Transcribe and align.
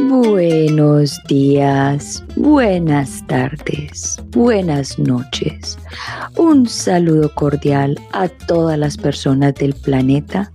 Buenos 0.00 1.20
días, 1.26 2.24
buenas 2.36 3.26
tardes, 3.26 4.16
buenas 4.28 4.96
noches. 4.96 5.76
Un 6.36 6.68
saludo 6.68 7.34
cordial 7.34 7.98
a 8.12 8.28
todas 8.28 8.78
las 8.78 8.96
personas 8.96 9.54
del 9.56 9.74
planeta, 9.74 10.52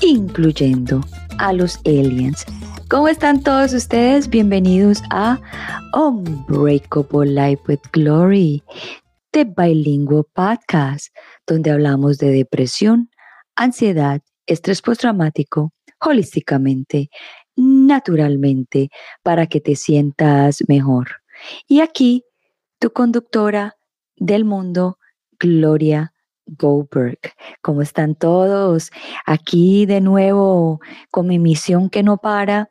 incluyendo 0.00 1.02
a 1.38 1.52
los 1.52 1.78
aliens. 1.84 2.46
¿Cómo 2.88 3.08
están 3.08 3.42
todos 3.42 3.74
ustedes? 3.74 4.30
Bienvenidos 4.30 5.02
a 5.10 5.38
Unbreakable 5.92 7.32
Life 7.32 7.62
with 7.68 7.80
Glory, 7.92 8.62
de 9.30 9.44
Bilingual 9.44 10.24
Podcast, 10.32 11.14
donde 11.46 11.70
hablamos 11.70 12.16
de 12.16 12.30
depresión, 12.30 13.10
ansiedad, 13.56 14.22
estrés 14.46 14.80
postraumático, 14.80 15.74
holísticamente, 16.00 17.10
naturalmente, 17.56 18.90
para 19.22 19.46
que 19.46 19.60
te 19.60 19.74
sientas 19.76 20.62
mejor. 20.68 21.08
Y 21.66 21.80
aquí, 21.80 22.24
tu 22.78 22.92
conductora 22.92 23.76
del 24.16 24.44
mundo, 24.44 24.98
Gloria 25.38 26.12
Goldberg. 26.46 27.18
¿Cómo 27.60 27.82
están 27.82 28.14
todos? 28.14 28.90
Aquí 29.26 29.86
de 29.86 30.00
nuevo 30.00 30.80
con 31.10 31.26
mi 31.26 31.38
misión 31.38 31.90
que 31.90 32.02
no 32.02 32.18
para. 32.18 32.70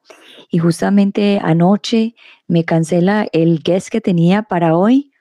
Y 0.50 0.60
justamente 0.60 1.40
anoche 1.42 2.16
me 2.48 2.64
cancela 2.64 3.28
el 3.34 3.62
guest 3.62 3.90
que 3.90 4.02
tenía 4.02 4.44
para 4.44 4.78
hoy, 4.78 5.12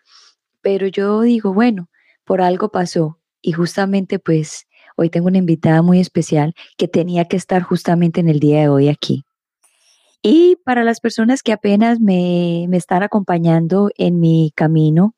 pero 0.62 0.86
yo 0.86 1.22
digo, 1.22 1.52
bueno, 1.52 1.88
por 2.24 2.40
algo 2.40 2.70
pasó. 2.70 3.18
Y 3.42 3.52
justamente 3.52 4.18
pues 4.18 4.66
hoy 4.96 5.10
tengo 5.10 5.26
una 5.26 5.38
invitada 5.38 5.82
muy 5.82 6.00
especial 6.00 6.54
que 6.76 6.88
tenía 6.88 7.26
que 7.26 7.36
estar 7.36 7.62
justamente 7.62 8.20
en 8.20 8.28
el 8.28 8.40
día 8.40 8.60
de 8.60 8.68
hoy 8.68 8.88
aquí. 8.88 9.24
Y 10.26 10.56
para 10.64 10.84
las 10.84 11.00
personas 11.00 11.42
que 11.42 11.52
apenas 11.52 12.00
me, 12.00 12.66
me 12.68 12.78
están 12.78 13.02
acompañando 13.02 13.90
en 13.96 14.20
mi 14.20 14.52
camino, 14.56 15.14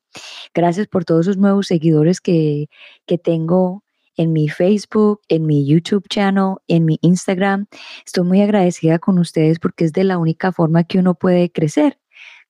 Gracias 0.53 0.87
por 0.87 1.05
todos 1.05 1.27
los 1.27 1.37
nuevos 1.37 1.67
seguidores 1.67 2.21
que, 2.21 2.69
que 3.05 3.17
tengo 3.17 3.83
en 4.15 4.33
mi 4.33 4.49
Facebook, 4.49 5.21
en 5.27 5.45
mi 5.45 5.65
YouTube 5.67 6.07
channel, 6.09 6.55
en 6.67 6.85
mi 6.85 6.97
Instagram. 7.01 7.67
Estoy 8.05 8.25
muy 8.25 8.41
agradecida 8.41 8.99
con 8.99 9.19
ustedes 9.19 9.59
porque 9.59 9.85
es 9.85 9.93
de 9.93 10.03
la 10.03 10.17
única 10.17 10.51
forma 10.51 10.83
que 10.83 10.99
uno 10.99 11.13
puede 11.15 11.51
crecer 11.51 11.99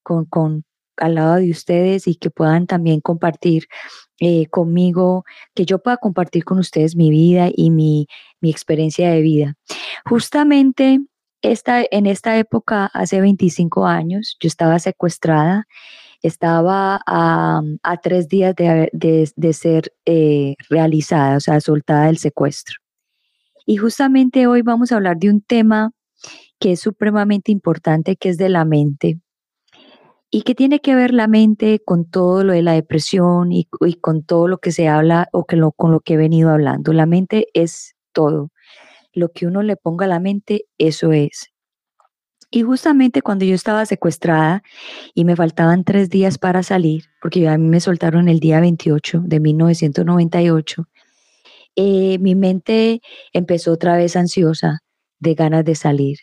con, 0.04 0.26
con 0.26 0.64
al 0.96 1.16
lado 1.16 1.36
de 1.36 1.52
ustedes 1.52 2.08
y 2.08 2.16
que 2.16 2.30
puedan 2.30 2.66
también 2.66 3.02
compartir 3.02 3.68
eh, 4.20 4.48
conmigo, 4.48 5.26
que 5.54 5.66
yo 5.66 5.80
pueda 5.80 5.98
compartir 5.98 6.44
con 6.46 6.58
ustedes 6.58 6.96
mi 6.96 7.12
vida 7.12 7.50
y 7.54 7.70
mi, 7.70 8.08
mi 8.40 8.50
experiencia 8.50 9.12
de 9.12 9.22
vida. 9.22 9.56
Justamente 10.06 11.02
esta, 11.42 11.84
en 11.90 12.06
esta 12.06 12.38
época, 12.38 12.90
hace 12.94 13.22
25 13.22 13.86
años, 13.86 14.38
yo 14.40 14.48
estaba 14.48 14.80
secuestrada 14.80 15.68
estaba 16.22 17.02
a, 17.06 17.62
tres 18.02 18.28
días 18.28 18.56
de, 18.56 19.54
ser 19.54 19.94
eh, 20.06 20.56
realizada, 20.70 21.38
o 21.38 21.40
sea, 21.40 21.60
soltada 21.62 22.06
del 22.06 22.18
secuestro. 22.18 22.78
Y 23.66 23.78
justamente 23.78 24.48
hoy 24.48 24.62
vamos 24.62 24.92
a 24.92 24.96
hablar 24.96 25.18
de 25.18 25.30
un 25.30 25.42
tema 25.42 25.92
que 26.60 26.74
es 26.74 26.80
supremamente 26.80 27.52
importante, 27.52 28.16
que 28.16 28.30
es 28.30 28.38
de 28.38 28.50
la 28.50 28.66
mente. 28.66 29.20
Y 30.30 30.42
que 30.42 30.56
tiene 30.56 30.80
que 30.80 30.96
ver 30.96 31.14
la 31.14 31.28
mente 31.28 31.82
con 31.84 32.10
todo 32.10 32.44
lo 32.44 32.54
de 32.54 32.62
la 32.62 32.74
depresión 32.74 33.52
y, 33.52 33.68
con 34.02 34.24
todo 34.24 34.48
lo 34.48 34.58
que 34.58 34.72
se 34.72 34.88
habla 34.88 35.30
o 35.32 35.46
que 35.46 35.58
con 35.76 35.92
lo 35.92 36.02
que 36.02 36.16
he 36.16 36.18
venido 36.18 36.50
hablando. 36.50 36.92
La 36.92 37.06
mente 37.06 37.48
es 37.54 37.96
todo. 38.12 38.50
Lo 39.18 39.30
que 39.32 39.48
uno 39.48 39.64
le 39.64 39.78
ponga 39.78 40.06
a 40.06 40.10
la 40.10 40.20
mente, 40.20 40.66
eso 40.78 41.12
es. 41.12 41.52
Y 42.52 42.62
justamente 42.62 43.24
cuando 43.24 43.46
yo 43.46 43.56
estaba 43.56 43.84
secuestrada 43.88 44.62
y 45.16 45.26
me 45.26 45.36
faltaban 45.36 45.84
tres 45.84 46.12
días 46.12 46.38
para 46.38 46.62
salir, 46.62 47.06
porque 47.20 47.48
a 47.48 47.58
mí 47.58 47.68
me 47.68 47.80
soltaron 47.80 48.30
el 48.30 48.40
día 48.40 48.62
28 48.62 49.22
de 49.26 49.40
1998, 49.40 50.88
eh, 51.76 52.20
mi 52.20 52.36
mente 52.36 53.02
empezó 53.34 53.72
otra 53.72 53.98
vez 53.98 54.16
ansiosa 54.16 54.82
de 55.18 55.34
ganas 55.34 55.66
de 55.66 55.74
salir, 55.74 56.20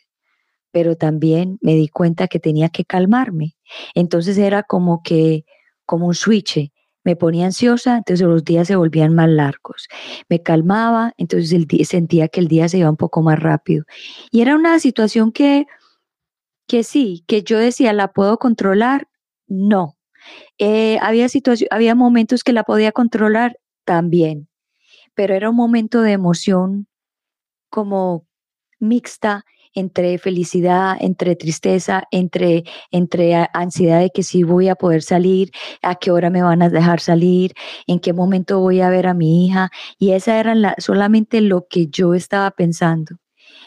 pero 0.70 0.94
también 0.94 1.58
me 1.62 1.74
di 1.74 1.88
cuenta 1.88 2.28
que 2.28 2.38
tenía 2.38 2.68
que 2.68 2.84
calmarme. 2.84 3.56
Entonces 3.96 4.38
era 4.38 4.62
como 4.62 5.02
que, 5.02 5.44
como 5.84 6.06
un 6.06 6.14
switch, 6.14 6.70
me 7.04 7.16
ponía 7.16 7.46
ansiosa, 7.46 7.98
entonces 7.98 8.26
los 8.26 8.44
días 8.44 8.66
se 8.66 8.76
volvían 8.76 9.14
más 9.14 9.28
largos. 9.28 9.88
Me 10.28 10.42
calmaba, 10.42 11.12
entonces 11.18 11.52
el 11.52 11.66
sentía 11.84 12.28
que 12.28 12.40
el 12.40 12.48
día 12.48 12.68
se 12.68 12.78
iba 12.78 12.90
un 12.90 12.96
poco 12.96 13.22
más 13.22 13.38
rápido. 13.38 13.84
Y 14.30 14.40
era 14.40 14.56
una 14.56 14.78
situación 14.78 15.32
que 15.32 15.66
que 16.66 16.82
sí, 16.82 17.24
que 17.26 17.42
yo 17.42 17.58
decía, 17.58 17.92
¿la 17.92 18.12
puedo 18.12 18.38
controlar? 18.38 19.08
No. 19.46 19.96
Eh, 20.58 20.98
había 21.70 21.94
momentos 21.94 22.42
que 22.42 22.52
la 22.52 22.64
podía 22.64 22.92
controlar 22.92 23.58
también, 23.84 24.48
pero 25.14 25.34
era 25.34 25.50
un 25.50 25.56
momento 25.56 26.00
de 26.02 26.12
emoción 26.12 26.88
como 27.68 28.26
mixta 28.78 29.44
entre 29.74 30.18
felicidad, 30.18 30.96
entre 31.00 31.36
tristeza, 31.36 32.04
entre, 32.10 32.64
entre 32.90 33.48
ansiedad 33.52 34.00
de 34.00 34.10
que 34.10 34.22
sí 34.22 34.42
voy 34.42 34.68
a 34.68 34.76
poder 34.76 35.02
salir, 35.02 35.50
a 35.82 35.96
qué 35.96 36.10
hora 36.10 36.30
me 36.30 36.42
van 36.42 36.62
a 36.62 36.70
dejar 36.70 37.00
salir, 37.00 37.52
en 37.86 38.00
qué 38.00 38.12
momento 38.12 38.60
voy 38.60 38.80
a 38.80 38.88
ver 38.88 39.06
a 39.06 39.14
mi 39.14 39.46
hija. 39.46 39.70
Y 39.98 40.12
esa 40.12 40.38
era 40.38 40.54
la, 40.54 40.74
solamente 40.78 41.40
lo 41.40 41.66
que 41.68 41.88
yo 41.88 42.14
estaba 42.14 42.50
pensando, 42.52 43.16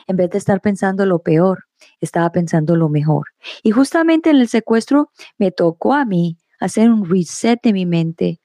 en 0.07 0.15
vez 0.15 0.29
de 0.31 0.37
estar 0.37 0.61
pensando 0.61 1.05
lo 1.05 1.19
peor 1.19 1.67
estaba 1.99 2.31
pensando 2.31 2.75
lo 2.75 2.89
mejor. 2.89 3.27
Y 3.63 3.71
justamente 3.71 4.29
en 4.29 4.37
el 4.37 4.47
secuestro 4.47 5.11
me 5.37 5.51
tocó 5.51 5.93
a 5.93 6.05
mí 6.05 6.37
hacer 6.59 6.89
un 6.89 7.09
reset 7.09 7.59
de 7.61 7.73
mi 7.73 7.85
mente 7.85 8.41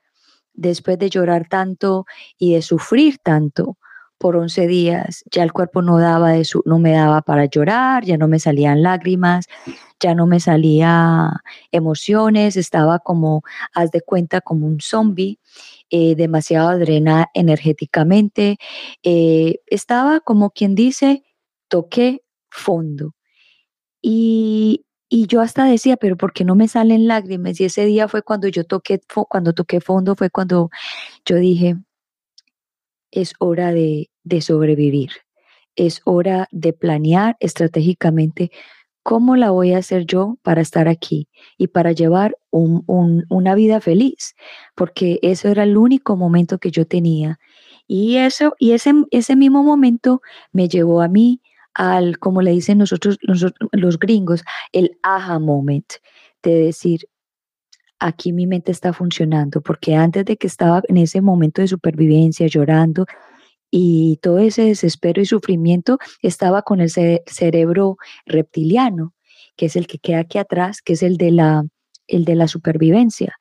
después 0.55 0.99
de 0.99 1.11
llorar 1.11 1.49
tanto 1.49 2.05
y 2.39 2.55
de 2.55 2.63
sufrir 2.63 3.19
tanto 3.19 3.79
por 4.23 4.37
11 4.37 4.69
días. 4.69 5.25
Ya 5.33 5.43
el 5.43 5.53
cuerpo 5.53 5.83
no, 5.83 5.99
daba 5.99 6.31
de 6.31 6.45
su, 6.45 6.63
no 6.65 6.79
me 6.79 6.93
daba 6.93 7.23
para 7.23 7.47
llorar, 7.47 8.05
ya 8.05 8.17
no 8.17 8.29
me 8.29 8.39
salían 8.39 8.81
lágrimas, 8.81 9.49
ya 9.99 10.15
no 10.15 10.29
me 10.29 10.39
salían 10.39 11.31
emociones, 11.73 12.57
estaba 12.57 13.01
como, 13.01 13.43
haz 13.75 13.91
de 13.91 14.01
cuenta, 14.01 14.41
como 14.41 14.69
un 14.69 14.81
zombie. 14.81 15.41
Eh, 15.91 16.15
demasiado 16.15 16.71
adrenada 16.71 17.31
energéticamente, 17.35 18.59
eh, 19.03 19.57
estaba 19.67 20.21
como 20.21 20.51
quien 20.51 20.75
dice, 20.75 21.23
toqué 21.69 22.23
fondo. 22.51 23.15
Y, 24.03 24.85
yo 25.11 25.41
hasta 25.43 25.65
decía, 25.67 25.97
pero 25.99 26.17
¿por 26.17 26.33
qué 26.33 26.45
no 26.45 26.55
me 26.55 26.69
salen 26.69 27.07
lágrimas? 27.09 27.61
Y 27.61 27.65
ese 27.65 27.85
día 27.85 28.09
fue 28.09 28.23
cuando 28.23 28.49
yo 28.49 28.65
toqué, 28.65 29.01
cuando 29.29 29.53
toqué 29.53 29.81
fondo, 29.81 30.17
fue 30.17 30.31
cuando 30.31 30.71
yo 31.27 31.37
dije, 31.37 31.77
es 33.11 33.35
hora 33.39 33.73
de, 33.73 34.12
sobrevivir, 34.41 35.11
es 35.77 36.01
hora 36.05 36.49
de 36.51 36.73
planear 36.73 37.37
estratégicamente 37.41 38.51
cómo 39.03 39.37
la 39.37 39.51
voy 39.51 39.73
a 39.73 39.79
hacer 39.79 40.07
yo 40.07 40.39
para 40.43 40.61
estar 40.61 40.89
aquí 40.89 41.29
y 41.59 41.69
para 41.69 41.93
llevar 41.93 42.37
una 42.51 43.55
vida 43.55 43.81
feliz, 43.81 44.35
porque 44.75 45.19
eso 45.23 45.49
era 45.49 45.65
el 45.65 45.77
único 45.77 46.17
momento 46.17 46.59
que 46.59 46.71
yo 46.71 46.87
tenía. 46.87 47.39
Y 47.89 48.17
eso, 48.17 48.55
y 48.59 48.73
ese, 48.73 48.93
ese 49.11 49.35
mismo 49.37 49.63
momento 49.65 50.23
me 50.53 50.69
llevó 50.69 51.03
a 51.03 51.09
mí 51.09 51.41
al, 51.75 52.19
como 52.19 52.43
le 52.43 52.53
dicen 52.53 52.79
nosotros, 52.79 53.19
los 53.23 53.99
gringos, 53.99 54.45
el 54.73 54.99
aha 55.03 55.39
moment, 55.39 55.95
de 56.43 56.55
decir, 56.55 57.09
aquí 57.99 58.33
mi 58.33 58.47
mente 58.47 58.73
está 58.73 58.93
funcionando, 58.93 59.61
porque 59.61 59.95
antes 59.95 60.25
de 60.25 60.37
que 60.37 60.47
estaba 60.47 60.83
en 60.89 60.97
ese 60.97 61.21
momento 61.21 61.63
de 61.63 61.69
supervivencia, 61.69 62.47
llorando, 62.47 63.07
y 63.75 64.19
todo 64.19 64.39
ese 64.39 64.63
desespero 64.67 65.23
y 65.23 65.25
sufrimiento 65.25 65.99
estaba 66.21 66.61
con 66.61 66.81
el 66.81 66.91
cerebro 66.91 67.97
reptiliano, 68.27 69.15
que 69.57 69.67
es 69.67 69.77
el 69.77 69.87
que 69.87 69.99
queda 69.99 70.21
aquí 70.21 70.37
atrás, 70.39 70.83
que 70.83 70.93
es 70.93 71.03
el 71.03 71.17
de 71.17 71.31
la, 71.31 71.65
el 72.07 72.27
de 72.27 72.35
la 72.35 72.49
supervivencia. 72.49 73.35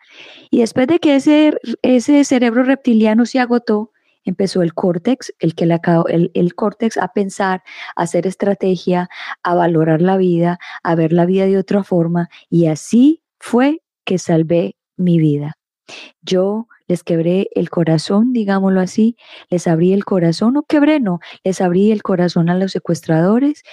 Y 0.49 0.61
después 0.61 0.87
de 0.87 0.99
que 0.99 1.17
ese, 1.17 1.53
ese 1.81 2.23
cerebro 2.23 2.63
reptiliano 2.63 3.25
se 3.25 3.39
agotó, 3.39 3.91
empezó 4.23 4.61
el 4.61 4.73
córtex, 4.73 5.33
el 5.39 5.53
que 5.53 5.65
le 5.65 5.73
acabó, 5.73 6.07
el, 6.07 6.31
el 6.33 6.55
córtex 6.55 6.97
a 6.97 7.09
pensar, 7.09 7.61
a 7.97 8.03
hacer 8.03 8.25
estrategia, 8.25 9.09
a 9.43 9.53
valorar 9.53 10.01
la 10.01 10.15
vida, 10.15 10.59
a 10.81 10.95
ver 10.95 11.11
la 11.11 11.25
vida 11.25 11.45
de 11.45 11.57
otra 11.57 11.83
forma 11.83 12.29
y 12.49 12.67
así 12.67 13.21
fue 13.37 13.81
que 14.05 14.17
salvé 14.17 14.77
mi 14.95 15.17
vida. 15.17 15.57
Yo 16.21 16.67
les 16.87 17.03
quebré 17.03 17.49
el 17.55 17.69
corazón, 17.69 18.33
digámoslo 18.33 18.81
así, 18.81 19.15
les 19.49 19.67
abrí 19.67 19.93
el 19.93 20.05
corazón, 20.05 20.57
o 20.57 20.63
quebré, 20.63 20.99
no, 20.99 21.19
les 21.43 21.61
abrí 21.61 21.91
el 21.91 22.03
corazón 22.03 22.49
a 22.49 22.55
los 22.55 22.71
secuestradores, 22.71 23.63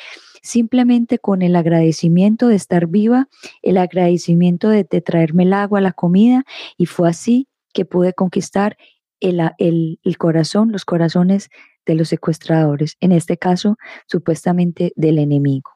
simplemente 0.43 1.19
con 1.19 1.43
el 1.43 1.57
agradecimiento 1.57 2.49
de 2.49 2.57
estar 2.57 2.87
viva, 2.87 3.29
el 3.63 3.77
agradecimiento 3.77 4.69
de, 4.69 4.85
de 4.85 5.01
traerme 5.01 5.43
el 5.43 5.53
agua, 5.53 5.81
la 5.81 5.93
comida, 5.93 6.45
y 6.77 6.87
fue 6.87 7.09
así 7.09 7.49
que 7.73 7.85
pude 7.85 8.13
conquistar 8.13 8.77
el, 9.21 10.17
corazón, 10.19 10.73
los 10.73 10.85
corazones 10.85 11.51
de 11.87 11.95
los 11.95 12.09
secuestradores, 12.09 12.97
en 13.01 13.13
este 13.13 13.37
caso 13.37 13.77
supuestamente 14.07 14.93
del 14.97 15.19
enemigo. 15.19 15.73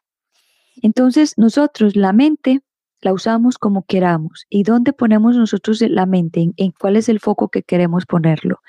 Entonces 0.83 1.35
nosotros 1.37 1.97
la 1.97 2.13
mente 2.13 2.61
la 3.03 3.13
usamos 3.13 3.59
como 3.59 3.83
queramos. 3.83 4.47
¿Y 4.49 4.63
dónde 4.63 4.93
ponemos 4.93 5.37
nosotros 5.37 5.83
la 5.83 6.07
mente? 6.07 6.49
¿En, 6.57 6.71
cuál 6.71 6.97
es 6.97 7.09
el 7.09 7.21
foco 7.21 7.49
que 7.49 7.63
queremos 7.63 8.07
ponerlo? 8.07 8.61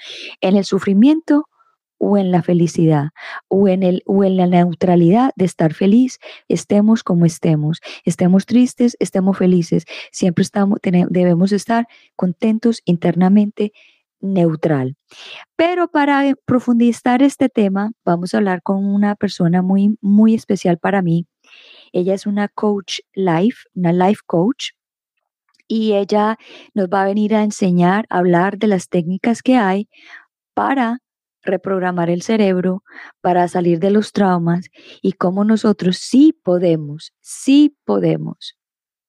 ¿En 0.41 0.57
el 0.57 0.65
sufrimiento 0.65 1.47
o 1.99 2.17
en 2.17 2.31
la 2.31 2.41
felicidad? 2.41 3.09
¿O 3.47 3.67
en, 3.67 3.83
el, 3.83 4.03
o 4.05 4.23
en 4.23 4.35
la 4.35 4.47
neutralidad 4.47 5.31
de 5.35 5.45
estar 5.45 5.73
feliz? 5.73 6.19
Estemos 6.47 7.03
como 7.03 7.25
estemos. 7.25 7.79
Estemos 8.03 8.45
tristes, 8.45 8.97
estemos 8.99 9.37
felices. 9.37 9.85
Siempre 10.11 10.41
estamos, 10.41 10.79
debemos 10.81 11.51
estar 11.51 11.87
contentos 12.15 12.81
internamente 12.85 13.71
neutral. 14.19 14.95
Pero 15.55 15.89
para 15.89 16.33
profundizar 16.45 17.21
este 17.21 17.49
tema, 17.49 17.91
vamos 18.03 18.33
a 18.33 18.37
hablar 18.37 18.63
con 18.63 18.83
una 18.83 19.15
persona 19.15 19.61
muy, 19.61 19.97
muy 20.01 20.33
especial 20.33 20.79
para 20.79 21.01
mí 21.01 21.27
ella 21.93 22.13
es 22.13 22.25
una 22.25 22.49
coach 22.49 22.99
life, 23.13 23.59
una 23.73 23.93
life 23.93 24.21
coach, 24.25 24.71
y 25.67 25.93
ella 25.93 26.37
nos 26.73 26.87
va 26.87 27.03
a 27.03 27.05
venir 27.05 27.33
a 27.35 27.43
enseñar, 27.43 28.05
a 28.09 28.17
hablar 28.17 28.57
de 28.57 28.67
las 28.67 28.89
técnicas 28.89 29.41
que 29.41 29.55
hay 29.55 29.87
para 30.53 30.99
reprogramar 31.41 32.09
el 32.09 32.21
cerebro, 32.21 32.83
para 33.21 33.47
salir 33.47 33.79
de 33.79 33.91
los 33.91 34.11
traumas 34.11 34.69
y 35.01 35.13
cómo 35.13 35.43
nosotros 35.43 35.97
sí 35.97 36.37
podemos, 36.43 37.13
sí 37.21 37.77
podemos 37.85 38.57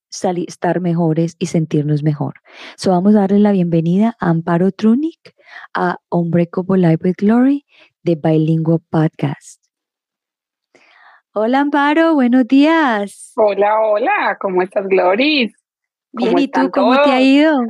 salir, 0.08 0.46
estar 0.48 0.80
mejores 0.80 1.37
y 1.38 1.46
sentirnos 1.46 2.02
mejor. 2.02 2.34
So 2.76 2.90
vamos 2.90 3.14
a 3.14 3.20
darle 3.20 3.40
la 3.40 3.52
bienvenida 3.52 4.16
a 4.20 4.30
Amparo 4.30 4.70
Trunic 4.72 5.34
a 5.75 5.98
Unbreakable 6.10 6.78
Life 6.78 7.04
with 7.04 7.16
Glory 7.19 7.66
de 8.02 8.14
Bilingual 8.16 8.80
Podcast. 8.90 9.63
Hola 11.36 11.62
Amparo, 11.62 12.14
buenos 12.14 12.46
días. 12.46 13.32
Hola, 13.34 13.81
hola, 13.81 14.38
¿cómo 14.40 14.62
estás, 14.62 14.86
Gloris? 14.86 15.52
Bien, 16.12 16.38
¿y 16.38 16.46
tú 16.46 16.70
cómo 16.70 17.02
te 17.02 17.10
ha 17.10 17.20
ido? 17.20 17.60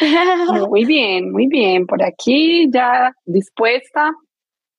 muy 0.68 0.84
bien, 0.84 1.30
muy 1.30 1.46
bien. 1.46 1.86
Por 1.86 2.02
aquí 2.02 2.68
ya 2.72 3.14
dispuesta 3.24 4.10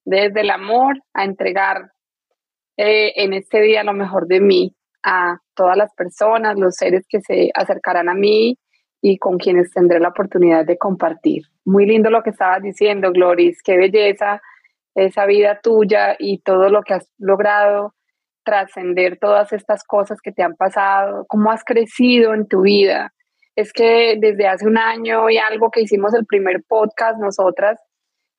desde 0.04 0.42
el 0.42 0.50
amor 0.50 1.02
a 1.14 1.24
entregar 1.24 1.94
eh, 2.76 3.14
en 3.16 3.32
este 3.32 3.62
día 3.62 3.86
lo 3.86 3.94
mejor 3.94 4.28
de 4.28 4.42
mí 4.42 4.76
a 5.02 5.38
todas 5.54 5.78
las 5.78 5.94
personas, 5.94 6.60
los 6.60 6.76
seres 6.76 7.06
que 7.08 7.22
se 7.22 7.52
acercarán 7.54 8.10
a 8.10 8.14
mí 8.14 8.60
y 9.02 9.18
con 9.18 9.38
quienes 9.38 9.72
tendré 9.72 10.02
la 10.02 10.10
oportunidad 10.10 10.66
de 10.66 10.78
compartir. 10.78 11.44
Muy 11.64 11.86
lindo 11.86 12.10
lo 12.10 12.22
que 12.22 12.32
estabas 12.32 12.62
diciendo, 12.62 13.14
Gloris, 13.14 13.64
qué 13.64 13.78
belleza 13.78 14.42
esa 14.94 15.26
vida 15.26 15.62
tuya 15.64 16.18
y 16.20 16.40
todo 16.40 16.68
lo 16.68 16.84
que 16.84 16.96
has 16.96 17.10
logrado 17.18 17.95
trascender 18.46 19.18
todas 19.20 19.52
estas 19.52 19.84
cosas 19.84 20.20
que 20.22 20.32
te 20.32 20.44
han 20.44 20.56
pasado, 20.56 21.26
cómo 21.28 21.52
has 21.52 21.64
crecido 21.66 22.34
en 22.34 22.48
tu 22.48 22.62
vida. 22.62 23.12
Es 23.56 23.74
que 23.74 24.18
desde 24.20 24.48
hace 24.48 24.68
un 24.68 24.78
año 24.78 25.30
y 25.30 25.38
algo 25.38 25.72
que 25.72 25.82
hicimos 25.82 26.14
el 26.14 26.26
primer 26.26 26.64
podcast, 26.68 27.20
nosotras, 27.20 27.80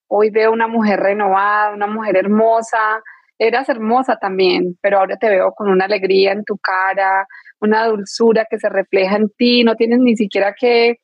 hoy 0.08 0.30
veo 0.30 0.52
una 0.52 0.68
mujer 0.68 1.00
renovada, 1.00 1.74
una 1.74 1.86
mujer 1.86 2.16
hermosa. 2.16 3.02
Eras 3.38 3.68
hermosa 3.68 4.16
también, 4.16 4.78
pero 4.80 4.98
ahora 4.98 5.16
te 5.16 5.28
veo 5.28 5.52
con 5.52 5.68
una 5.68 5.84
alegría 5.84 6.32
en 6.32 6.44
tu 6.44 6.56
cara, 6.56 7.26
una 7.60 7.86
dulzura 7.86 8.46
que 8.48 8.58
se 8.58 8.68
refleja 8.68 9.16
en 9.16 9.28
ti, 9.36 9.64
no 9.64 9.74
tienes 9.74 9.98
ni 9.98 10.16
siquiera 10.16 10.54
que 10.58 10.96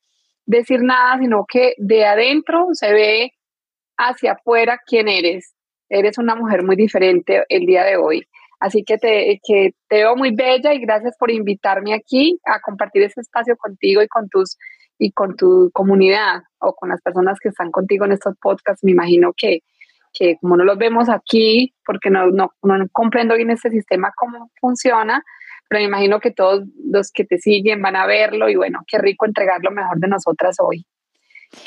decir 0.45 0.81
nada, 0.81 1.19
sino 1.19 1.45
que 1.47 1.73
de 1.77 2.05
adentro 2.05 2.67
se 2.73 2.91
ve 2.91 3.31
hacia 3.97 4.33
afuera 4.33 4.79
quién 4.85 5.07
eres. 5.07 5.53
Eres 5.89 6.17
una 6.17 6.35
mujer 6.35 6.63
muy 6.63 6.75
diferente 6.75 7.43
el 7.49 7.65
día 7.65 7.83
de 7.83 7.97
hoy. 7.97 8.27
Así 8.63 8.85
que 8.85 8.97
te, 8.97 9.41
que 9.45 9.75
te 9.89 9.97
veo 9.97 10.15
muy 10.15 10.33
bella 10.33 10.73
y 10.73 10.79
gracias 10.79 11.17
por 11.19 11.29
invitarme 11.29 11.93
aquí 11.93 12.39
a 12.45 12.61
compartir 12.61 13.03
este 13.03 13.19
espacio 13.19 13.57
contigo 13.57 14.01
y 14.01 14.07
con 14.07 14.29
tus 14.29 14.57
y 14.97 15.11
con 15.11 15.35
tu 15.35 15.69
comunidad 15.73 16.43
o 16.59 16.73
con 16.73 16.87
las 16.87 17.01
personas 17.01 17.39
que 17.41 17.49
están 17.49 17.71
contigo 17.71 18.05
en 18.05 18.13
estos 18.13 18.37
podcasts. 18.41 18.81
Me 18.81 18.91
imagino 18.91 19.33
que, 19.35 19.63
que 20.13 20.37
como 20.39 20.55
no 20.55 20.63
los 20.63 20.77
vemos 20.77 21.09
aquí, 21.09 21.73
porque 21.85 22.09
no, 22.09 22.27
no, 22.27 22.53
no 22.61 22.87
comprendo 22.93 23.35
bien 23.35 23.51
este 23.51 23.69
sistema 23.69 24.13
cómo 24.15 24.49
funciona, 24.61 25.21
pero 25.67 25.81
me 25.81 25.87
imagino 25.87 26.21
que 26.21 26.31
todos 26.31 26.63
los 26.89 27.11
que 27.11 27.25
te 27.25 27.39
siguen 27.39 27.81
van 27.81 27.97
a 27.97 28.05
verlo 28.05 28.47
y 28.47 28.55
bueno, 28.55 28.79
qué 28.87 28.97
rico 28.97 29.25
entregar 29.25 29.59
lo 29.61 29.71
mejor 29.71 29.97
de 29.97 30.07
nosotras 30.07 30.55
hoy. 30.61 30.85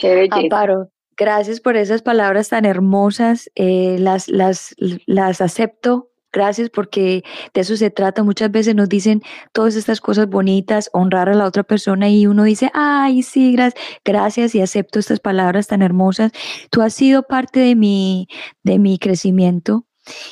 Qué 0.01 0.15
belleza. 0.15 0.39
Amparo, 0.39 0.89
gracias 1.15 1.61
por 1.61 1.77
esas 1.77 2.01
palabras 2.01 2.49
tan 2.49 2.65
hermosas. 2.65 3.51
Eh, 3.55 3.99
las, 3.99 4.29
las, 4.29 4.75
las 4.79 5.43
acepto 5.43 6.09
Gracias 6.37 6.69
porque 6.69 7.25
de 7.55 7.61
eso 7.63 7.79
se 7.79 7.91
trata. 7.91 8.23
Muchas 8.23 8.51
veces 8.51 8.75
nos 8.75 8.91
dicen 8.91 9.23
todas 9.55 9.75
estas 9.75 10.03
cosas 10.03 10.29
bonitas, 10.29 10.91
honrar 10.93 11.31
a 11.31 11.35
la 11.35 11.47
otra 11.47 11.63
persona 11.63 12.11
y 12.11 12.27
uno 12.27 12.45
dice, 12.45 12.71
ay, 12.75 13.23
sí, 13.23 13.53
gracias, 13.53 13.83
gracias 14.05 14.55
y 14.55 14.61
acepto 14.61 14.99
estas 14.99 15.19
palabras 15.19 15.67
tan 15.67 15.81
hermosas. 15.81 16.33
Tú 16.71 16.83
has 16.83 16.93
sido 16.93 17.23
parte 17.23 17.61
de 17.61 17.75
mi, 17.75 18.29
de 18.65 18.79
mi 18.79 18.99
crecimiento 18.99 19.87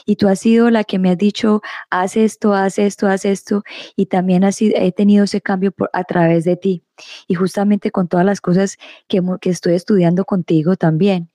y 0.05 0.17
tú 0.17 0.29
has 0.29 0.41
sido 0.41 0.69
la 0.69 0.85
que 0.85 0.99
me 0.99 1.09
has 1.09 1.17
dicho, 1.17 1.63
haz 1.89 2.19
esto, 2.19 2.53
haz 2.53 2.79
esto, 2.79 3.07
haz 3.07 3.25
esto 3.25 3.63
y 3.97 4.05
también 4.05 4.45
he 4.45 4.93
tenido 4.93 5.25
ese 5.25 5.41
cambio 5.41 5.73
por, 5.73 5.89
a 5.95 6.05
través 6.05 6.45
de 6.45 6.57
ti 6.57 6.85
y 7.27 7.35
justamente 7.35 7.91
con 7.91 8.09
todas 8.09 8.27
las 8.27 8.43
cosas 8.43 8.77
que 9.09 9.23
estoy 9.49 9.73
estudiando 9.73 10.27
contigo 10.27 10.77
también. 10.77 11.31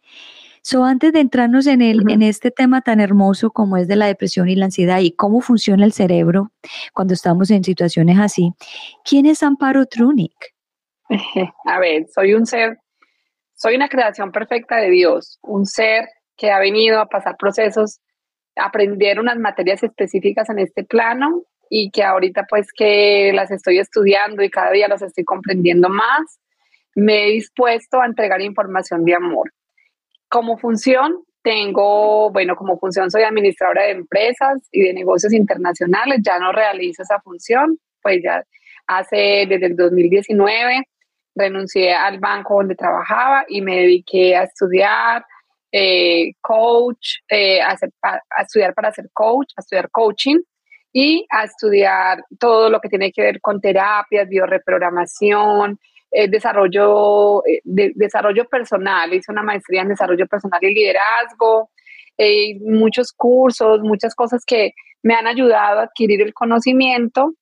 So, 0.72 0.84
antes 0.84 1.14
de 1.14 1.20
entrarnos 1.20 1.66
en, 1.66 1.82
el, 1.82 2.04
en 2.12 2.22
este 2.22 2.52
tema 2.52 2.82
tan 2.82 3.00
hermoso 3.00 3.50
como 3.50 3.76
es 3.76 3.88
de 3.88 3.96
la 3.96 4.06
depresión 4.06 4.50
y 4.50 4.56
la 4.56 4.66
ansiedad 4.66 5.00
y 5.00 5.14
cómo 5.14 5.42
funciona 5.42 5.84
el 5.84 5.94
cerebro 5.94 6.52
cuando 6.94 7.16
estamos 7.16 7.50
en 7.50 7.64
situaciones 7.64 8.20
así, 8.20 8.52
¿quién 9.04 9.26
es 9.26 9.42
Amparo 9.42 9.88
Trunic? 9.88 10.32
A 11.66 11.80
ver, 11.80 12.06
soy 12.14 12.36
un 12.36 12.46
ser, 12.46 12.78
soy 13.56 13.78
una 13.78 13.90
creación 13.90 14.32
perfecta 14.32 14.76
de 14.76 14.92
Dios, 14.92 15.40
un 15.42 15.66
ser 15.66 16.08
que 16.38 16.52
ha 16.52 16.60
venido 16.60 17.00
a 17.00 17.08
pasar 17.08 17.36
procesos, 17.36 18.00
a 18.56 18.66
aprender 18.66 19.20
unas 19.20 19.40
materias 19.40 19.82
específicas 19.82 20.52
en 20.52 20.60
este 20.60 20.84
plano 20.84 21.46
y 21.72 21.90
que 21.90 22.04
ahorita 22.04 22.46
pues 22.48 22.68
que 22.72 23.32
las 23.34 23.50
estoy 23.50 23.80
estudiando 23.80 24.44
y 24.44 24.52
cada 24.52 24.70
día 24.70 24.88
las 24.88 25.02
estoy 25.02 25.24
comprendiendo 25.24 25.90
más, 25.90 26.40
me 26.94 27.26
he 27.26 27.32
dispuesto 27.32 28.00
a 28.00 28.06
entregar 28.06 28.40
información 28.40 29.04
de 29.04 29.16
amor 29.16 29.52
como 30.30 30.58
función, 30.58 31.24
tengo, 31.42 32.32
bueno, 32.32 32.56
como 32.56 32.78
función 32.78 33.10
soy 33.10 33.24
administradora 33.24 33.84
de 33.84 33.92
empresas 33.92 34.60
y 34.72 34.82
de 34.84 34.94
negocios 34.94 35.34
internacionales, 35.34 36.20
ya 36.24 36.38
no 36.40 36.52
realizo 36.52 37.04
esa 37.04 37.20
función, 37.22 37.80
pues 38.02 38.22
ya 38.24 38.44
hace 38.88 39.46
desde 39.48 39.68
el 39.68 39.76
2019 39.76 40.84
renuncié 41.36 41.94
al 41.94 42.20
banco 42.20 42.56
donde 42.56 42.76
trabajaba 42.76 43.46
y 43.48 43.62
me 43.62 43.78
dediqué 43.78 44.36
a 44.36 44.44
estudiar 44.44 45.26
eh, 45.72 46.34
coach, 46.42 47.18
eh, 47.30 47.62
a, 47.62 47.78
a, 48.02 48.42
estudiar 48.42 48.74
para 48.74 48.92
ser 48.92 49.10
coach, 49.14 49.52
a 49.56 49.62
estudiar 49.62 49.90
coaching 49.92 50.40
y 50.92 51.26
a 51.30 51.44
estudiar 51.44 52.24
todo 52.40 52.70
lo 52.70 52.80
que 52.82 52.90
tiene 52.90 53.12
que 53.12 53.22
ver 53.22 53.40
con 53.40 53.62
terapias, 53.62 54.28
bioreprogramación, 54.28 55.80
eh, 56.12 56.28
desarrollo, 56.28 57.46
eh, 57.46 57.62
de, 57.64 57.92
desarrollo 57.96 58.46
personal, 58.46 59.14
hice 59.14 59.32
una 59.32 59.44
maestría 59.44 59.84
en 59.84 59.90
desarrollo 59.90 60.26
personal 60.26 60.60
y 60.64 60.74
liderazgo, 60.74 61.70
eh, 62.18 62.58
muchos 62.62 63.14
cursos, 63.14 63.82
muchas 63.82 64.16
cosas 64.16 64.44
que 64.46 64.74
me 65.04 65.14
han 65.14 65.28
ayudado 65.28 65.80
a 65.80 65.84
adquirir 65.84 66.22
el 66.22 66.34
conocimiento 66.34 67.34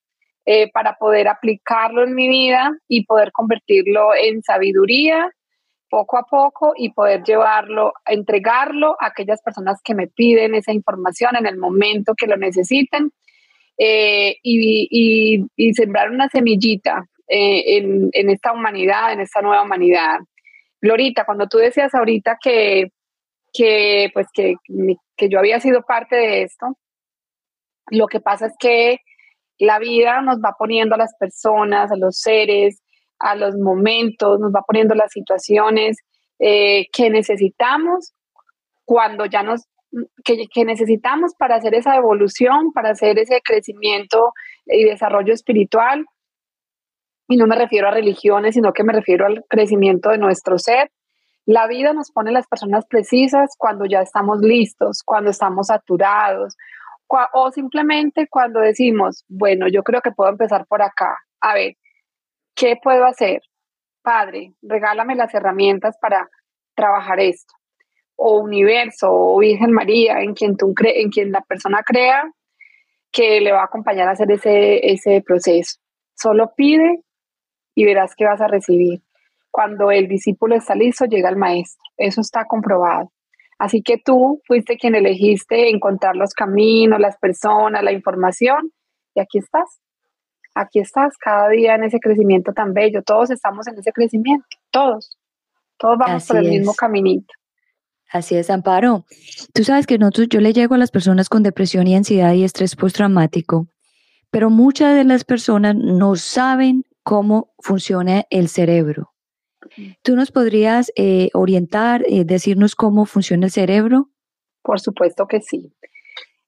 para 0.72 0.96
poder 0.96 1.28
aplicarlo 1.28 2.06
en 2.06 2.16
mi 2.16 2.30
vida 2.30 2.72
y 2.88 3.06
poder 3.06 3.34
convertirlo 3.34 4.16
en 4.16 4.42
sabiduría 4.44 5.30
poco 5.90 6.18
a 6.18 6.24
poco 6.24 6.72
y 6.78 6.94
poder 6.94 7.22
llevarlo, 7.24 7.92
entregarlo 8.06 8.96
a 9.02 9.08
aquellas 9.08 9.42
personas 9.42 9.82
que 9.84 9.94
me 9.94 10.08
piden 10.08 10.56
esa 10.56 10.72
información 10.72 11.36
en 11.36 11.48
el 11.48 11.58
momento 11.58 12.14
que 12.16 12.28
lo 12.28 12.38
necesiten 12.38 13.12
y, 13.78 15.50
y, 15.54 15.74
sembrar 15.74 16.12
una 16.12 16.30
semillita 16.30 17.06
eh, 17.28 17.78
en, 18.14 18.30
esta 18.30 18.54
humanidad, 18.54 19.14
en 19.14 19.22
esta 19.22 19.42
nueva 19.42 19.64
humanidad. 19.64 20.20
Glorita, 20.82 21.26
cuando 21.26 21.48
tú 21.48 21.58
decías 21.58 21.94
ahorita 21.94 22.38
que, 22.42 22.88
que, 23.52 24.10
pues 24.14 24.28
que, 24.34 24.56
que 25.16 25.30
yo 25.30 25.40
había 25.40 25.60
sido 25.60 25.82
parte 25.82 26.16
de 26.16 26.44
esto, 26.44 26.78
lo 27.90 28.08
que 28.08 28.20
pasa 28.20 28.48
es 28.48 28.54
que 28.60 29.00
la 29.60 29.80
vida 29.80 30.22
nos 30.22 30.38
va 30.38 30.54
poniendo 30.58 30.96
a 30.96 31.00
las 31.00 31.16
personas, 31.20 31.92
a 31.92 31.96
los 31.98 32.20
seres, 32.20 32.82
a 33.20 33.36
los 33.36 33.56
momentos, 33.56 34.40
nos 34.40 34.52
va 34.52 34.62
poniendo 34.62 34.94
las 34.96 35.12
situaciones 35.12 35.98
eh, 36.40 36.86
que 36.94 37.10
necesitamos 37.10 38.14
cuando 38.86 39.26
ya 39.26 39.42
nos, 39.42 39.66
que, 40.24 40.46
que, 40.54 40.66
necesitamos 40.66 41.34
para 41.38 41.56
hacer 41.56 41.74
esa 41.74 41.96
evolución, 41.96 42.72
para 42.74 42.92
hacer 42.92 43.18
ese 43.18 43.42
crecimiento 43.44 44.34
y 44.66 44.84
desarrollo 44.84 45.34
espiritual 45.34 46.06
y 47.28 47.38
no 47.38 47.48
me 47.48 47.56
refiero 47.56 47.88
a 47.88 47.92
religiones, 47.92 48.56
sino 48.56 48.74
que 48.74 48.84
me 48.84 48.94
refiero 48.94 49.26
al 49.26 49.44
crecimiento 49.50 50.10
de 50.10 50.18
nuestro 50.18 50.58
ser. 50.58 50.92
La 51.46 51.68
vida 51.68 51.94
nos 51.94 52.12
pone 52.12 52.32
las 52.32 52.48
personas 52.48 52.86
precisas 52.86 53.56
cuando 53.58 53.86
ya 53.86 54.02
estamos 54.02 54.40
listos, 54.40 55.02
cuando 55.04 55.30
estamos 55.32 55.68
saturados 55.68 56.56
o 57.34 57.52
simplemente 57.52 58.28
cuando 58.30 58.60
decimos, 58.60 59.24
bueno, 59.28 59.68
yo 59.68 59.84
creo 59.84 60.02
que 60.02 60.12
puedo 60.12 60.30
empezar 60.30 60.66
por 60.68 60.82
acá. 60.82 61.18
A 61.42 61.54
ver, 61.54 61.76
¿qué 62.56 62.76
puedo 62.82 63.06
hacer? 63.06 63.42
Padre, 64.02 64.54
regálame 64.62 65.16
las 65.16 65.34
herramientas 65.34 65.98
para 66.00 66.30
trabajar 66.76 67.20
esto. 67.20 67.54
O 68.16 68.40
universo, 68.40 69.10
o 69.12 69.38
Virgen 69.40 69.72
María, 69.72 70.22
en 70.22 70.34
quien, 70.34 70.58
tú 70.58 70.74
cre 70.74 71.02
en 71.02 71.10
quien 71.10 71.32
la 71.32 71.42
persona 71.42 71.82
crea 71.86 72.30
que 73.12 73.42
le 73.42 73.52
va 73.52 73.62
a 73.62 73.66
acompañar 73.66 74.08
a 74.08 74.12
hacer 74.12 74.32
ese, 74.32 74.92
ese 74.92 75.24
proceso. 75.26 75.80
Solo 76.16 76.52
pide 76.56 77.04
y 77.78 77.86
verás 77.86 78.16
que 78.16 78.26
vas 78.26 78.42
a 78.42 78.48
recibir. 78.48 79.04
Cuando 79.52 79.92
el 79.92 80.08
discípulo 80.08 80.56
está 80.56 80.74
listo, 80.74 81.06
llega 81.06 81.30
el 81.30 81.36
maestro. 81.36 81.80
Eso 81.96 82.22
está 82.22 82.46
comprobado. 82.46 83.12
Así 83.60 83.84
que 83.84 84.00
tú 84.04 84.42
fuiste 84.48 84.78
quien 84.78 84.96
elegiste 84.96 85.70
encontrar 85.70 86.16
los 86.16 86.34
caminos, 86.34 87.00
las 87.00 87.18
personas, 87.18 87.84
la 87.84 87.92
información, 87.92 88.72
y 89.14 89.20
aquí 89.20 89.38
estás. 89.38 89.80
Aquí 90.56 90.80
estás 90.80 91.18
cada 91.20 91.50
día 91.50 91.76
en 91.76 91.84
ese 91.84 92.00
crecimiento 92.00 92.52
tan 92.52 92.74
bello. 92.74 93.04
Todos 93.04 93.30
estamos 93.30 93.68
en 93.68 93.78
ese 93.78 93.92
crecimiento, 93.92 94.48
todos. 94.72 95.16
Todos 95.78 96.00
vamos 96.00 96.26
por 96.26 96.38
el 96.38 96.50
mismo 96.50 96.74
caminito. 96.74 97.32
Así 98.12 98.36
es, 98.36 98.50
Amparo. 98.50 99.06
Tú 99.54 99.64
sabes 99.64 99.86
que 99.86 100.00
nosotros, 100.00 100.30
yo 100.30 100.42
le 100.42 100.54
llego 100.54 100.74
a 100.74 100.80
las 100.80 100.90
personas 100.90 101.30
con 101.30 101.44
depresión 101.44 101.86
y 101.86 101.96
ansiedad 101.96 102.34
y 102.34 102.44
estrés 102.44 102.76
postraumático, 102.76 103.68
pero 104.32 104.50
muchas 104.50 104.96
de 104.96 105.04
las 105.04 105.24
personas 105.24 105.76
no 105.76 106.16
saben 106.16 106.87
cómo 107.08 107.54
funciona 107.60 108.26
el 108.30 108.50
cerebro. 108.50 109.14
¿Tú 110.04 110.18
nos 110.18 110.30
podrías 110.30 110.92
eh, 110.98 111.30
orientar, 111.34 112.04
eh, 112.06 112.26
decirnos 112.26 112.76
cómo 112.76 113.06
funciona 113.06 113.46
el 113.46 113.52
cerebro? 113.54 114.10
Por 114.62 114.82
supuesto 114.82 115.26
que 115.26 115.40
sí. 115.40 115.74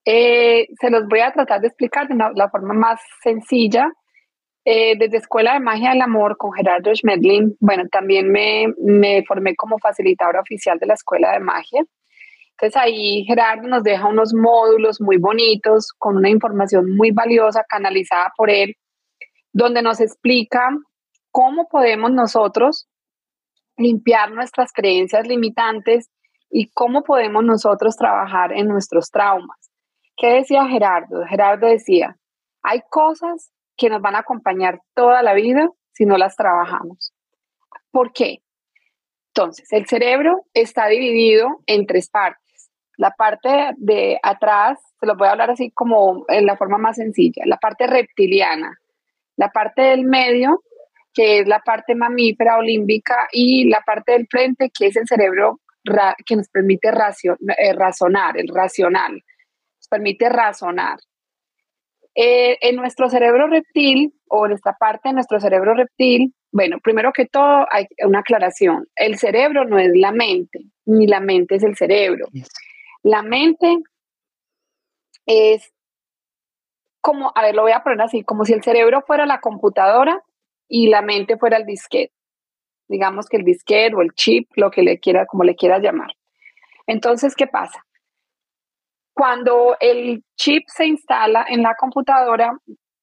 Eh, 0.04 0.68
se 0.82 0.90
los 0.90 1.08
voy 1.08 1.22
a 1.22 1.32
tratar 1.32 1.62
de 1.62 1.68
explicar 1.68 2.10
de 2.10 2.16
la 2.36 2.50
forma 2.50 2.74
más 2.74 3.00
sencilla. 3.24 3.90
desde 4.66 5.18
Escuela 5.18 5.54
de 5.54 5.62
Magia 5.62 5.92
del 5.92 6.02
Amor 6.02 6.36
con 6.38 6.52
Gerardo 6.52 6.94
Schmedlin, 6.94 7.56
bueno, 7.62 7.86
también 7.90 8.30
me, 8.30 8.68
me 8.80 9.24
formé 9.26 9.56
como 9.56 9.80
facilitadora 9.80 10.42
oficial 10.42 10.78
de 10.78 10.88
la 10.88 10.96
Escuela 10.96 11.32
de 11.32 11.40
Magia. 11.40 11.86
Entonces 12.52 12.76
ahí 12.76 13.24
Gerardo 13.24 13.66
nos 13.70 13.84
deja 13.84 14.06
unos 14.08 14.34
módulos 14.34 15.00
muy 15.00 15.16
bonitos 15.18 15.94
con 15.98 16.18
una 16.18 16.30
información 16.30 16.98
muy 16.98 17.12
valiosa 17.12 17.64
canalizada 17.64 18.34
por 18.36 18.50
él, 18.50 18.76
donde 19.54 19.82
nos 19.82 20.00
explica 20.00 20.70
cómo 21.32 21.68
podemos 21.70 22.12
nosotros 22.12 22.88
limpiar 23.78 24.32
nuestras 24.32 24.72
creencias 24.74 25.28
limitantes 25.28 26.10
y 26.50 26.70
cómo 26.72 27.04
podemos 27.04 27.44
nosotros 27.44 27.96
trabajar 27.96 28.52
en 28.54 28.68
nuestros 28.68 29.10
traumas. 29.10 29.72
¿Qué 30.18 30.34
decía 30.34 30.66
Gerardo? 30.68 31.26
Gerardo 31.26 31.68
decía, 31.68 32.18
hay 32.62 32.82
cosas 32.90 33.52
que 33.78 33.90
nos 33.90 34.02
van 34.02 34.16
a 34.16 34.20
acompañar 34.20 34.82
toda 34.94 35.24
la 35.24 35.34
vida 35.34 35.70
si 35.94 36.06
no 36.06 36.18
las 36.18 36.36
trabajamos. 36.36 37.14
¿Por 37.92 38.12
qué? 38.12 38.40
Entonces, 39.34 39.72
el 39.72 39.86
cerebro 39.88 40.46
está 40.54 40.88
dividido 40.88 41.62
en 41.66 41.86
tres 41.86 42.10
partes. 42.10 42.70
La 42.98 43.12
parte 43.12 43.74
de 43.78 44.20
atrás, 44.22 44.80
se 45.00 45.06
lo 45.06 45.16
voy 45.16 45.28
a 45.28 45.32
hablar 45.32 45.52
así 45.52 45.72
como 45.72 46.26
en 46.28 46.46
la 46.46 46.58
forma 46.58 46.78
más 46.78 46.98
sencilla, 46.98 47.44
la 47.46 47.58
parte 47.58 47.88
reptiliana, 47.88 48.78
la 49.40 49.50
parte 49.50 49.82
del 49.82 50.04
medio, 50.04 50.64
que 51.14 51.40
es 51.40 51.48
la 51.48 51.60
parte 51.60 51.96
mamífera 51.96 52.58
o 52.58 52.62
límbica, 52.62 53.30
y 53.32 53.70
la 53.70 53.82
parte 53.86 54.12
del 54.12 54.28
frente, 54.28 54.70
que 54.78 54.88
es 54.88 54.98
el 54.98 55.08
cerebro 55.08 55.62
que 56.26 56.36
nos 56.36 56.50
permite 56.50 56.90
eh, 56.90 57.74
razonar, 57.74 58.38
el 58.38 58.50
racional, 58.50 59.14
nos 59.14 59.88
permite 59.90 60.28
razonar. 60.28 61.00
Eh, 62.14 62.58
en 62.60 62.76
nuestro 62.76 63.10
cerebro 63.10 63.48
reptil, 63.48 64.14
o 64.28 64.46
en 64.46 64.52
esta 64.52 64.74
parte 64.74 65.08
de 65.08 65.14
nuestro 65.14 65.40
cerebro 65.40 65.74
reptil, 65.74 66.34
bueno, 66.52 66.80
primero 66.84 67.14
que 67.14 67.26
todo 67.26 67.66
hay 67.72 67.88
una 68.06 68.20
aclaración. 68.20 68.88
El 68.94 69.18
cerebro 69.18 69.64
no 69.64 69.80
es 69.80 69.92
la 69.94 70.12
mente, 70.12 70.60
ni 70.86 71.08
la 71.08 71.22
mente 71.22 71.56
es 71.56 71.64
el 71.64 71.78
cerebro. 71.78 72.28
La 73.04 73.22
mente 73.22 73.78
es 75.26 75.72
como, 77.02 77.32
a 77.36 77.42
ver, 77.42 77.56
lo 77.56 77.64
voy 77.64 77.72
a 77.72 77.84
poner 77.84 78.02
así, 78.02 78.24
como 78.24 78.46
si 78.46 78.54
el 78.54 78.64
cerebro 78.64 79.02
fuera 79.02 79.26
la 79.26 79.40
computadora 79.40 80.24
y 80.68 80.88
la 80.88 81.02
mente 81.02 81.38
fuera 81.38 81.58
el 81.58 81.66
disquete. 81.66 82.14
Digamos 82.88 83.28
que 83.28 83.38
el 83.38 83.44
disquete 83.44 83.96
o 83.96 84.02
el 84.02 84.14
chip, 84.14 84.50
lo 84.56 84.72
que 84.72 84.82
le 84.82 85.00
quiera, 85.00 85.26
como 85.26 85.44
le 85.44 85.56
quieras 85.56 85.82
llamar. 85.82 86.12
Entonces, 86.88 87.36
¿qué 87.36 87.48
pasa? 87.48 87.86
Cuando 89.14 89.76
el 89.80 90.24
chip 90.36 90.64
se 90.68 90.86
instala 90.86 91.46
en 91.48 91.62
la 91.62 91.76
computadora, 91.76 92.58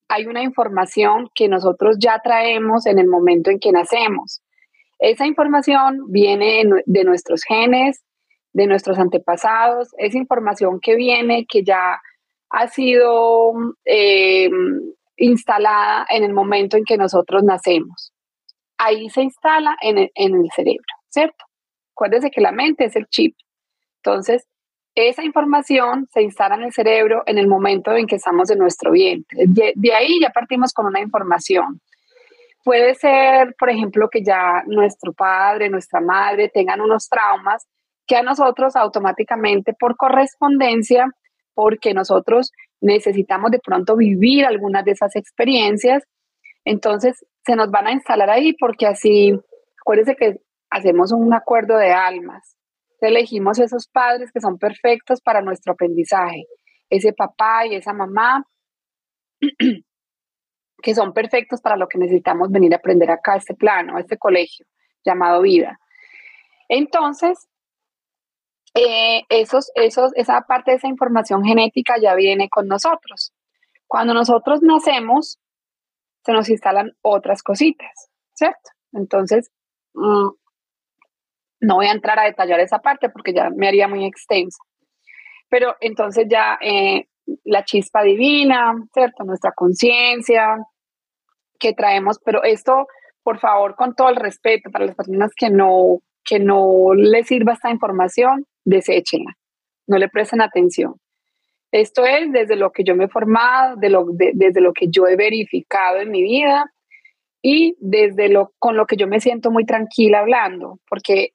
hay 0.08 0.26
una 0.26 0.42
información 0.42 1.28
que 1.34 1.48
nosotros 1.48 1.96
ya 1.98 2.20
traemos 2.22 2.86
en 2.86 2.98
el 2.98 3.06
momento 3.06 3.50
en 3.50 3.58
que 3.58 3.72
nacemos. 3.72 4.42
Esa 4.98 5.26
información 5.26 6.04
viene 6.08 6.64
de 6.86 7.04
nuestros 7.04 7.42
genes, 7.44 8.02
de 8.52 8.66
nuestros 8.66 8.98
antepasados, 8.98 9.90
es 9.98 10.14
información 10.14 10.80
que 10.80 10.96
viene, 10.96 11.44
que 11.46 11.62
ya 11.62 12.00
ha 12.56 12.68
sido 12.68 13.52
eh, 13.84 14.48
instalada 15.18 16.06
en 16.08 16.24
el 16.24 16.32
momento 16.32 16.78
en 16.78 16.84
que 16.84 16.96
nosotros 16.96 17.42
nacemos. 17.42 18.14
Ahí 18.78 19.10
se 19.10 19.22
instala 19.22 19.76
en 19.82 19.98
el, 19.98 20.48
cerebro, 20.54 20.84
¿cierto? 21.10 21.44
Acuérdense 21.94 22.30
que 22.30 22.40
la 22.40 22.52
mente 22.52 22.86
es 22.86 22.96
el 22.96 23.06
chip. 23.08 23.36
Entonces, 24.02 24.46
esa 24.94 25.22
información 25.22 26.08
se 26.10 26.22
instala 26.22 26.54
en 26.54 26.62
el 26.62 26.72
cerebro 26.72 27.22
en 27.26 27.36
el 27.36 27.46
momento 27.46 27.94
en 27.94 28.06
que 28.06 28.16
estamos 28.16 28.50
en 28.50 28.58
nuestro 28.58 28.92
vientre. 28.92 29.44
De, 29.46 29.94
ahí 29.94 30.18
ya 30.18 30.30
partimos 30.30 30.72
con 30.72 30.86
una 30.86 31.00
información. 31.00 31.82
Puede 32.64 32.94
ser, 32.94 33.54
por 33.58 33.68
ejemplo, 33.68 34.08
que 34.10 34.24
ya 34.24 34.62
nuestro 34.66 35.12
padre, 35.12 35.68
nuestra 35.68 36.00
madre 36.00 36.48
tengan 36.48 36.80
unos 36.80 37.06
traumas 37.06 37.66
que 38.06 38.16
a 38.16 38.22
nosotros 38.22 38.76
automáticamente 38.76 39.74
por 39.78 39.94
correspondencia, 39.96 41.10
porque 41.56 41.94
nosotros 41.94 42.52
necesitamos 42.82 43.50
de 43.50 43.58
pronto 43.58 43.96
vivir 43.96 44.44
algunas 44.44 44.84
de 44.84 44.90
esas 44.92 45.16
experiencias, 45.16 46.04
entonces 46.66 47.24
se 47.46 47.56
nos 47.56 47.70
van 47.70 47.86
a 47.86 47.92
instalar 47.92 48.28
ahí 48.28 48.52
porque 48.52 48.86
así, 48.86 49.32
acuérdense 49.80 50.16
que 50.16 50.36
hacemos 50.68 51.12
un 51.12 51.32
acuerdo 51.32 51.78
de 51.78 51.92
almas, 51.92 52.56
elegimos 53.00 53.58
esos 53.58 53.88
padres 53.88 54.30
que 54.32 54.40
son 54.40 54.58
perfectos 54.58 55.22
para 55.22 55.40
nuestro 55.40 55.72
aprendizaje, 55.72 56.44
ese 56.90 57.14
papá 57.14 57.66
y 57.66 57.76
esa 57.76 57.94
mamá 57.94 58.44
que 60.82 60.94
son 60.94 61.14
perfectos 61.14 61.62
para 61.62 61.76
lo 61.76 61.88
que 61.88 61.98
necesitamos 61.98 62.50
venir 62.50 62.74
a 62.74 62.76
aprender 62.76 63.10
acá 63.10 63.32
a 63.32 63.38
este 63.38 63.54
plano, 63.54 63.96
a 63.96 64.00
este 64.00 64.18
colegio 64.18 64.66
llamado 65.04 65.40
vida. 65.40 65.78
Entonces, 66.68 67.48
eh, 68.76 69.24
esos, 69.30 69.72
esos, 69.74 70.12
esa 70.16 70.42
parte 70.42 70.70
de 70.70 70.76
esa 70.76 70.86
información 70.88 71.42
genética 71.42 71.94
ya 72.00 72.14
viene 72.14 72.50
con 72.50 72.68
nosotros. 72.68 73.32
Cuando 73.86 74.12
nosotros 74.12 74.60
nacemos, 74.62 75.38
se 76.24 76.32
nos 76.32 76.50
instalan 76.50 76.92
otras 77.00 77.42
cositas, 77.42 78.10
¿cierto? 78.34 78.70
Entonces, 78.92 79.50
mm, 79.94 80.28
no 81.60 81.74
voy 81.76 81.86
a 81.86 81.92
entrar 81.92 82.18
a 82.18 82.24
detallar 82.24 82.60
esa 82.60 82.80
parte 82.80 83.08
porque 83.08 83.32
ya 83.32 83.48
me 83.48 83.66
haría 83.66 83.88
muy 83.88 84.04
extensa. 84.04 84.58
Pero 85.48 85.76
entonces 85.80 86.26
ya 86.28 86.58
eh, 86.60 87.06
la 87.44 87.64
chispa 87.64 88.02
divina, 88.02 88.74
¿cierto? 88.92 89.24
Nuestra 89.24 89.52
conciencia 89.52 90.58
que 91.58 91.72
traemos, 91.72 92.18
pero 92.22 92.42
esto, 92.42 92.86
por 93.22 93.38
favor, 93.38 93.74
con 93.74 93.94
todo 93.94 94.10
el 94.10 94.16
respeto 94.16 94.70
para 94.70 94.84
las 94.84 94.96
personas 94.96 95.32
que 95.34 95.48
no, 95.48 96.00
que 96.24 96.38
no 96.38 96.92
les 96.94 97.26
sirva 97.28 97.54
esta 97.54 97.70
información, 97.70 98.46
deséchenla, 98.66 99.38
no 99.86 99.96
le 99.96 100.08
presten 100.08 100.42
atención. 100.42 100.96
Esto 101.72 102.04
es 102.04 102.30
desde 102.32 102.56
lo 102.56 102.70
que 102.72 102.84
yo 102.84 102.94
me 102.94 103.04
he 103.04 103.08
formado, 103.08 103.76
de 103.76 103.88
lo, 103.88 104.06
desde 104.10 104.60
lo 104.60 104.72
que 104.72 104.88
yo 104.88 105.06
he 105.06 105.16
verificado 105.16 105.98
en 105.98 106.10
mi 106.10 106.22
vida 106.22 106.70
y 107.42 107.76
desde 107.80 108.28
lo 108.28 108.52
con 108.58 108.76
lo 108.76 108.86
que 108.86 108.96
yo 108.96 109.06
me 109.06 109.20
siento 109.20 109.50
muy 109.50 109.64
tranquila 109.64 110.20
hablando, 110.20 110.80
porque 110.88 111.32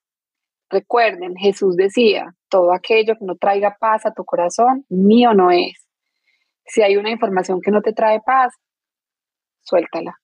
recuerden, 0.70 1.36
Jesús 1.36 1.76
decía, 1.76 2.34
todo 2.50 2.74
aquello 2.74 3.16
que 3.18 3.26
no 3.26 3.36
traiga 3.36 3.78
paz 3.80 4.06
a 4.06 4.14
tu 4.14 4.24
corazón, 4.24 4.86
mío 4.90 5.34
no 5.34 5.52
es. 5.52 5.88
Si 6.66 6.82
hay 6.82 6.98
una 6.98 7.12
información 7.12 7.60
que 7.62 7.72
no 7.72 7.82
te 7.82 7.94
trae 7.94 8.22
paz, 8.26 8.54
suéltala. 9.62 10.18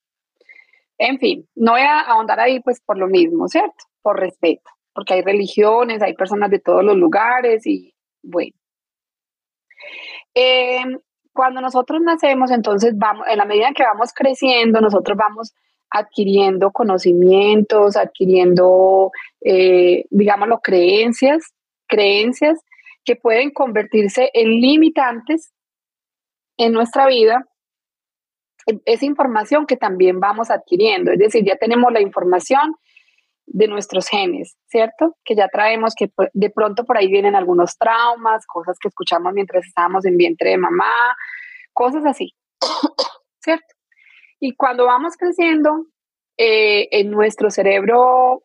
En 0.98 1.18
fin, 1.18 1.48
no 1.54 1.72
voy 1.72 1.82
a 1.82 2.00
ahondar 2.00 2.40
ahí 2.40 2.60
pues 2.60 2.80
por 2.80 2.98
lo 2.98 3.06
mismo, 3.06 3.48
¿cierto? 3.48 3.84
Por 4.02 4.18
respeto 4.18 4.70
porque 4.98 5.14
hay 5.14 5.22
religiones, 5.22 6.02
hay 6.02 6.14
personas 6.14 6.50
de 6.50 6.58
todos 6.58 6.82
los 6.82 6.96
lugares 6.96 7.64
y 7.68 7.94
bueno. 8.20 8.56
Em, 10.34 10.98
cuando 11.32 11.60
nosotros 11.60 12.00
nacemos, 12.00 12.50
entonces 12.50 12.94
vamos, 12.96 13.24
en 13.28 13.38
la 13.38 13.44
medida 13.44 13.70
que 13.76 13.84
vamos 13.84 14.12
creciendo, 14.12 14.80
nosotros 14.80 15.16
vamos 15.16 15.54
adquiriendo 15.88 16.72
conocimientos, 16.72 17.96
adquiriendo, 17.96 19.12
eh, 19.40 20.04
digámoslo, 20.10 20.58
creencias, 20.58 21.54
creencias 21.86 22.58
que 23.04 23.14
pueden 23.14 23.52
convertirse 23.52 24.32
en 24.34 24.48
limitantes 24.60 25.52
en 26.56 26.72
nuestra 26.72 27.06
vida 27.06 27.46
es 28.84 29.04
información 29.04 29.64
que 29.64 29.76
también 29.76 30.18
vamos 30.18 30.50
adquiriendo, 30.50 31.12
es 31.12 31.20
decir, 31.20 31.44
ya 31.44 31.54
tenemos 31.54 31.92
la 31.92 32.00
información 32.00 32.74
de 33.50 33.68
nuestros 33.68 34.08
genes, 34.08 34.56
¿cierto? 34.66 35.16
Que 35.24 35.34
ya 35.34 35.48
traemos 35.48 35.94
que 35.94 36.10
de 36.32 36.50
pronto 36.50 36.84
por 36.84 36.98
ahí 36.98 37.08
vienen 37.08 37.34
algunos 37.34 37.76
traumas, 37.78 38.46
cosas 38.46 38.78
que 38.80 38.88
escuchamos 38.88 39.32
mientras 39.32 39.66
estábamos 39.66 40.04
en 40.04 40.16
vientre 40.16 40.50
de 40.50 40.58
mamá, 40.58 41.16
cosas 41.72 42.04
así, 42.06 42.34
¿cierto? 43.40 43.74
Y 44.40 44.54
cuando 44.54 44.84
vamos 44.86 45.16
creciendo, 45.16 45.86
eh, 46.40 46.88
en 46.92 47.10
nuestro 47.10 47.50
cerebro, 47.50 48.44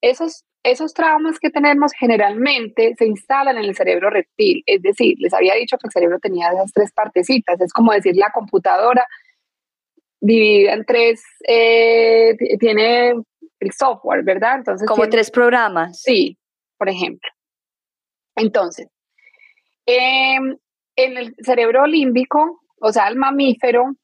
esos, 0.00 0.44
esos 0.64 0.92
traumas 0.92 1.38
que 1.38 1.50
tenemos 1.50 1.92
generalmente 1.92 2.94
se 2.98 3.06
instalan 3.06 3.58
en 3.58 3.64
el 3.64 3.76
cerebro 3.76 4.10
reptil, 4.10 4.64
es 4.66 4.82
decir, 4.82 5.14
les 5.18 5.32
había 5.32 5.54
dicho 5.54 5.78
que 5.78 5.86
el 5.86 5.92
cerebro 5.92 6.18
tenía 6.18 6.50
esas 6.50 6.72
tres 6.72 6.92
partecitas, 6.92 7.60
es 7.60 7.72
como 7.72 7.92
decir 7.92 8.16
la 8.16 8.32
computadora 8.32 9.06
dividida 10.20 10.72
en 10.72 10.84
tres, 10.84 11.22
eh, 11.46 12.36
tiene 12.58 13.14
el 13.60 13.72
software, 13.72 14.22
¿verdad? 14.24 14.56
Entonces, 14.56 14.88
Como 14.88 15.08
tres 15.08 15.30
programas. 15.30 16.00
Sí, 16.00 16.38
por 16.76 16.88
ejemplo. 16.88 17.28
Entonces, 18.36 18.88
em, 19.86 20.56
en 20.96 21.16
el 21.16 21.34
cerebro 21.40 21.86
límbico, 21.86 22.60
o 22.80 22.92
sea, 22.92 23.08
el 23.08 23.16
mamífero, 23.16 23.94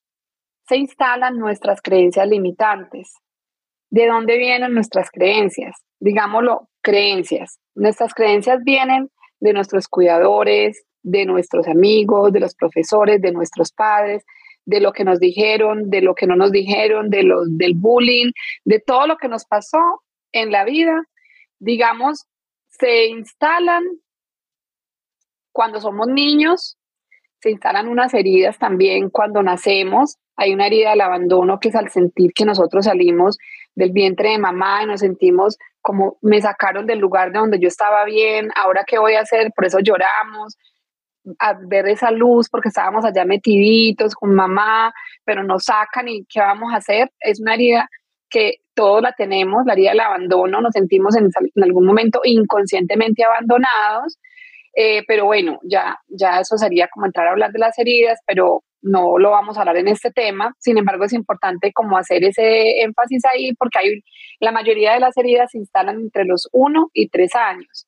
se 0.66 0.76
instalan 0.76 1.38
nuestras 1.38 1.80
creencias 1.82 2.26
limitantes. 2.26 3.14
¿De 3.90 4.06
dónde 4.06 4.38
vienen 4.38 4.74
nuestras 4.74 5.10
creencias? 5.10 5.76
Digámoslo, 6.00 6.68
creencias. 6.82 7.58
Nuestras 7.74 8.14
creencias 8.14 8.62
vienen 8.64 9.10
de 9.40 9.52
nuestros 9.52 9.88
cuidadores, 9.88 10.84
de 11.02 11.26
nuestros 11.26 11.68
amigos, 11.68 12.32
de 12.32 12.40
los 12.40 12.54
profesores, 12.54 13.20
de 13.20 13.30
nuestros 13.30 13.72
padres, 13.72 14.24
de 14.66 14.80
lo 14.80 14.92
que 14.92 15.04
nos 15.04 15.20
dijeron, 15.20 15.90
de 15.90 16.00
lo 16.00 16.14
que 16.14 16.26
no 16.26 16.36
nos 16.36 16.50
dijeron, 16.50 17.10
de 17.10 17.22
lo, 17.22 17.44
del 17.46 17.74
bullying, 17.74 18.32
de 18.64 18.80
todo 18.80 19.06
lo 19.06 19.16
que 19.16 19.28
nos 19.28 19.44
pasó 19.44 20.02
en 20.32 20.50
la 20.50 20.64
vida, 20.64 21.04
digamos, 21.58 22.26
se 22.68 23.06
instalan 23.06 23.84
cuando 25.52 25.80
somos 25.80 26.08
niños, 26.08 26.76
se 27.40 27.50
instalan 27.50 27.88
unas 27.88 28.14
heridas 28.14 28.58
también 28.58 29.10
cuando 29.10 29.42
nacemos. 29.42 30.16
Hay 30.36 30.52
una 30.52 30.66
herida 30.66 30.90
del 30.90 31.02
abandono 31.02 31.60
que 31.60 31.68
es 31.68 31.76
al 31.76 31.90
sentir 31.90 32.32
que 32.34 32.44
nosotros 32.44 32.86
salimos 32.86 33.38
del 33.74 33.92
vientre 33.92 34.30
de 34.30 34.38
mamá 34.38 34.82
y 34.82 34.86
nos 34.86 35.00
sentimos 35.00 35.56
como 35.84 36.16
me 36.22 36.40
sacaron 36.40 36.86
del 36.86 36.98
lugar 36.98 37.30
de 37.30 37.38
donde 37.38 37.58
yo 37.60 37.68
estaba 37.68 38.06
bien, 38.06 38.48
ahora 38.56 38.84
qué 38.86 38.98
voy 38.98 39.16
a 39.16 39.20
hacer, 39.20 39.52
por 39.54 39.66
eso 39.66 39.80
lloramos, 39.80 40.56
a 41.38 41.54
ver 41.54 41.88
esa 41.88 42.10
luz 42.10 42.48
porque 42.48 42.68
estábamos 42.68 43.04
allá 43.04 43.24
metiditos 43.24 44.14
con 44.14 44.34
mamá, 44.34 44.92
pero 45.24 45.42
nos 45.42 45.64
sacan 45.64 46.08
y 46.08 46.24
qué 46.26 46.40
vamos 46.40 46.72
a 46.72 46.78
hacer. 46.78 47.10
Es 47.20 47.40
una 47.40 47.54
herida 47.54 47.88
que 48.28 48.56
todos 48.74 49.02
la 49.02 49.12
tenemos, 49.12 49.64
la 49.66 49.74
herida 49.74 49.90
del 49.90 50.00
abandono, 50.00 50.60
nos 50.60 50.72
sentimos 50.72 51.16
en, 51.16 51.30
algún 51.62 51.86
momento 51.86 52.20
inconscientemente 52.24 53.24
abandonados, 53.24 54.18
eh, 54.74 55.02
pero 55.06 55.26
bueno, 55.26 55.60
ya, 55.62 55.96
ya 56.08 56.40
eso 56.40 56.56
sería 56.58 56.88
como 56.88 57.06
entrar 57.06 57.28
a 57.28 57.30
hablar 57.30 57.52
de 57.52 57.60
las 57.60 57.78
heridas, 57.78 58.18
pero 58.26 58.64
no 58.82 59.18
lo 59.18 59.30
vamos 59.30 59.56
a 59.56 59.60
hablar 59.60 59.76
en 59.76 59.88
este 59.88 60.10
tema. 60.10 60.54
Sin 60.58 60.78
embargo, 60.78 61.04
es 61.04 61.12
importante 61.12 61.72
como 61.72 61.96
hacer 61.96 62.24
ese 62.24 62.82
énfasis 62.82 63.22
ahí 63.32 63.54
porque 63.54 63.78
hay, 63.78 64.02
la 64.40 64.52
mayoría 64.52 64.92
de 64.92 65.00
las 65.00 65.16
heridas 65.16 65.52
se 65.52 65.58
instalan 65.58 66.00
entre 66.00 66.24
los 66.24 66.48
1 66.52 66.90
y 66.92 67.08
3 67.08 67.34
años. 67.36 67.86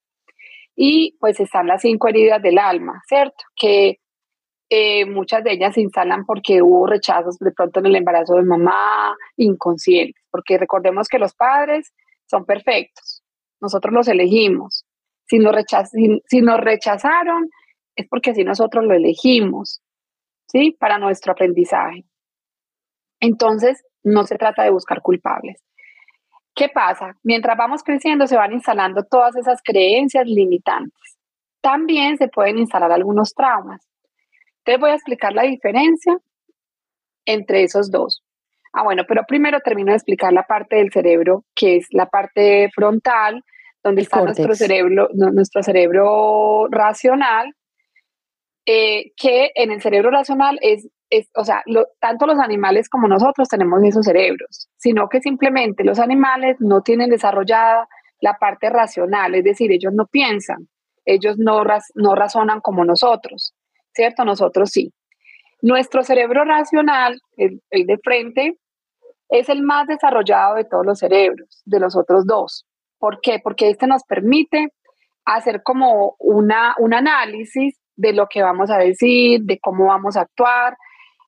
Y 0.76 1.16
pues 1.18 1.40
están 1.40 1.66
las 1.66 1.80
cinco 1.83 2.09
heridas 2.09 2.40
del 2.42 2.59
alma, 2.59 3.02
¿cierto? 3.09 3.42
Que 3.56 3.99
eh, 4.68 5.06
muchas 5.06 5.45
de 5.45 5.52
ellas 5.52 5.75
se 5.75 5.80
instalan 5.80 6.26
porque 6.26 6.61
hubo 6.61 6.87
rechazos 6.87 7.38
de 7.38 7.52
pronto 7.52 7.80
en 7.80 7.87
el 7.87 7.97
embarazo 7.97 8.35
de 8.35 8.42
mamá, 8.42 9.16
inconscientes, 9.37 10.23
porque 10.30 10.58
recordemos 10.58 11.08
que 11.08 11.19
los 11.19 11.34
padres 11.34 11.93
son 12.26 12.45
perfectos, 12.45 13.23
nosotros 13.60 13.95
los 13.95 14.08
elegimos. 14.08 14.84
Si 15.28 15.39
nos, 15.39 15.54
si, 16.26 16.41
nos 16.41 16.60
rechazaron, 16.60 17.49
es 17.97 18.06
porque 18.08 18.30
así 18.30 18.45
nosotros 18.45 18.84
lo 18.84 18.95
elegimos, 18.95 19.82
¿sí? 20.49 20.76
Para 20.78 20.99
nuestro 20.99 21.32
aprendizaje. 21.32 22.04
Entonces, 23.21 23.82
no 24.04 24.25
se 24.25 24.36
trata 24.36 24.62
de 24.62 24.71
buscar 24.71 25.00
culpables. 25.02 25.62
¿Qué 26.56 26.71
pasa? 26.71 27.14
Mientras 27.23 27.54
vamos 27.54 27.82
creciendo 27.84 28.26
se 28.26 28.34
van 28.34 28.54
instalando 28.54 29.04
todas 29.04 29.36
esas 29.36 29.60
creencias 29.62 30.26
limitantes. 30.26 31.19
También 31.60 32.16
se 32.16 32.28
pueden 32.28 32.56
instalar 32.56 32.90
algunos 32.90 33.34
traumas. 33.34 33.86
Te 34.64 34.78
voy 34.78 34.90
a 34.90 34.95
explicar 34.95 35.34
la 35.34 35.42
diferencia 35.42 36.19
entre 37.26 37.62
esos 37.62 37.90
dos. 37.90 38.25
Ah, 38.73 38.84
bueno, 38.84 39.04
pero 39.06 39.25
primero 39.28 39.60
termino 39.60 39.90
de 39.90 39.97
explicar 39.97 40.32
la 40.32 40.45
parte 40.45 40.76
del 40.76 40.90
cerebro, 40.90 41.45
que 41.54 41.76
es 41.76 41.88
la 41.90 42.06
parte 42.06 42.71
frontal, 42.75 43.45
donde 43.82 44.02
está 44.02 44.23
nuestro 44.23 44.54
cerebro, 44.54 45.10
nuestro 45.12 45.62
cerebro 45.62 46.69
racional, 46.71 47.54
eh, 48.64 49.12
que 49.14 49.52
en 49.54 49.73
el 49.73 49.82
cerebro 49.82 50.10
racional 50.10 50.58
es 50.62 50.88
o 51.34 51.45
sea, 51.45 51.62
tanto 52.00 52.26
los 52.26 52.38
animales 52.38 52.88
como 52.88 53.08
nosotros 53.08 53.49
tenemos 53.49 53.82
esos 53.84 54.04
cerebros, 54.04 54.69
sino 54.76 55.08
que 55.08 55.21
simplemente 55.21 55.84
los 55.84 55.99
animales 55.99 56.56
no 56.60 56.82
tienen 56.82 57.10
desarrollada 57.10 57.88
la 58.21 58.34
parte 58.34 58.71
racional, 58.71 59.34
es 59.34 59.45
decir, 59.45 59.71
ellos 59.73 59.92
no 59.92 60.06
piensan, 60.06 60.69
ellos 61.04 61.36
no, 61.38 61.62
no 61.95 62.14
razonan 62.14 62.60
como 62.60 62.84
nosotros, 62.84 63.54
¿cierto? 63.95 64.25
Nosotros 64.25 64.71
sí. 64.71 64.92
Nuestro 65.62 66.02
cerebro 66.02 66.45
racional, 66.45 67.21
el, 67.36 67.60
el 67.71 67.86
de 67.86 67.99
frente, 67.99 68.58
es 69.28 69.49
el 69.49 69.62
más 69.62 69.86
desarrollado 69.86 70.56
de 70.56 70.64
todos 70.64 70.84
los 70.86 70.99
cerebros, 70.99 71.62
de 71.64 71.80
los 71.80 71.97
otros 71.97 72.26
dos. 72.26 72.66
¿Por 72.99 73.21
qué? 73.21 73.40
Porque 73.42 73.71
este 73.71 73.86
nos 73.86 74.02
permite 74.04 74.69
hacer 75.25 75.62
como 75.62 76.16
una, 76.19 76.75
un 76.78 76.95
análisis 76.95 77.78
de 77.97 78.12
lo 78.12 78.26
que 78.28 78.42
vamos 78.42 78.71
a 78.71 78.78
decir, 78.78 79.42
de 79.42 79.58
cómo 79.58 79.86
vamos 79.86 80.16
a 80.16 80.23
actuar, 80.23 80.76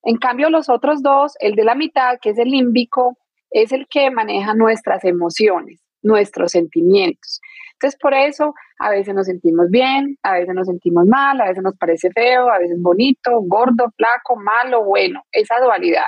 en 0.03 0.17
cambio, 0.17 0.51
los 0.51 0.69
otros 0.69 1.03
dos, 1.03 1.35
el 1.41 1.55
de 1.55 1.65
la 1.65 1.75
mitad, 1.75 2.19
que 2.21 2.31
es 2.31 2.39
el 2.39 2.51
límbico, 2.51 3.19
es 3.51 3.73
el 3.73 3.87
que 3.89 4.11
maneja 4.11 4.55
nuestras 4.55 5.05
emociones, 5.05 5.81
nuestros 6.03 6.53
sentimientos. 6.53 7.41
Entonces, 7.75 7.99
por 8.01 8.13
eso 8.13 8.55
a 8.81 8.91
veces 8.91 9.15
nos 9.15 9.27
sentimos 9.27 9.71
bien, 9.71 10.19
a 10.23 10.33
veces 10.33 10.55
nos 10.55 10.67
sentimos 10.67 11.07
mal, 11.07 11.41
a 11.41 11.49
veces 11.49 11.63
nos 11.63 11.77
parece 11.77 12.11
feo, 12.11 12.51
a 12.51 12.59
veces 12.59 12.77
bonito, 12.81 13.41
gordo, 13.43 13.93
flaco, 13.97 14.37
malo, 14.37 14.85
bueno, 14.85 15.23
esa 15.33 15.61
dualidad. 15.61 16.03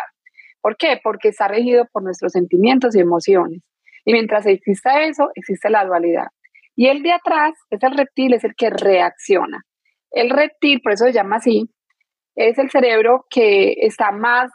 ¿Por 0.60 0.76
qué? 0.76 1.00
Porque 1.02 1.28
está 1.28 1.48
regido 1.48 1.86
por 1.92 2.02
nuestros 2.02 2.32
sentimientos 2.32 2.94
y 2.94 3.00
emociones. 3.00 3.62
Y 4.04 4.12
mientras 4.12 4.46
exista 4.46 5.02
eso, 5.04 5.30
existe 5.34 5.70
la 5.70 5.84
dualidad. 5.84 6.26
Y 6.74 6.88
el 6.88 7.02
de 7.02 7.12
atrás 7.12 7.54
es 7.70 7.82
el 7.82 7.96
reptil, 7.96 8.34
es 8.34 8.44
el 8.44 8.54
que 8.54 8.70
reacciona. 8.70 9.64
El 10.10 10.30
reptil, 10.30 10.80
por 10.82 10.92
eso 10.92 11.04
se 11.04 11.12
llama 11.12 11.36
así, 11.36 11.70
es 12.36 12.58
el 12.58 12.70
cerebro 12.70 13.26
que 13.30 13.74
está 13.80 14.12
más, 14.12 14.50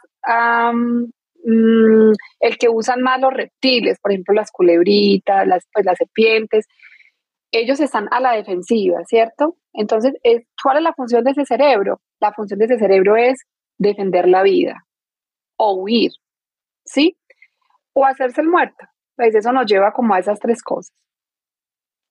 mm, 1.44 2.12
el 2.40 2.58
que 2.58 2.68
usan 2.68 3.02
más 3.02 3.20
los 3.20 3.32
reptiles, 3.32 3.98
por 4.00 4.12
ejemplo, 4.12 4.34
las 4.34 4.50
culebritas, 4.50 5.46
las, 5.46 5.64
pues, 5.72 5.86
las 5.86 5.96
serpientes, 5.98 6.66
ellos 7.52 7.80
están 7.80 8.08
a 8.10 8.20
la 8.20 8.32
defensiva, 8.32 8.98
¿cierto? 9.06 9.56
Entonces, 9.72 10.14
¿cuál 10.62 10.78
es 10.78 10.82
la 10.82 10.92
función 10.94 11.24
de 11.24 11.30
ese 11.32 11.44
cerebro? 11.44 12.00
La 12.20 12.32
función 12.32 12.58
de 12.58 12.66
ese 12.66 12.78
cerebro 12.78 13.16
es 13.16 13.40
defender 13.78 14.28
la 14.28 14.42
vida 14.42 14.84
o 15.56 15.74
huir, 15.74 16.12
¿sí? 16.84 17.16
O 17.94 18.04
hacerse 18.04 18.40
el 18.40 18.48
muerto. 18.48 18.86
Pues 19.16 19.34
eso 19.34 19.52
nos 19.52 19.66
lleva 19.66 19.92
como 19.92 20.14
a 20.14 20.18
esas 20.18 20.38
tres 20.38 20.62
cosas. 20.62 20.94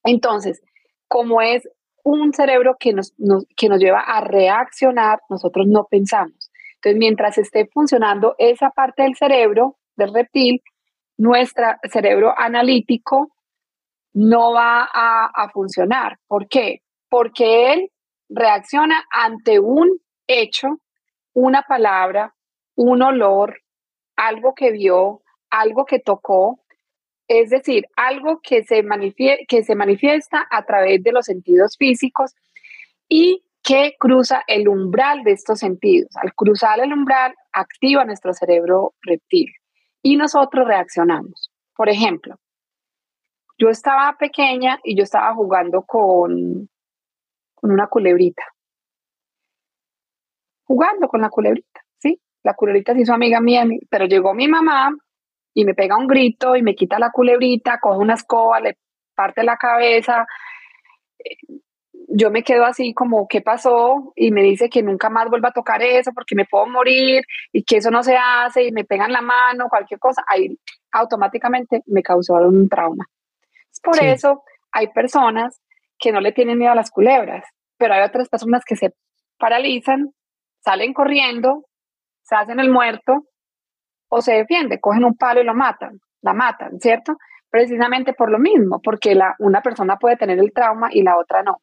Entonces, 0.03 0.61
como 1.07 1.41
es 1.41 1.67
un 2.05 2.33
cerebro 2.33 2.77
que 2.79 2.93
nos, 2.93 3.13
que 3.57 3.67
nos 3.67 3.79
lleva 3.79 3.99
a 3.99 4.21
reaccionar, 4.21 5.19
nosotros 5.27 5.65
no 5.67 5.85
pensamos. 5.85 6.51
Entonces, 6.75 6.99
mientras 6.99 7.37
esté 7.39 7.67
funcionando 7.73 8.35
esa 8.37 8.69
parte 8.69 9.03
del 9.03 9.15
cerebro, 9.15 9.77
del 9.95 10.13
reptil, 10.13 10.61
nuestro 11.17 11.65
cerebro 11.91 12.33
analítico 12.37 13.31
no 14.13 14.53
va 14.53 14.83
a, 14.83 15.31
a 15.33 15.49
funcionar. 15.49 16.19
¿Por 16.27 16.47
qué? 16.47 16.83
Porque 17.09 17.73
él 17.73 17.91
reacciona 18.29 19.03
ante 19.09 19.59
un 19.59 19.99
hecho, 20.27 20.67
una 21.33 21.63
palabra, 21.63 22.35
un 22.75 23.01
olor, 23.01 23.61
algo 24.15 24.53
que 24.53 24.71
vio, 24.71 25.23
algo 25.49 25.85
que 25.85 25.99
tocó, 25.99 26.59
es 27.27 27.49
decir, 27.49 27.85
algo 27.95 28.39
que 28.41 28.63
se, 28.63 28.83
que 29.47 29.63
se 29.63 29.75
manifiesta 29.75 30.47
a 30.49 30.65
través 30.65 31.03
de 31.03 31.11
los 31.11 31.25
sentidos 31.25 31.75
físicos 31.77 32.35
y 33.09 33.43
que 33.63 33.95
cruza 33.99 34.43
el 34.47 34.67
umbral 34.67 35.23
de 35.23 35.31
estos 35.31 35.59
sentidos. 35.59 36.15
Al 36.17 36.33
cruzar 36.35 36.79
el 36.79 36.93
umbral, 36.93 37.33
activa 37.51 38.05
nuestro 38.05 38.33
cerebro 38.33 38.93
reptil 39.01 39.51
y 40.03 40.17
nosotros 40.17 40.67
reaccionamos. 40.67 41.51
Por 41.75 41.89
ejemplo, 41.89 42.35
yo 43.57 43.69
estaba 43.69 44.15
pequeña 44.17 44.79
y 44.83 44.95
yo 44.95 45.03
estaba 45.03 45.33
jugando 45.33 45.81
con, 45.83 46.69
con 47.55 47.71
una 47.71 47.87
culebrita. 47.87 48.43
jugando 50.67 51.07
con 51.07 51.21
la 51.21 51.29
culebrita, 51.29 51.81
¿sí? 51.97 52.19
La 52.43 52.53
culebrita 52.55 52.93
se 52.93 53.01
hizo 53.01 53.13
amiga 53.13 53.39
mía, 53.39 53.65
pero 53.89 54.05
llegó 54.05 54.33
mi 54.33 54.47
mamá 54.47 54.95
y 55.55 55.63
me 55.63 55.73
pega 55.73 55.97
un 55.97 56.05
grito 56.05 56.55
y 56.55 56.61
me 56.61 56.75
quita 56.75 56.99
la 56.99 57.11
culebrita, 57.11 57.79
coge 57.79 57.97
una 57.97 58.15
escoba, 58.15 58.59
le 58.59 58.77
parte 59.15 59.41
la 59.41 59.55
cabeza. 59.55 60.27
Yo 62.09 62.29
me 62.29 62.43
quedo 62.43 62.65
así 62.65 62.93
como, 62.93 63.25
¿qué 63.27 63.41
pasó? 63.41 64.11
Y 64.17 64.31
me 64.31 64.43
dice 64.43 64.69
que 64.69 64.83
nunca 64.83 65.09
más 65.09 65.29
vuelva 65.29 65.49
a 65.49 65.53
tocar 65.53 65.81
eso 65.81 66.11
porque 66.13 66.35
me 66.35 66.45
puedo 66.45 66.67
morir 66.67 67.23
y 67.53 67.63
que 67.63 67.77
eso 67.77 67.89
no 67.89 68.03
se 68.03 68.17
hace 68.17 68.65
y 68.65 68.71
me 68.73 68.83
pegan 68.83 69.13
la 69.13 69.21
mano, 69.21 69.69
cualquier 69.69 69.99
cosa. 69.99 70.23
Ahí 70.27 70.59
automáticamente 70.91 71.81
me 71.87 72.03
causó 72.03 72.33
un 72.33 72.67
trauma. 72.67 73.05
Por 73.81 74.03
eso 74.03 74.43
hay 74.73 74.87
personas 74.87 75.61
que 75.97 76.11
no 76.11 76.19
le 76.19 76.33
tienen 76.33 76.57
miedo 76.57 76.73
a 76.73 76.75
las 76.75 76.91
culebras, 76.91 77.45
pero 77.77 77.93
hay 77.93 78.01
otras 78.01 78.27
personas 78.27 78.63
que 78.65 78.75
se 78.75 78.93
paralizan, 79.37 80.11
salen 80.59 80.93
corriendo, 80.93 81.65
se 82.23 82.35
hacen 82.35 82.59
el 82.59 82.69
muerto 82.69 83.23
o 84.15 84.21
se 84.21 84.33
defiende, 84.33 84.79
cogen 84.79 85.03
un 85.03 85.17
palo 85.17 85.41
y 85.41 85.43
lo 85.43 85.53
matan, 85.53 85.99
la 86.21 86.33
matan, 86.33 86.79
¿cierto? 86.79 87.17
Precisamente 87.49 88.13
por 88.13 88.31
lo 88.31 88.39
mismo, 88.39 88.81
porque 88.81 89.13
la, 89.13 89.35
una 89.39 89.61
persona 89.61 89.97
puede 89.97 90.15
tener 90.15 90.39
el 90.39 90.53
trauma 90.53 90.87
y 90.91 91.03
la 91.03 91.17
otra 91.17 91.43
no. 91.43 91.61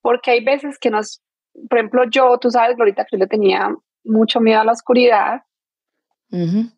Porque 0.00 0.32
hay 0.32 0.44
veces 0.44 0.78
que 0.78 0.90
nos, 0.90 1.22
por 1.68 1.78
ejemplo, 1.78 2.04
yo, 2.10 2.36
tú 2.38 2.50
sabes, 2.50 2.76
ahorita 2.78 3.04
que 3.04 3.16
yo 3.16 3.18
le 3.18 3.28
tenía 3.28 3.72
mucho 4.04 4.40
miedo 4.40 4.60
a 4.60 4.64
la 4.64 4.72
oscuridad, 4.72 5.42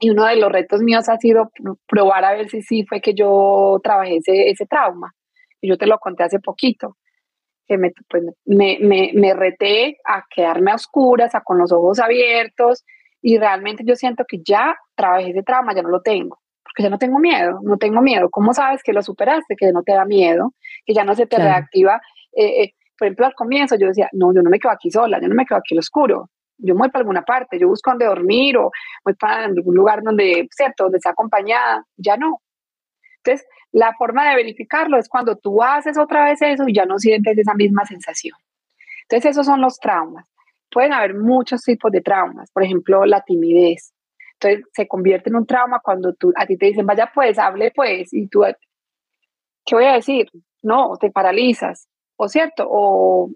y 0.01 0.11
uno 0.11 0.25
de 0.27 0.37
los 0.37 0.51
retos 0.51 0.83
míos 0.83 1.09
ha 1.09 1.16
sido 1.16 1.53
probar 1.87 2.25
a 2.25 2.33
ver 2.33 2.49
si 2.49 2.61
sí 2.61 2.85
fue 2.88 3.01
que 3.01 3.14
yo 3.14 3.81
trabajé 3.85 4.16
ese, 4.16 4.51
ese 4.51 4.66
trauma. 4.66 5.14
Y 5.61 5.68
yo 5.68 5.79
te 5.79 5.87
lo 5.87 6.01
conté 6.01 6.25
hace 6.25 6.40
poquito, 6.40 6.97
que 7.68 7.79
me, 7.79 7.92
pues, 8.11 8.25
me, 8.44 8.79
me, 8.81 9.12
me 9.14 9.33
reté 9.33 9.99
a 10.05 10.25
quedarme 10.29 10.73
a 10.73 10.75
oscuras, 10.75 11.37
a 11.37 11.42
con 11.42 11.59
los 11.59 11.70
ojos 11.70 12.01
abiertos, 12.01 12.85
y 13.26 13.38
realmente 13.38 13.84
yo 13.87 13.96
siento 13.96 14.26
que 14.28 14.42
ya 14.44 14.76
trabajé 14.94 15.30
ese 15.30 15.42
trauma, 15.42 15.74
ya 15.74 15.80
no 15.80 15.88
lo 15.88 16.02
tengo, 16.02 16.42
porque 16.62 16.82
ya 16.82 16.90
no 16.90 16.98
tengo 16.98 17.18
miedo, 17.18 17.58
no 17.62 17.78
tengo 17.78 18.02
miedo. 18.02 18.28
¿Cómo 18.28 18.52
sabes 18.52 18.82
que 18.82 18.92
lo 18.92 19.02
superaste, 19.02 19.56
que 19.56 19.72
no 19.72 19.82
te 19.82 19.92
da 19.92 20.04
miedo, 20.04 20.52
que 20.84 20.92
ya 20.92 21.04
no 21.04 21.14
se 21.14 21.26
te 21.26 21.38
reactiva? 21.38 22.02
Eh, 22.37 22.62
eh, 22.62 22.74
por 22.98 23.06
ejemplo, 23.06 23.24
al 23.24 23.34
comienzo 23.34 23.76
yo 23.76 23.87
decía, 23.87 24.10
no, 24.12 24.34
yo 24.34 24.42
no 24.42 24.50
me 24.50 24.58
quedo 24.58 24.72
aquí 24.72 24.90
sola, 24.90 25.18
yo 25.22 25.28
no 25.28 25.34
me 25.34 25.46
quedo 25.46 25.56
aquí 25.56 25.72
en 25.72 25.76
lo 25.76 25.80
oscuro, 25.80 26.28
yo 26.58 26.74
voy 26.74 26.90
para 26.90 27.00
alguna 27.00 27.22
parte, 27.22 27.58
yo 27.58 27.66
busco 27.66 27.92
donde 27.92 28.04
dormir 28.04 28.58
o 28.58 28.70
voy 29.02 29.14
para 29.14 29.46
algún 29.46 29.74
lugar 29.74 30.02
donde, 30.02 30.46
¿cierto?, 30.50 30.84
donde 30.84 31.00
sea 31.00 31.12
acompañada, 31.12 31.82
ya 31.96 32.18
no. 32.18 32.42
Entonces, 33.24 33.46
la 33.72 33.94
forma 33.94 34.28
de 34.28 34.37
verificarlo 34.37 34.98
es 34.98 35.08
cuando 35.08 35.37
tú 35.37 35.62
haces 35.62 35.96
otra 35.96 36.26
vez 36.26 36.42
eso 36.42 36.64
y 36.68 36.74
ya 36.74 36.84
no 36.84 36.98
sientes 36.98 37.38
esa 37.38 37.54
misma 37.54 37.87
sensación. 37.87 38.37
Entonces, 39.04 39.30
esos 39.30 39.46
son 39.46 39.62
los 39.62 39.78
traumas 39.78 40.26
pueden 40.74 40.92
haber 40.92 41.14
muchos 41.14 41.62
tipos 41.62 41.92
de 41.92 42.00
traumas, 42.00 42.50
por 42.50 42.64
ejemplo, 42.64 43.06
la 43.06 43.22
timidez. 43.22 43.94
Entonces 44.34 44.68
se 44.72 44.88
convierte 44.88 45.30
en 45.30 45.37
un 45.37 45.46
trauma 45.46 45.80
cuando 45.82 46.12
tú, 46.14 46.32
a 46.37 46.44
ti 46.44 46.58
te 46.58 46.66
dicen, 46.66 46.84
vaya 46.84 47.10
pues, 47.14 47.38
hable 47.38 47.72
pues, 47.74 48.12
y 48.12 48.26
tú, 48.26 48.42
¿qué 49.64 49.74
voy 49.74 49.84
a 49.84 49.94
decir? 49.94 50.26
No, 50.62 50.96
te 51.00 51.10
paralizas, 51.10 51.88
o 52.16 52.28
cierto, 52.28 52.66
o 52.68 53.30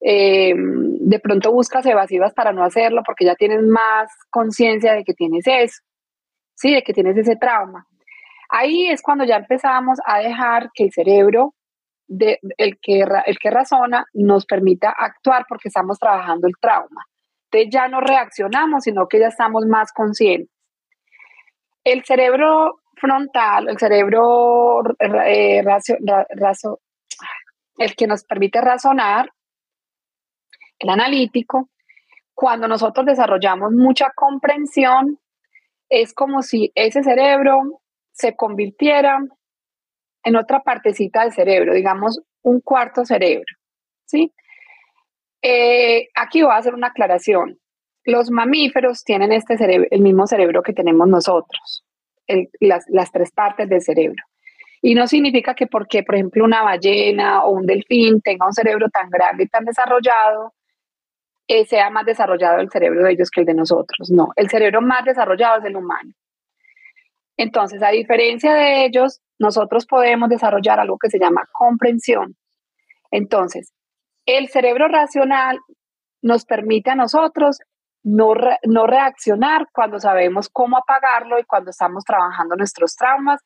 em, 0.00 0.98
de 0.98 1.18
pronto 1.18 1.50
buscas 1.50 1.86
evasivas 1.86 2.34
para 2.34 2.52
no 2.52 2.62
hacerlo 2.62 3.02
porque 3.04 3.24
ya 3.24 3.34
tienes 3.34 3.62
más 3.62 4.10
conciencia 4.30 4.92
de 4.92 5.04
que 5.04 5.14
tienes 5.14 5.46
eso, 5.46 5.82
sí, 6.54 6.74
de 6.74 6.82
que 6.82 6.92
tienes 6.92 7.16
ese 7.16 7.36
trauma. 7.36 7.86
Ahí 8.50 8.88
es 8.90 9.00
cuando 9.00 9.24
ya 9.24 9.36
empezamos 9.36 9.98
a 10.04 10.18
dejar 10.18 10.70
que 10.74 10.84
el 10.84 10.92
cerebro 10.92 11.53
el, 12.08 12.78
que, 12.80 13.04
el 13.26 13.38
que 13.38 13.50
razona 13.50 14.06
nos 14.12 14.46
permita 14.46 14.90
actuar 14.90 15.44
porque 15.48 15.68
estamos 15.68 15.98
trabajando 15.98 16.46
el 16.46 16.54
trauma. 16.60 17.04
Entonces 17.50 17.70
ya 17.72 17.88
no 17.88 18.00
reaccionamos, 18.00 18.84
sino 18.84 19.06
que 19.06 19.20
ya 19.20 19.28
estamos 19.28 19.64
más 19.66 19.92
conscientes. 19.92 20.50
El 21.84 22.04
cerebro 22.04 22.80
frontal, 22.96 23.68
el 23.68 23.78
cerebro 23.78 24.82
eh, 25.26 25.62
el 27.78 27.96
que 27.96 28.06
nos 28.06 28.24
permite 28.24 28.60
razonar, 28.60 29.30
el 30.78 30.88
analítico, 30.88 31.68
cuando 32.34 32.66
nosotros 32.66 33.06
desarrollamos 33.06 33.72
mucha 33.72 34.10
comprensión, 34.14 35.18
es 35.88 36.12
como 36.14 36.42
si 36.42 36.72
ese 36.74 37.02
cerebro 37.02 37.80
se 38.12 38.34
convirtiera 38.34 39.18
en 40.24 40.36
otra 40.36 40.60
partecita 40.60 41.22
del 41.22 41.32
cerebro, 41.32 41.74
digamos 41.74 42.20
un 42.42 42.60
cuarto 42.60 43.04
cerebro. 43.04 43.44
¿sí? 44.06 44.32
Eh, 45.42 46.08
aquí 46.14 46.42
voy 46.42 46.52
a 46.52 46.56
hacer 46.56 46.74
una 46.74 46.88
aclaración. 46.88 47.58
Los 48.04 48.30
mamíferos 48.30 49.04
tienen 49.04 49.32
este 49.32 49.56
cerebro, 49.56 49.88
el 49.90 50.00
mismo 50.00 50.26
cerebro 50.26 50.62
que 50.62 50.72
tenemos 50.72 51.06
nosotros, 51.08 51.84
las, 52.60 53.12
tres 53.12 53.30
partes 53.30 53.68
del 53.68 53.82
cerebro. 53.82 54.22
Y 54.82 54.94
no 54.94 55.06
significa 55.06 55.54
que 55.54 55.66
porque, 55.66 56.02
por 56.02 56.14
ejemplo, 56.14 56.44
una 56.44 56.62
ballena 56.62 57.44
o 57.44 57.50
un 57.50 57.66
delfín 57.66 58.20
tenga 58.20 58.46
un 58.46 58.52
cerebro 58.52 58.88
tan 58.90 59.08
grande 59.08 59.44
y 59.44 59.48
tan 59.48 59.64
desarrollado, 59.64 60.52
eh, 61.46 61.64
sea 61.64 61.88
más 61.88 62.04
desarrollado 62.04 62.60
el 62.60 62.70
cerebro 62.70 63.04
de 63.04 63.12
ellos 63.12 63.30
que 63.30 63.40
el 63.40 63.46
de 63.46 63.54
nosotros. 63.54 64.10
No, 64.10 64.28
el 64.36 64.50
cerebro 64.50 64.82
más 64.82 65.04
desarrollado 65.04 65.58
es 65.58 65.64
el 65.64 65.76
humano. 65.76 66.12
Entonces, 67.36 67.82
a 67.82 67.88
diferencia 67.88 68.54
de 68.54 68.84
ellos, 68.84 69.20
nosotros 69.38 69.86
podemos 69.86 70.28
desarrollar 70.28 70.80
algo 70.80 70.98
que 70.98 71.10
se 71.10 71.18
llama 71.18 71.48
comprensión. 71.52 72.36
Entonces, 73.10 73.72
el 74.26 74.48
cerebro 74.48 74.88
racional 74.88 75.58
nos 76.22 76.44
permite 76.44 76.90
a 76.90 76.94
nosotros 76.94 77.58
no, 78.02 78.34
no 78.64 78.86
reaccionar 78.86 79.66
cuando 79.72 79.98
sabemos 79.98 80.48
cómo 80.48 80.76
apagarlo 80.78 81.38
y 81.38 81.44
cuando 81.44 81.70
estamos 81.70 82.04
trabajando 82.04 82.54
nuestros 82.56 82.94
traumas 82.96 83.40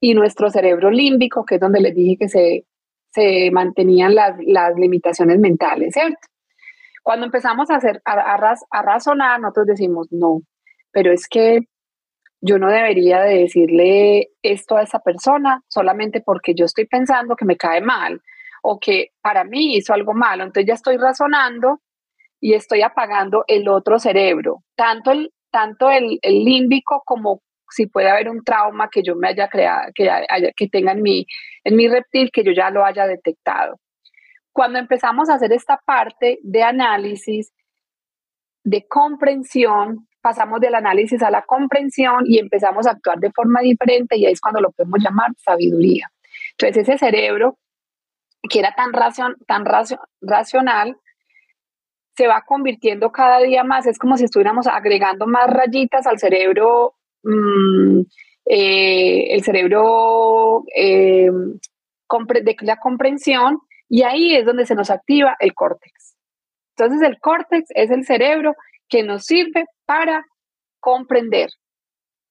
y 0.00 0.14
nuestro 0.14 0.50
cerebro 0.50 0.90
límbico, 0.90 1.44
que 1.44 1.56
es 1.56 1.60
donde 1.60 1.80
les 1.80 1.94
dije 1.94 2.16
que 2.18 2.28
se, 2.28 2.64
se 3.10 3.50
mantenían 3.52 4.14
las, 4.14 4.36
las, 4.46 4.74
limitaciones 4.76 5.38
mentales, 5.38 5.92
¿cierto? 5.92 6.18
Cuando 7.02 7.26
empezamos 7.26 7.70
a, 7.70 7.76
hacer, 7.76 8.02
a, 8.04 8.36
a 8.70 8.82
razonar, 8.82 9.40
nosotros 9.40 9.66
decimos, 9.66 10.08
no, 10.10 10.42
pero 10.92 11.12
es 11.12 11.28
que 11.28 11.60
yo 12.40 12.58
no 12.58 12.68
debería 12.68 13.20
de 13.20 13.40
decirle 13.40 14.30
esto 14.42 14.76
a 14.76 14.82
esa 14.82 15.00
persona 15.00 15.62
solamente 15.68 16.20
porque 16.20 16.54
yo 16.54 16.64
estoy 16.64 16.86
pensando 16.86 17.36
que 17.36 17.44
me 17.44 17.56
cae 17.56 17.80
mal 17.80 18.20
o 18.62 18.78
que 18.78 19.10
para 19.20 19.44
mí 19.44 19.76
hizo 19.76 19.92
algo 19.92 20.14
malo. 20.14 20.44
Entonces 20.44 20.66
ya 20.66 20.74
estoy 20.74 20.96
razonando 20.96 21.80
y 22.40 22.54
estoy 22.54 22.82
apagando 22.82 23.44
el 23.46 23.68
otro 23.68 23.98
cerebro, 23.98 24.64
tanto 24.74 25.12
el, 25.12 25.32
tanto 25.50 25.90
el, 25.90 26.18
límbico 26.22 27.02
como 27.04 27.42
si 27.68 27.86
puede 27.86 28.10
haber 28.10 28.28
un 28.30 28.42
trauma 28.42 28.88
que 28.90 29.02
yo 29.02 29.14
me 29.14 29.28
haya 29.28 29.48
creado, 29.48 29.90
que, 29.94 30.10
que 30.56 30.68
tenga 30.68 30.92
en 30.92 31.02
mi, 31.02 31.26
en 31.62 31.76
mi 31.76 31.88
reptil, 31.88 32.30
que 32.32 32.42
yo 32.42 32.52
ya 32.52 32.70
lo 32.70 32.84
haya 32.84 33.06
detectado. 33.06 33.78
Cuando 34.52 34.78
empezamos 34.78 35.28
a 35.28 35.34
hacer 35.34 35.52
esta 35.52 35.78
parte 35.84 36.38
de 36.42 36.62
análisis, 36.62 37.52
de 38.64 38.86
comprensión, 38.88 40.08
pasamos 40.20 40.60
del 40.60 40.74
análisis 40.74 41.22
a 41.22 41.30
la 41.30 41.42
comprensión 41.42 42.24
y 42.26 42.38
empezamos 42.38 42.86
a 42.86 42.92
actuar 42.92 43.18
de 43.18 43.30
forma 43.32 43.60
diferente 43.60 44.16
y 44.16 44.26
ahí 44.26 44.32
es 44.32 44.40
cuando 44.40 44.60
lo 44.60 44.70
podemos 44.70 45.02
llamar 45.02 45.30
sabiduría. 45.38 46.10
Entonces 46.52 46.88
ese 46.88 46.98
cerebro 46.98 47.58
que 48.48 48.58
era 48.58 48.74
tan, 48.74 48.92
tan 49.46 49.64
racional 50.20 50.96
se 52.16 52.26
va 52.26 52.42
convirtiendo 52.42 53.12
cada 53.12 53.38
día 53.40 53.64
más, 53.64 53.86
es 53.86 53.98
como 53.98 54.16
si 54.16 54.24
estuviéramos 54.24 54.66
agregando 54.66 55.26
más 55.26 55.48
rayitas 55.48 56.06
al 56.06 56.18
cerebro, 56.18 56.94
mm, 57.22 58.00
eh, 58.46 59.34
el 59.34 59.42
cerebro 59.42 60.64
eh, 60.74 61.30
de 61.30 62.56
la 62.60 62.76
comprensión 62.76 63.60
y 63.88 64.02
ahí 64.02 64.34
es 64.34 64.44
donde 64.44 64.66
se 64.66 64.74
nos 64.74 64.90
activa 64.90 65.36
el 65.38 65.54
córtex. 65.54 66.16
Entonces 66.76 67.06
el 67.08 67.18
córtex 67.20 67.70
es 67.74 67.90
el 67.90 68.04
cerebro 68.04 68.54
que 68.90 69.02
nos 69.02 69.24
sirve 69.24 69.64
para 69.86 70.26
comprender. 70.80 71.48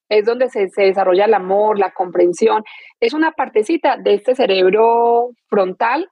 Es 0.10 0.26
donde 0.26 0.50
se, 0.50 0.70
desarrolla 0.76 1.26
el 1.26 1.34
amor, 1.34 1.80
la 1.80 1.92
comprensión. 1.92 2.64
Es 3.00 3.14
una 3.14 3.32
partecita 3.32 3.98
de 3.98 4.16
este 4.16 4.36
cerebro 4.36 5.30
frontal 5.48 6.10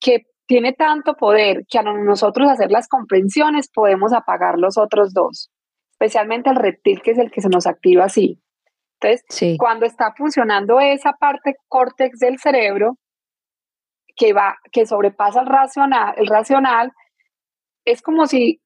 que 0.00 0.22
tiene 0.46 0.72
tanto 0.72 1.14
poder 1.14 1.64
que 1.68 1.78
a 1.78 1.82
nosotros 1.82 2.48
hacer 2.48 2.70
las 2.70 2.88
comprensiones 2.88 3.70
podemos 3.72 4.12
apagar 4.12 4.58
los 4.58 4.78
otros 4.78 5.12
dos, 5.12 5.50
especialmente 5.92 6.50
el 6.50 6.56
reptil 6.56 7.02
que 7.02 7.12
es 7.12 7.18
el 7.18 7.30
que 7.30 7.40
se 7.40 7.48
nos 7.48 7.66
activa 7.66 8.06
así. 8.06 8.40
Entonces, 9.00 9.56
cuando 9.58 9.86
está 9.86 10.12
funcionando 10.16 10.80
esa 10.80 11.12
parte 11.12 11.56
córtex 11.68 12.18
del 12.18 12.38
cerebro 12.38 12.98
que 14.16 14.32
va, 14.32 14.58
que 14.72 14.86
sobrepasa 14.86 15.40
el 15.40 15.46
racional, 15.46 16.14
el 16.18 16.26
racional, 16.26 16.92
es 17.84 18.02
como 18.02 18.26
si 18.26 18.60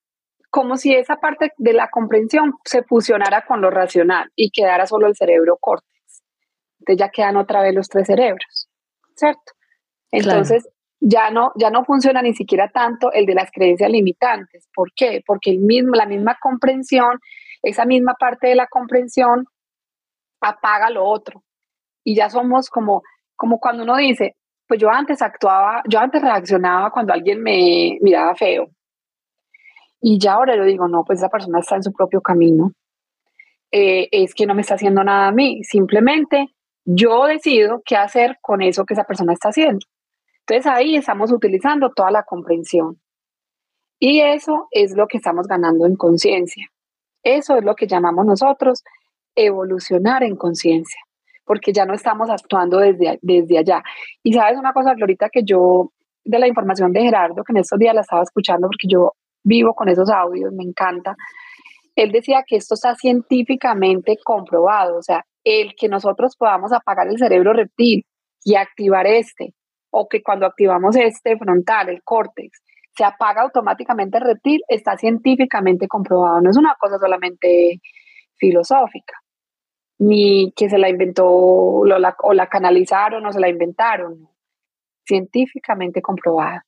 como 0.54 0.76
si 0.76 0.94
esa 0.94 1.16
parte 1.16 1.52
de 1.58 1.72
la 1.72 1.88
comprensión 1.88 2.54
se 2.64 2.84
fusionara 2.84 3.44
con 3.44 3.60
lo 3.60 3.70
racional 3.70 4.30
y 4.36 4.52
quedara 4.52 4.86
solo 4.86 5.08
el 5.08 5.16
cerebro 5.16 5.56
córtex. 5.60 6.22
Entonces 6.78 6.96
ya 6.96 7.08
quedan 7.08 7.36
otra 7.36 7.60
vez 7.60 7.74
los 7.74 7.88
tres 7.88 8.06
cerebros, 8.06 8.68
¿cierto? 9.16 9.52
Entonces, 10.12 10.68
ya 11.00 11.30
no, 11.30 11.50
ya 11.56 11.70
no 11.70 11.84
funciona 11.84 12.22
ni 12.22 12.34
siquiera 12.34 12.70
tanto 12.70 13.10
el 13.10 13.26
de 13.26 13.34
las 13.34 13.50
creencias 13.50 13.90
limitantes. 13.90 14.68
¿Por 14.72 14.92
qué? 14.94 15.24
Porque 15.26 15.50
el 15.50 15.58
mismo, 15.58 15.96
la 15.96 16.06
misma 16.06 16.38
comprensión, 16.40 17.18
esa 17.60 17.84
misma 17.84 18.14
parte 18.14 18.46
de 18.46 18.54
la 18.54 18.68
comprensión 18.68 19.46
apaga 20.40 20.88
lo 20.88 21.04
otro. 21.04 21.42
Y 22.04 22.14
ya 22.14 22.30
somos 22.30 22.70
como, 22.70 23.02
como 23.34 23.58
cuando 23.58 23.82
uno 23.82 23.96
dice, 23.96 24.36
pues 24.68 24.78
yo 24.78 24.88
antes 24.88 25.20
actuaba, 25.20 25.82
yo 25.88 25.98
antes 25.98 26.22
reaccionaba 26.22 26.92
cuando 26.92 27.12
alguien 27.12 27.42
me 27.42 27.98
miraba 28.02 28.36
feo. 28.36 28.68
Y 30.06 30.18
ya 30.18 30.34
ahora 30.34 30.54
yo 30.54 30.64
digo, 30.64 30.86
no, 30.86 31.02
pues 31.02 31.20
esa 31.20 31.30
persona 31.30 31.60
está 31.60 31.76
en 31.76 31.82
su 31.82 31.90
propio 31.90 32.20
camino. 32.20 32.72
Eh, 33.72 34.06
es 34.12 34.34
que 34.34 34.44
no 34.44 34.54
me 34.54 34.60
está 34.60 34.74
haciendo 34.74 35.02
nada 35.02 35.28
a 35.28 35.32
mí. 35.32 35.64
Simplemente 35.64 36.54
yo 36.84 37.24
decido 37.24 37.80
qué 37.86 37.96
hacer 37.96 38.36
con 38.42 38.60
eso 38.60 38.84
que 38.84 38.92
esa 38.92 39.04
persona 39.04 39.32
está 39.32 39.48
haciendo. 39.48 39.86
Entonces 40.40 40.70
ahí 40.70 40.96
estamos 40.96 41.32
utilizando 41.32 41.90
toda 41.90 42.10
la 42.10 42.22
comprensión. 42.22 43.00
Y 43.98 44.20
eso 44.20 44.68
es 44.72 44.94
lo 44.94 45.06
que 45.06 45.16
estamos 45.16 45.46
ganando 45.48 45.86
en 45.86 45.96
conciencia. 45.96 46.66
Eso 47.22 47.56
es 47.56 47.64
lo 47.64 47.74
que 47.74 47.86
llamamos 47.86 48.26
nosotros 48.26 48.84
evolucionar 49.34 50.22
en 50.22 50.36
conciencia, 50.36 51.00
porque 51.46 51.72
ya 51.72 51.86
no 51.86 51.94
estamos 51.94 52.28
actuando 52.28 52.76
desde, 52.76 53.18
desde 53.22 53.56
allá. 53.56 53.82
Y 54.22 54.34
sabes 54.34 54.58
una 54.58 54.74
cosa, 54.74 54.94
Florita, 54.94 55.30
que 55.30 55.44
yo, 55.44 55.92
de 56.24 56.38
la 56.38 56.46
información 56.46 56.92
de 56.92 57.00
Gerardo, 57.00 57.42
que 57.42 57.52
en 57.54 57.60
estos 57.60 57.78
días 57.78 57.94
la 57.94 58.02
estaba 58.02 58.22
escuchando, 58.22 58.66
porque 58.66 58.86
yo 58.86 59.14
vivo 59.44 59.74
con 59.74 59.88
esos 59.88 60.10
audios, 60.10 60.52
me 60.52 60.64
encanta, 60.64 61.14
él 61.94 62.10
decía 62.10 62.42
que 62.46 62.56
esto 62.56 62.74
está 62.74 62.96
científicamente 62.96 64.18
comprobado, 64.24 64.98
o 64.98 65.02
sea, 65.02 65.24
el 65.44 65.74
que 65.76 65.88
nosotros 65.88 66.36
podamos 66.36 66.72
apagar 66.72 67.06
el 67.06 67.18
cerebro 67.18 67.52
reptil 67.52 68.04
y 68.42 68.56
activar 68.56 69.06
este, 69.06 69.54
o 69.90 70.08
que 70.08 70.22
cuando 70.22 70.46
activamos 70.46 70.96
este 70.96 71.36
frontal, 71.36 71.88
el 71.88 72.02
córtex, 72.02 72.60
se 72.96 73.04
apaga 73.04 73.42
automáticamente 73.42 74.18
el 74.18 74.24
reptil, 74.24 74.62
está 74.68 74.96
científicamente 74.96 75.86
comprobado, 75.86 76.40
no 76.40 76.50
es 76.50 76.56
una 76.56 76.74
cosa 76.78 76.98
solamente 76.98 77.80
filosófica, 78.36 79.14
ni 79.98 80.52
que 80.56 80.68
se 80.68 80.78
la 80.78 80.88
inventó 80.88 81.26
o 81.26 81.84
la, 81.84 82.48
canalizaron 82.48 83.24
o 83.26 83.32
se 83.32 83.40
la 83.40 83.48
inventaron, 83.48 84.28
científicamente 85.04 86.02
comprobada. 86.02 86.64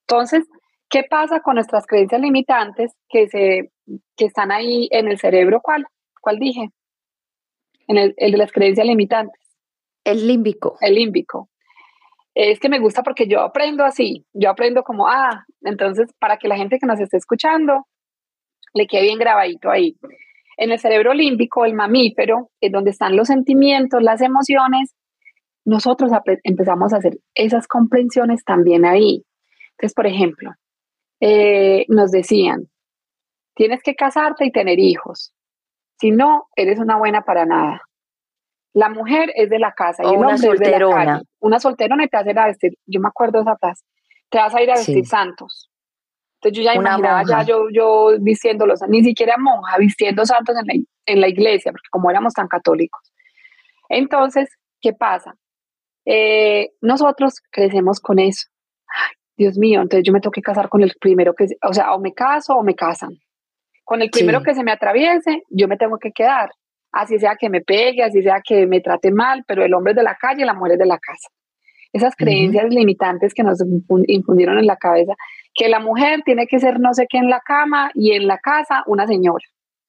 Entonces, 0.00 0.44
¿qué 0.92 1.04
pasa 1.08 1.40
con 1.40 1.54
nuestras 1.54 1.86
creencias 1.86 2.20
limitantes 2.20 2.92
que, 3.08 3.26
se, 3.26 3.72
que 4.14 4.26
están 4.26 4.52
ahí 4.52 4.88
en 4.92 5.08
el 5.08 5.18
cerebro? 5.18 5.60
¿Cuál? 5.62 5.86
¿Cuál 6.20 6.38
dije? 6.38 6.68
En 7.88 7.96
el, 7.96 8.14
el 8.18 8.32
de 8.32 8.38
las 8.38 8.52
creencias 8.52 8.86
limitantes. 8.86 9.40
El 10.04 10.26
límbico. 10.26 10.76
El 10.80 10.94
límbico. 10.94 11.48
Es 12.34 12.60
que 12.60 12.68
me 12.68 12.78
gusta 12.78 13.02
porque 13.02 13.26
yo 13.26 13.40
aprendo 13.40 13.84
así, 13.84 14.24
yo 14.32 14.50
aprendo 14.50 14.82
como, 14.82 15.08
ah, 15.08 15.44
entonces 15.62 16.10
para 16.18 16.36
que 16.36 16.48
la 16.48 16.56
gente 16.56 16.78
que 16.78 16.86
nos 16.86 17.00
esté 17.00 17.16
escuchando 17.16 17.86
le 18.74 18.86
quede 18.86 19.02
bien 19.02 19.18
grabadito 19.18 19.70
ahí. 19.70 19.96
En 20.58 20.72
el 20.72 20.78
cerebro 20.78 21.14
límbico, 21.14 21.64
el 21.64 21.74
mamífero, 21.74 22.50
es 22.60 22.70
donde 22.70 22.90
están 22.90 23.16
los 23.16 23.28
sentimientos, 23.28 24.02
las 24.02 24.20
emociones, 24.20 24.94
nosotros 25.64 26.10
empezamos 26.44 26.92
a 26.92 26.98
hacer 26.98 27.18
esas 27.34 27.66
comprensiones 27.66 28.44
también 28.44 28.84
ahí. 28.84 29.24
Entonces, 29.72 29.94
por 29.94 30.06
ejemplo, 30.06 30.52
eh, 31.24 31.84
nos 31.86 32.10
decían, 32.10 32.68
tienes 33.54 33.80
que 33.84 33.94
casarte 33.94 34.44
y 34.44 34.50
tener 34.50 34.80
hijos. 34.80 35.32
Si 36.00 36.10
no, 36.10 36.48
eres 36.56 36.80
una 36.80 36.96
buena 36.96 37.22
para 37.22 37.46
nada. 37.46 37.80
La 38.74 38.88
mujer 38.88 39.32
es 39.36 39.48
de 39.48 39.60
la 39.60 39.72
casa 39.72 40.02
y 40.02 40.08
el 40.08 40.16
hombre 40.16 40.34
es 40.34 40.58
de 40.58 40.78
la 40.78 40.90
calle. 40.90 41.22
Una 41.38 41.60
solterona 41.60 42.04
y 42.04 42.08
te 42.08 42.16
vas 42.16 42.26
a 42.26 42.30
ir 42.30 42.38
a 42.40 42.46
vestir, 42.46 42.72
yo 42.86 43.00
me 43.00 43.06
acuerdo 43.06 43.38
de 43.38 43.42
esa 43.42 43.56
frase, 43.56 43.84
te 44.30 44.38
vas 44.38 44.52
a 44.52 44.62
ir 44.62 44.70
a 44.72 44.74
vestir 44.74 45.06
santos. 45.06 45.70
Entonces 46.40 46.58
yo 46.58 46.64
ya 46.64 46.74
imaginaba 46.74 47.22
ya 47.22 47.44
yo, 47.44 47.68
yo 47.70 48.18
vistiéndolos, 48.18 48.80
ni 48.88 49.04
siquiera 49.04 49.36
monja, 49.38 49.78
vistiendo 49.78 50.26
santos 50.26 50.56
en 50.58 50.66
la, 50.66 50.84
en 51.06 51.20
la 51.20 51.28
iglesia, 51.28 51.70
porque 51.70 51.86
como 51.88 52.10
éramos 52.10 52.34
tan 52.34 52.48
católicos. 52.48 53.00
Entonces, 53.88 54.48
¿qué 54.80 54.92
pasa? 54.92 55.36
Eh, 56.04 56.72
nosotros 56.80 57.40
crecemos 57.52 58.00
con 58.00 58.18
eso. 58.18 58.48
Dios 59.36 59.58
mío, 59.58 59.80
entonces 59.80 60.04
yo 60.04 60.12
me 60.12 60.20
tengo 60.20 60.32
que 60.32 60.42
casar 60.42 60.68
con 60.68 60.82
el 60.82 60.92
primero 61.00 61.34
que, 61.34 61.46
o 61.62 61.72
sea, 61.72 61.92
o 61.94 62.00
me 62.00 62.12
caso 62.12 62.54
o 62.54 62.62
me 62.62 62.74
casan. 62.74 63.10
Con 63.84 64.02
el 64.02 64.10
primero 64.10 64.42
que 64.42 64.54
se 64.54 64.62
me 64.62 64.72
atraviese, 64.72 65.42
yo 65.50 65.68
me 65.68 65.76
tengo 65.76 65.98
que 65.98 66.12
quedar. 66.12 66.50
Así 66.92 67.18
sea 67.18 67.36
que 67.36 67.48
me 67.48 67.62
pegue, 67.62 68.02
así 68.02 68.22
sea 68.22 68.40
que 68.44 68.66
me 68.66 68.80
trate 68.80 69.10
mal, 69.10 69.44
pero 69.46 69.64
el 69.64 69.74
hombre 69.74 69.92
es 69.92 69.96
de 69.96 70.02
la 70.02 70.14
calle, 70.14 70.44
la 70.44 70.54
mujer 70.54 70.72
es 70.72 70.78
de 70.78 70.86
la 70.86 70.98
casa. 70.98 71.28
Esas 71.92 72.14
creencias 72.16 72.72
limitantes 72.72 73.34
que 73.34 73.42
nos 73.42 73.58
infundieron 74.06 74.58
en 74.58 74.66
la 74.66 74.76
cabeza 74.76 75.14
que 75.54 75.68
la 75.68 75.80
mujer 75.80 76.22
tiene 76.24 76.46
que 76.46 76.58
ser 76.58 76.80
no 76.80 76.94
sé 76.94 77.06
qué 77.08 77.18
en 77.18 77.28
la 77.28 77.40
cama 77.40 77.90
y 77.94 78.12
en 78.12 78.26
la 78.26 78.38
casa 78.38 78.82
una 78.86 79.06
señora. 79.06 79.44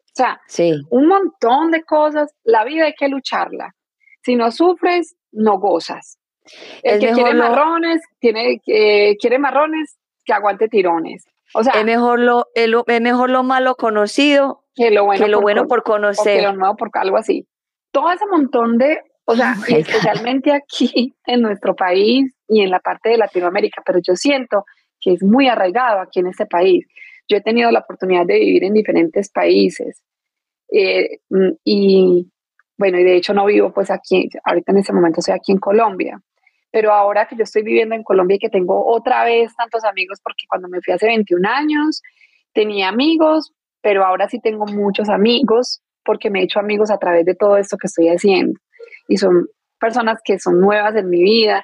O 0.06 0.16
sea, 0.16 0.42
un 0.90 1.08
montón 1.08 1.72
de 1.72 1.84
cosas. 1.84 2.34
La 2.44 2.64
vida 2.66 2.86
hay 2.86 2.94
que 2.94 3.08
lucharla. 3.08 3.74
Si 4.22 4.36
no 4.36 4.52
sufres, 4.52 5.16
no 5.32 5.60
gozas. 5.60 6.20
El 6.82 7.00
que 7.00 7.12
quiere 7.12 7.34
marrones, 7.34 8.02
tiene, 8.20 8.62
eh, 8.68 9.16
quiere 9.18 9.40
marrones, 9.40 9.98
que 10.26 10.34
aguante 10.34 10.68
tirones. 10.68 11.26
O 11.54 11.64
sea, 11.64 11.74
es 11.74 11.86
mejor 11.86 12.20
lo, 12.20 12.48
es, 12.56 12.70
mejor 13.02 13.30
lo 13.30 13.44
malo 13.44 13.76
conocido 13.76 14.64
que 14.76 14.90
lo 14.90 15.06
bueno, 15.06 15.26
por, 15.26 15.42
bueno 15.42 15.68
por 15.68 15.84
conocer. 15.84 16.38
que 16.38 16.44
lo 16.44 16.54
nuevo 16.54 16.76
por 16.76 16.90
algo 16.94 17.18
así. 17.18 17.48
Todo 17.92 18.12
ese 18.12 18.26
montón 18.26 18.78
de, 18.78 19.00
o 19.26 19.36
sea, 19.36 19.56
oh 19.60 19.64
especialmente 19.68 20.52
aquí 20.52 21.14
en 21.28 21.42
nuestro 21.42 21.76
país 21.76 22.34
y 22.48 22.62
en 22.62 22.72
la 22.72 22.80
parte 22.80 23.10
de 23.10 23.18
Latinoamérica, 23.18 23.82
pero 23.86 24.00
yo 24.02 24.16
siento 24.16 24.66
que 25.00 25.14
es 25.14 25.24
muy 25.24 25.48
arraigado 25.48 26.00
aquí 26.00 26.20
en 26.20 26.28
este 26.28 26.46
país. 26.46 26.86
Yo 27.28 27.38
he 27.38 27.42
tenido 27.42 27.72
la 27.72 27.80
oportunidad 27.80 28.26
de 28.26 28.40
vivir 28.40 28.64
en 28.64 28.74
diferentes 28.74 29.30
países 29.30 30.02
eh, 30.72 31.20
y 31.64 32.32
bueno, 32.78 33.00
y 33.00 33.04
de 33.04 33.16
hecho 33.16 33.34
no 33.34 33.46
vivo 33.46 33.72
pues 33.72 33.92
aquí, 33.92 34.28
ahorita 34.44 34.72
en 34.72 34.80
este 34.80 34.94
momento 34.94 35.20
estoy 35.20 35.36
aquí 35.36 35.52
en 35.52 35.60
Colombia, 35.60 36.20
pero 36.74 36.92
ahora 36.92 37.28
que 37.28 37.36
yo 37.36 37.44
estoy 37.44 37.62
viviendo 37.62 37.94
en 37.94 38.02
Colombia 38.02 38.36
y 38.36 38.40
que 38.40 38.50
tengo 38.50 38.84
otra 38.88 39.24
vez 39.24 39.56
tantos 39.56 39.84
amigos, 39.84 40.20
porque 40.24 40.46
cuando 40.50 40.68
me 40.68 40.82
fui 40.82 40.92
hace 40.92 41.06
21 41.06 41.48
años 41.48 42.02
tenía 42.52 42.90
amigos, 42.90 43.54
pero 43.80 44.04
ahora 44.04 44.28
sí 44.28 44.40
tengo 44.42 44.66
muchos 44.66 45.08
amigos 45.08 45.82
porque 46.04 46.32
me 46.32 46.40
he 46.40 46.44
hecho 46.46 46.60
amigos 46.60 46.90
a 46.90 46.98
través 46.98 47.26
de 47.26 47.36
todo 47.36 47.58
esto 47.58 47.78
que 47.78 47.86
estoy 47.86 48.08
haciendo. 48.08 48.60
Y 49.08 49.18
son 49.18 49.46
personas 49.80 50.20
que 50.26 50.40
son 50.40 50.60
nuevas 50.60 50.96
en 50.96 51.10
mi 51.10 51.22
vida, 51.22 51.64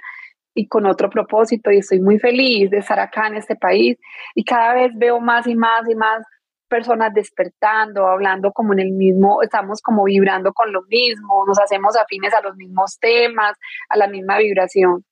y 0.53 0.67
con 0.67 0.85
otro 0.85 1.09
propósito 1.09 1.71
y 1.71 1.77
estoy 1.77 2.01
muy 2.01 2.19
feliz 2.19 2.69
de 2.69 2.79
estar 2.79 2.99
acá 2.99 3.27
en 3.27 3.35
este 3.35 3.55
país 3.55 3.97
y 4.35 4.43
cada 4.43 4.73
vez 4.73 4.91
veo 4.95 5.19
más 5.21 5.47
y 5.47 5.55
más 5.55 5.87
y 5.89 5.95
más 5.95 6.23
personas 6.69 7.13
despertando, 7.13 8.07
hablando 8.07 8.51
como 8.51 8.73
en 8.73 8.79
el 8.79 8.91
mismo, 8.91 9.41
estamos 9.41 9.81
como 9.81 10.05
vibrando 10.05 10.53
con 10.53 10.71
lo 10.71 10.83
mismo, 10.83 11.43
nos 11.45 11.59
hacemos 11.59 11.97
afines 11.97 12.33
a 12.33 12.41
los 12.41 12.55
mismos 12.55 12.97
temas, 12.99 13.57
a 13.89 13.97
la 13.97 14.07
misma 14.07 14.37
vibración. 14.37 15.03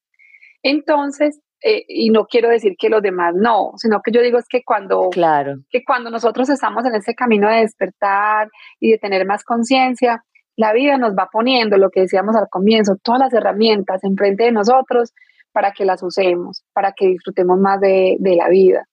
Entonces, 0.63 1.39
eh, 1.63 1.83
y 1.87 2.11
no 2.11 2.25
quiero 2.25 2.49
decir 2.49 2.75
que 2.77 2.89
los 2.89 3.01
demás 3.01 3.33
no, 3.35 3.71
sino 3.77 4.01
que 4.01 4.11
yo 4.11 4.21
digo 4.21 4.37
es 4.37 4.45
que 4.47 4.63
cuando, 4.63 5.09
claro. 5.09 5.55
que 5.69 5.83
cuando 5.83 6.11
nosotros 6.11 6.49
estamos 6.49 6.85
en 6.85 6.95
ese 6.95 7.15
camino 7.15 7.49
de 7.49 7.61
despertar 7.61 8.49
y 8.79 8.91
de 8.91 8.99
tener 8.99 9.25
más 9.25 9.43
conciencia, 9.43 10.23
la 10.55 10.73
vida 10.73 10.97
nos 10.97 11.13
va 11.13 11.29
poniendo, 11.31 11.77
lo 11.77 11.89
que 11.89 12.01
decíamos 12.01 12.35
al 12.35 12.47
comienzo, 12.49 12.95
todas 13.01 13.21
las 13.21 13.33
herramientas 13.33 14.03
enfrente 14.03 14.45
de 14.45 14.51
nosotros 14.51 15.13
para 15.51 15.71
que 15.71 15.85
las 15.85 16.03
usemos, 16.03 16.63
para 16.73 16.91
que 16.91 17.07
disfrutemos 17.07 17.59
más 17.59 17.79
de, 17.79 18.17
la 18.19 18.49
vida. 18.49 18.87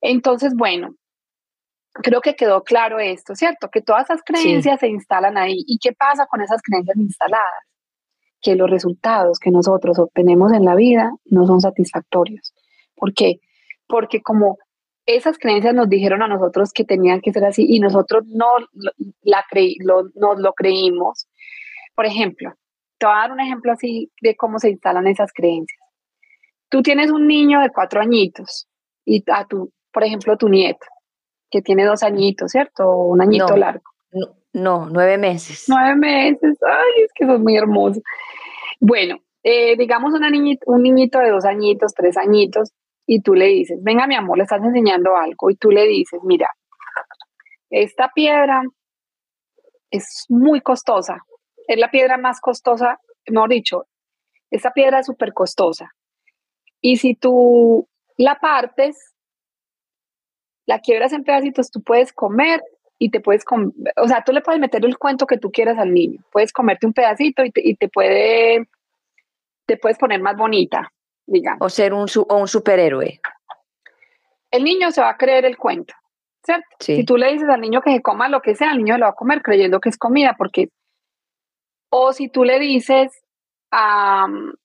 Entonces, 0.00 0.54
bueno, 0.56 0.94
creo 2.02 2.20
que 2.20 2.34
quedó 2.34 2.62
claro 2.62 2.98
esto, 2.98 3.34
¿cierto? 3.34 3.68
Que 3.68 3.80
todas 3.80 4.04
esas 4.04 4.22
creencias 4.24 4.80
se 4.80 4.88
instalan 4.88 5.36
ahí. 5.36 5.64
¿Y 5.66 5.78
qué 5.78 5.92
pasa 5.92 6.26
con 6.26 6.40
esas 6.40 6.62
creencias 6.62 6.96
instaladas? 6.96 7.64
Que 8.40 8.56
los 8.56 8.70
resultados 8.70 9.38
que 9.38 9.50
nosotros 9.50 9.98
obtenemos 9.98 10.52
en 10.52 10.64
la 10.64 10.74
vida 10.74 11.12
no 11.26 11.46
son 11.46 11.60
satisfactorios. 11.60 12.54
¿Por 12.94 13.12
qué? 13.14 13.40
Porque 13.86 14.22
como 14.22 14.58
esas 15.06 15.38
creencias 15.38 15.74
nos 15.74 15.88
dijeron 15.88 16.22
a 16.22 16.28
nosotros 16.28 16.72
que 16.72 16.84
tenían 16.84 17.20
que 17.20 17.32
ser 17.32 17.44
así 17.44 17.64
y 17.66 17.80
nosotros 17.80 18.24
no 18.26 18.46
la 19.22 19.44
creí, 19.48 19.76
lo, 19.80 20.04
nos 20.14 20.38
lo 20.38 20.52
creímos. 20.52 21.28
Por 21.94 22.04
ejemplo, 22.06 22.52
te 22.98 23.06
voy 23.06 23.14
a 23.14 23.18
dar 23.20 23.32
un 23.32 23.40
ejemplo 23.40 23.72
así 23.72 24.10
de 24.20 24.36
cómo 24.36 24.58
se 24.58 24.70
instalan 24.70 25.06
esas 25.06 25.32
creencias. 25.32 25.80
Tú 26.68 26.82
tienes 26.82 27.10
un 27.10 27.26
niño 27.26 27.60
de 27.60 27.70
cuatro 27.70 28.00
añitos 28.00 28.68
y 29.04 29.24
a 29.32 29.46
tu, 29.46 29.72
por 29.92 30.04
ejemplo, 30.04 30.36
tu 30.36 30.48
nieto, 30.48 30.86
que 31.50 31.62
tiene 31.62 31.84
dos 31.84 32.02
añitos, 32.02 32.52
¿cierto? 32.52 32.90
un 32.90 33.20
añito 33.20 33.56
largo. 33.56 33.82
No, 34.52 34.88
nueve 34.90 35.18
meses. 35.18 35.64
Nueve 35.68 35.94
meses, 35.96 36.58
ay, 36.62 37.04
es 37.04 37.12
que 37.14 37.24
es 37.24 37.40
muy 37.40 37.56
hermoso. 37.56 38.00
Bueno, 38.80 39.16
eh, 39.42 39.76
digamos 39.76 40.12
una 40.14 40.28
un 40.66 40.82
niñito 40.82 41.18
de 41.18 41.30
dos 41.30 41.44
añitos, 41.44 41.94
tres 41.94 42.16
añitos, 42.16 42.72
y 43.06 43.22
tú 43.22 43.34
le 43.34 43.46
dices, 43.46 43.78
venga 43.82 44.06
mi 44.06 44.14
amor, 44.14 44.36
le 44.36 44.44
estás 44.44 44.62
enseñando 44.62 45.16
algo 45.16 45.50
y 45.50 45.56
tú 45.56 45.70
le 45.70 45.86
dices, 45.86 46.20
mira, 46.22 46.50
esta 47.70 48.10
piedra 48.14 48.62
es 49.90 50.26
muy 50.28 50.60
costosa, 50.60 51.22
es 51.66 51.78
la 51.78 51.90
piedra 51.90 52.18
más 52.18 52.38
costosa, 52.40 53.00
mejor 53.26 53.48
dicho, 53.48 53.86
esta 54.50 54.72
piedra 54.72 55.00
es 55.00 55.06
súper 55.06 55.32
costosa. 55.32 55.94
Y 56.82 56.96
si 56.96 57.14
tú 57.14 57.88
la 58.18 58.38
partes, 58.38 59.14
la 60.68 60.80
quiebras 60.80 61.14
en 61.14 61.24
pedacitos, 61.24 61.70
tú 61.70 61.82
puedes 61.82 62.12
comer 62.12 62.62
y 62.98 63.10
te 63.10 63.20
puedes, 63.20 63.42
o 63.96 64.06
sea, 64.06 64.22
tú 64.22 64.32
le 64.32 64.42
puedes 64.42 64.60
meter 64.60 64.84
el 64.84 64.98
cuento 64.98 65.26
que 65.26 65.38
tú 65.38 65.50
quieras 65.50 65.78
al 65.78 65.94
niño. 65.94 66.22
Puedes 66.30 66.52
comerte 66.52 66.86
un 66.86 66.92
pedacito 66.92 67.42
y 67.42 67.50
te, 67.50 67.66
y 67.66 67.74
te 67.74 67.88
puede, 67.88 68.68
te 69.64 69.78
puedes 69.78 69.96
poner 69.96 70.20
más 70.20 70.36
bonita, 70.36 70.92
digamos. 71.26 71.62
O 71.62 71.70
ser 71.70 71.94
un, 71.94 72.06
o 72.28 72.36
un 72.36 72.46
superhéroe. 72.46 73.18
El 74.50 74.62
niño 74.62 74.90
se 74.90 75.00
va 75.00 75.08
a 75.08 75.16
creer 75.16 75.46
el 75.46 75.56
cuento, 75.56 75.94
¿cierto? 76.44 76.68
Si 76.80 77.02
tú 77.02 77.16
le 77.16 77.32
dices 77.32 77.48
al 77.48 77.62
niño 77.62 77.80
que 77.80 77.94
se 77.94 78.02
coma 78.02 78.28
lo 78.28 78.42
que 78.42 78.54
sea, 78.54 78.72
el 78.72 78.78
niño 78.78 78.98
lo 78.98 79.06
va 79.06 79.12
a 79.12 79.14
comer 79.14 79.40
creyendo 79.40 79.80
que 79.80 79.88
es 79.88 79.96
comida, 79.96 80.34
porque, 80.36 80.68
o 81.88 82.12
si 82.12 82.28
tú 82.28 82.44
le 82.44 82.58
dices, 82.58 83.10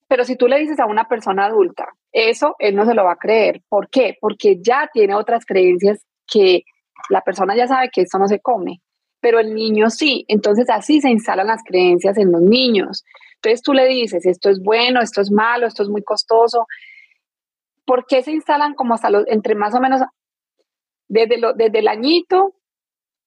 pero 0.06 0.24
si 0.24 0.36
tú 0.36 0.48
le 0.48 0.58
dices 0.58 0.78
a 0.80 0.86
una 0.86 1.08
persona 1.08 1.46
adulta, 1.46 1.94
eso 2.14 2.54
él 2.60 2.76
no 2.76 2.86
se 2.86 2.94
lo 2.94 3.04
va 3.04 3.12
a 3.12 3.16
creer. 3.16 3.60
¿Por 3.68 3.90
qué? 3.90 4.16
Porque 4.20 4.58
ya 4.62 4.88
tiene 4.92 5.14
otras 5.14 5.44
creencias 5.44 6.06
que 6.26 6.62
la 7.10 7.20
persona 7.20 7.56
ya 7.56 7.66
sabe 7.66 7.90
que 7.92 8.02
esto 8.02 8.18
no 8.18 8.28
se 8.28 8.40
come, 8.40 8.80
pero 9.20 9.40
el 9.40 9.52
niño 9.52 9.90
sí. 9.90 10.24
Entonces 10.28 10.70
así 10.70 11.00
se 11.00 11.10
instalan 11.10 11.48
las 11.48 11.62
creencias 11.64 12.16
en 12.16 12.30
los 12.30 12.40
niños. 12.40 13.04
Entonces 13.34 13.62
tú 13.62 13.74
le 13.74 13.86
dices, 13.86 14.24
esto 14.26 14.48
es 14.48 14.62
bueno, 14.62 15.02
esto 15.02 15.20
es 15.20 15.30
malo, 15.30 15.66
esto 15.66 15.82
es 15.82 15.88
muy 15.88 16.04
costoso. 16.04 16.66
¿Por 17.84 18.06
qué 18.06 18.22
se 18.22 18.30
instalan 18.30 18.74
como 18.74 18.94
hasta 18.94 19.10
los, 19.10 19.24
entre 19.26 19.56
más 19.56 19.74
o 19.74 19.80
menos, 19.80 20.00
desde, 21.08 21.36
desde 21.56 21.78
el 21.80 21.88
añito 21.88 22.54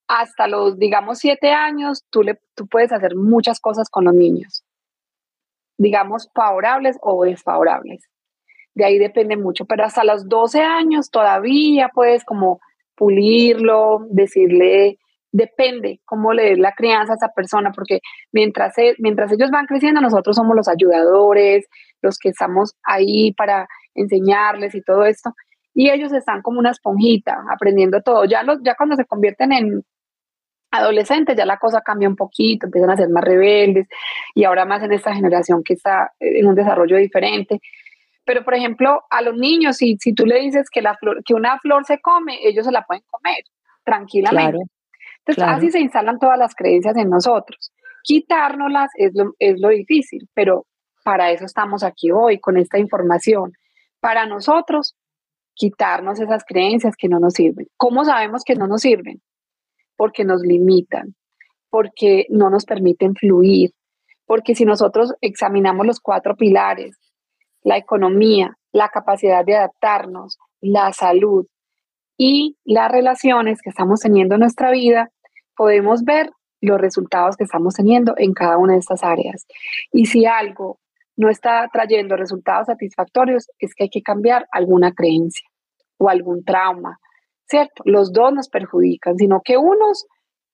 hasta 0.08 0.47
los, 0.47 0.80
digamos, 0.80 1.19
siete 1.19 1.52
años, 1.52 2.06
tú, 2.10 2.23
le, 2.23 2.39
tú 2.56 2.67
puedes 2.67 2.93
hacer 2.93 3.17
muchas 3.17 3.60
cosas 3.60 3.89
con 3.89 4.06
los 4.06 4.13
niños, 4.13 4.63
digamos, 5.78 6.30
favorables 6.34 6.97
o 7.02 7.26
desfavorables. 7.26 8.08
De 8.77 8.85
ahí 8.85 8.99
depende 8.99 9.35
mucho, 9.35 9.65
pero 9.65 9.85
hasta 9.85 10.03
los 10.03 10.29
12 10.29 10.61
años 10.61 11.09
todavía 11.09 11.89
puedes 11.91 12.23
como 12.23 12.59
pulirlo, 12.93 14.05
decirle, 14.11 14.99
depende 15.31 15.99
cómo 16.05 16.31
le 16.31 16.43
des 16.43 16.59
la 16.59 16.73
crianza 16.73 17.13
a 17.13 17.15
esa 17.15 17.29
persona, 17.29 17.71
porque 17.71 18.01
mientras, 18.31 18.77
e, 18.77 18.93
mientras 18.99 19.31
ellos 19.31 19.49
van 19.49 19.65
creciendo, 19.65 19.99
nosotros 19.99 20.35
somos 20.35 20.55
los 20.55 20.67
ayudadores, 20.67 21.65
los 22.03 22.19
que 22.19 22.29
estamos 22.29 22.75
ahí 22.83 23.33
para 23.33 23.67
enseñarles 23.95 24.75
y 24.75 24.83
todo 24.83 25.05
esto, 25.05 25.33
y 25.73 25.89
ellos 25.89 26.13
están 26.13 26.43
como 26.43 26.59
una 26.59 26.69
esponjita, 26.69 27.45
aprendiendo 27.51 28.03
todo. 28.03 28.25
Ya, 28.25 28.43
los, 28.43 28.59
ya 28.63 28.75
cuando 28.75 28.95
se 28.95 29.05
convierten 29.05 29.53
en 29.53 29.83
adolescentes, 30.69 31.35
ya 31.35 31.47
la 31.47 31.57
cosa 31.57 31.81
cambia 31.81 32.09
un 32.09 32.15
poquito, 32.15 32.67
empiezan 32.67 32.91
a 32.91 32.97
ser 32.97 33.09
más 33.09 33.23
rebeldes, 33.23 33.87
y 34.35 34.43
ahora 34.43 34.65
más 34.65 34.83
en 34.83 34.93
esta 34.93 35.15
generación 35.15 35.63
que 35.63 35.73
está 35.73 36.11
en 36.19 36.45
un 36.45 36.53
desarrollo 36.53 36.97
diferente. 36.97 37.59
Pero, 38.27 38.43
por 38.43 38.55
ejemplo, 38.55 39.03
a 39.09 39.21
los 39.21 39.37
niños, 39.37 39.77
si, 39.77 39.95
si 40.01 40.11
tú 40.11 40.25
le 40.25 40.41
dices 40.41 40.69
que, 40.69 40.81
la 40.81 40.95
flor, 40.97 41.23
que 41.23 41.33
una 41.33 41.57
flor 41.59 41.85
se 41.85 42.01
come, 42.01 42.37
ellos 42.43 42.65
se 42.65 42.73
la 42.73 42.83
pueden 42.83 43.03
comer 43.09 43.41
tranquilamente. 43.85 44.65
Entonces, 45.19 45.43
así 45.45 45.71
se 45.71 45.79
instalan 45.79 46.19
todas 46.19 46.37
las 46.37 46.53
creencias 46.53 46.97
en 46.97 47.09
nosotros. 47.09 47.71
Quitárnoslas 48.03 48.91
es 48.95 49.13
lo, 49.15 49.31
es 49.39 49.61
lo 49.61 49.69
difícil, 49.69 50.27
pero 50.33 50.65
para 51.05 51.31
eso 51.31 51.45
estamos 51.45 51.83
aquí 51.85 52.11
hoy, 52.11 52.37
con 52.39 52.57
esta 52.57 52.77
información. 52.77 53.53
Para 54.01 54.25
nosotros, 54.25 54.97
quitarnos 55.53 56.19
esas 56.19 56.43
creencias 56.43 56.97
que 56.97 57.07
no 57.07 57.21
nos 57.21 57.35
sirven. 57.35 57.67
¿Cómo 57.77 58.03
sabemos 58.03 58.43
que 58.43 58.55
no 58.55 58.67
nos 58.67 58.81
sirven? 58.81 59.21
Porque 59.95 60.25
nos 60.25 60.41
limitan, 60.41 61.15
porque 61.69 62.25
no 62.27 62.49
nos 62.49 62.65
permiten 62.65 63.15
fluir, 63.15 63.71
porque 64.25 64.53
si 64.53 64.65
nosotros 64.65 65.13
examinamos 65.21 65.85
los 65.87 66.01
cuatro 66.01 66.35
pilares, 66.35 66.97
la 67.67 67.75
economía, 67.75 68.58
la 68.71 68.88
capacidad 68.88 69.43
de 69.43 69.58
adaptarnos, 69.58 70.38
la 70.62 70.93
salud 70.93 71.45
y 72.17 72.56
las 72.63 72.89
relaciones 72.89 73.62
que 73.62 73.69
estamos 73.69 73.99
teniendo 73.99 74.36
en 74.36 74.41
nuestra 74.41 74.71
vida, 74.71 75.12
podemos 75.53 76.06
ver 76.06 76.30
los 76.62 76.80
resultados 76.80 77.36
que 77.36 77.43
estamos 77.43 77.73
teniendo 77.73 78.13
en 78.15 78.34
cada 78.34 78.58
una 78.58 78.73
de 78.73 78.80
estas 78.80 79.03
áreas. 79.03 79.45
Y 79.91 80.06
si 80.06 80.25
algo 80.25 80.80
no 81.17 81.30
está 81.30 81.69
trayendo 81.73 82.15
resultados 82.15 82.67
satisfactorios, 82.67 83.47
es 83.60 83.75
que 83.75 83.84
hay 83.84 83.89
que 83.89 84.01
cambiar 84.01 84.47
alguna 84.51 84.93
creencia 84.93 85.45
o 85.97 86.10
algún 86.10 86.45
trauma, 86.45 86.99
¿cierto? 87.49 87.84
Los 87.84 88.13
dos 88.13 88.32
nos 88.34 88.47
perjudican, 88.47 89.17
sino 89.17 89.41
que 89.43 89.58
unos 89.58 90.06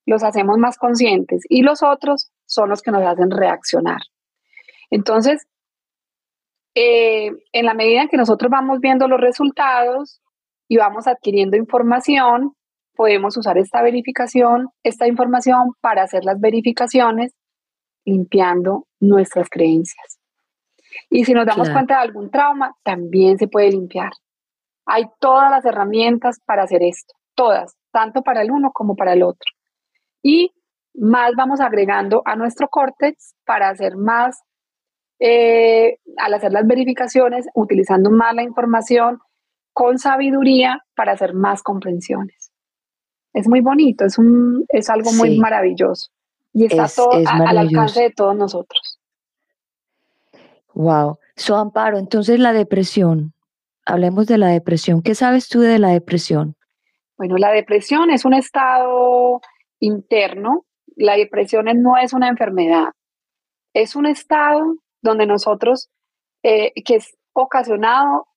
los 0.07 0.23
hacemos 0.23 0.57
más 0.57 0.79
conscientes 0.79 1.43
y 1.47 1.61
los 1.61 1.83
otros 1.83 2.31
son 2.47 2.69
los 2.69 2.81
que 2.81 2.89
nos 2.89 3.03
hacen 3.03 3.29
reaccionar. 3.29 4.01
Entonces, 4.89 5.45
eh, 6.75 7.31
en 7.51 7.65
la 7.65 7.73
medida 7.73 8.01
en 8.01 8.09
que 8.09 8.17
nosotros 8.17 8.49
vamos 8.49 8.79
viendo 8.79 9.07
los 9.07 9.19
resultados 9.19 10.21
y 10.67 10.77
vamos 10.77 11.07
adquiriendo 11.07 11.57
información, 11.57 12.55
podemos 12.95 13.37
usar 13.37 13.57
esta 13.57 13.81
verificación, 13.81 14.69
esta 14.83 15.07
información 15.07 15.73
para 15.81 16.03
hacer 16.03 16.23
las 16.25 16.39
verificaciones 16.39 17.33
limpiando 18.05 18.87
nuestras 18.99 19.49
creencias. 19.49 20.19
Y 21.09 21.25
si 21.25 21.33
nos 21.33 21.45
damos 21.45 21.69
cuenta 21.69 21.95
de 21.95 22.01
algún 22.01 22.29
trauma, 22.29 22.75
también 22.83 23.37
se 23.37 23.47
puede 23.47 23.71
limpiar. 23.71 24.11
Hay 24.85 25.05
todas 25.19 25.49
las 25.49 25.65
herramientas 25.65 26.39
para 26.45 26.63
hacer 26.63 26.83
esto, 26.83 27.13
todas, 27.35 27.75
tanto 27.91 28.21
para 28.21 28.41
el 28.41 28.51
uno 28.51 28.71
como 28.71 28.95
para 28.95 29.13
el 29.13 29.23
otro. 29.23 29.49
Y 30.21 30.53
más 30.93 31.31
vamos 31.35 31.59
agregando 31.59 32.21
a 32.25 32.35
nuestro 32.35 32.67
córtex 32.67 33.35
para 33.45 33.69
hacer 33.69 33.95
más 33.95 34.41
eh, 35.19 35.99
al 36.17 36.33
hacer 36.33 36.51
las 36.51 36.65
verificaciones, 36.67 37.47
utilizando 37.53 38.09
más 38.09 38.33
la 38.33 38.43
información 38.43 39.19
con 39.71 39.97
sabiduría 39.97 40.83
para 40.95 41.13
hacer 41.13 41.33
más 41.33 41.63
comprensiones. 41.63 42.51
Es 43.33 43.47
muy 43.47 43.61
bonito, 43.61 44.05
es, 44.05 44.17
un, 44.17 44.65
es 44.69 44.89
algo 44.89 45.11
muy 45.13 45.39
maravilloso 45.39 46.11
y 46.53 46.65
está 46.65 46.87
todo 46.87 47.11
al 47.27 47.57
alcance 47.57 48.03
de 48.03 48.11
todos 48.11 48.35
nosotros. 48.35 48.99
Wow. 50.73 51.17
So, 51.35 51.55
Amparo, 51.55 51.97
entonces 51.97 52.39
la 52.39 52.53
depresión, 52.53 53.33
hablemos 53.85 54.27
de 54.27 54.37
la 54.37 54.47
depresión. 54.47 55.01
¿Qué 55.01 55.15
sabes 55.15 55.49
tú 55.49 55.61
de 55.61 55.79
la 55.79 55.89
depresión? 55.89 56.55
Bueno, 57.17 57.37
la 57.37 57.51
depresión 57.51 58.11
es 58.11 58.25
un 58.25 58.33
estado 58.33 59.41
interno. 59.79 60.65
La 60.95 61.15
depresión 61.15 61.65
no 61.81 61.97
es 61.97 62.13
una 62.13 62.27
enfermedad. 62.27 62.89
Es 63.73 63.95
un 63.95 64.05
estado 64.05 64.75
donde 65.03 65.27
nosotros, 65.27 65.89
eh, 66.41 66.71
que 66.83 66.95
es 66.95 67.15
ocasionado 67.33 68.27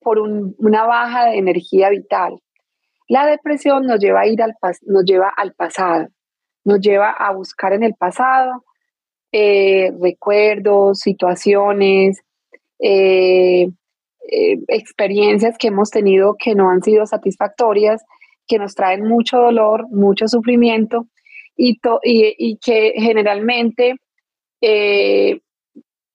por 0.00 0.18
una 0.18 0.84
baja 0.84 1.26
de 1.26 1.38
energía 1.38 1.88
vital. 1.88 2.38
La 3.08 3.26
depresión 3.26 3.86
nos 3.86 4.00
lleva 4.00 4.20
a 4.20 4.26
ir 4.26 4.42
al, 4.42 4.54
nos 4.82 5.04
lleva 5.04 5.32
al 5.34 5.54
pasado, 5.54 6.08
nos 6.64 6.80
lleva 6.80 7.10
a 7.10 7.32
buscar 7.32 7.72
en 7.72 7.84
el 7.84 7.94
pasado 7.94 8.64
eh, 9.32 9.90
recuerdos, 10.00 11.00
situaciones, 11.00 12.20
eh, 12.78 13.68
experiencias 14.68 15.56
que 15.58 15.68
hemos 15.68 15.90
tenido 15.90 16.36
que 16.38 16.54
no 16.54 16.70
han 16.70 16.82
sido 16.82 17.06
satisfactorias, 17.06 18.04
que 18.46 18.58
nos 18.58 18.74
traen 18.74 19.04
mucho 19.04 19.38
dolor, 19.38 19.88
mucho 19.90 20.28
sufrimiento 20.28 21.08
y, 21.56 21.80
y, 22.02 22.58
que 22.58 22.92
generalmente 22.96 23.96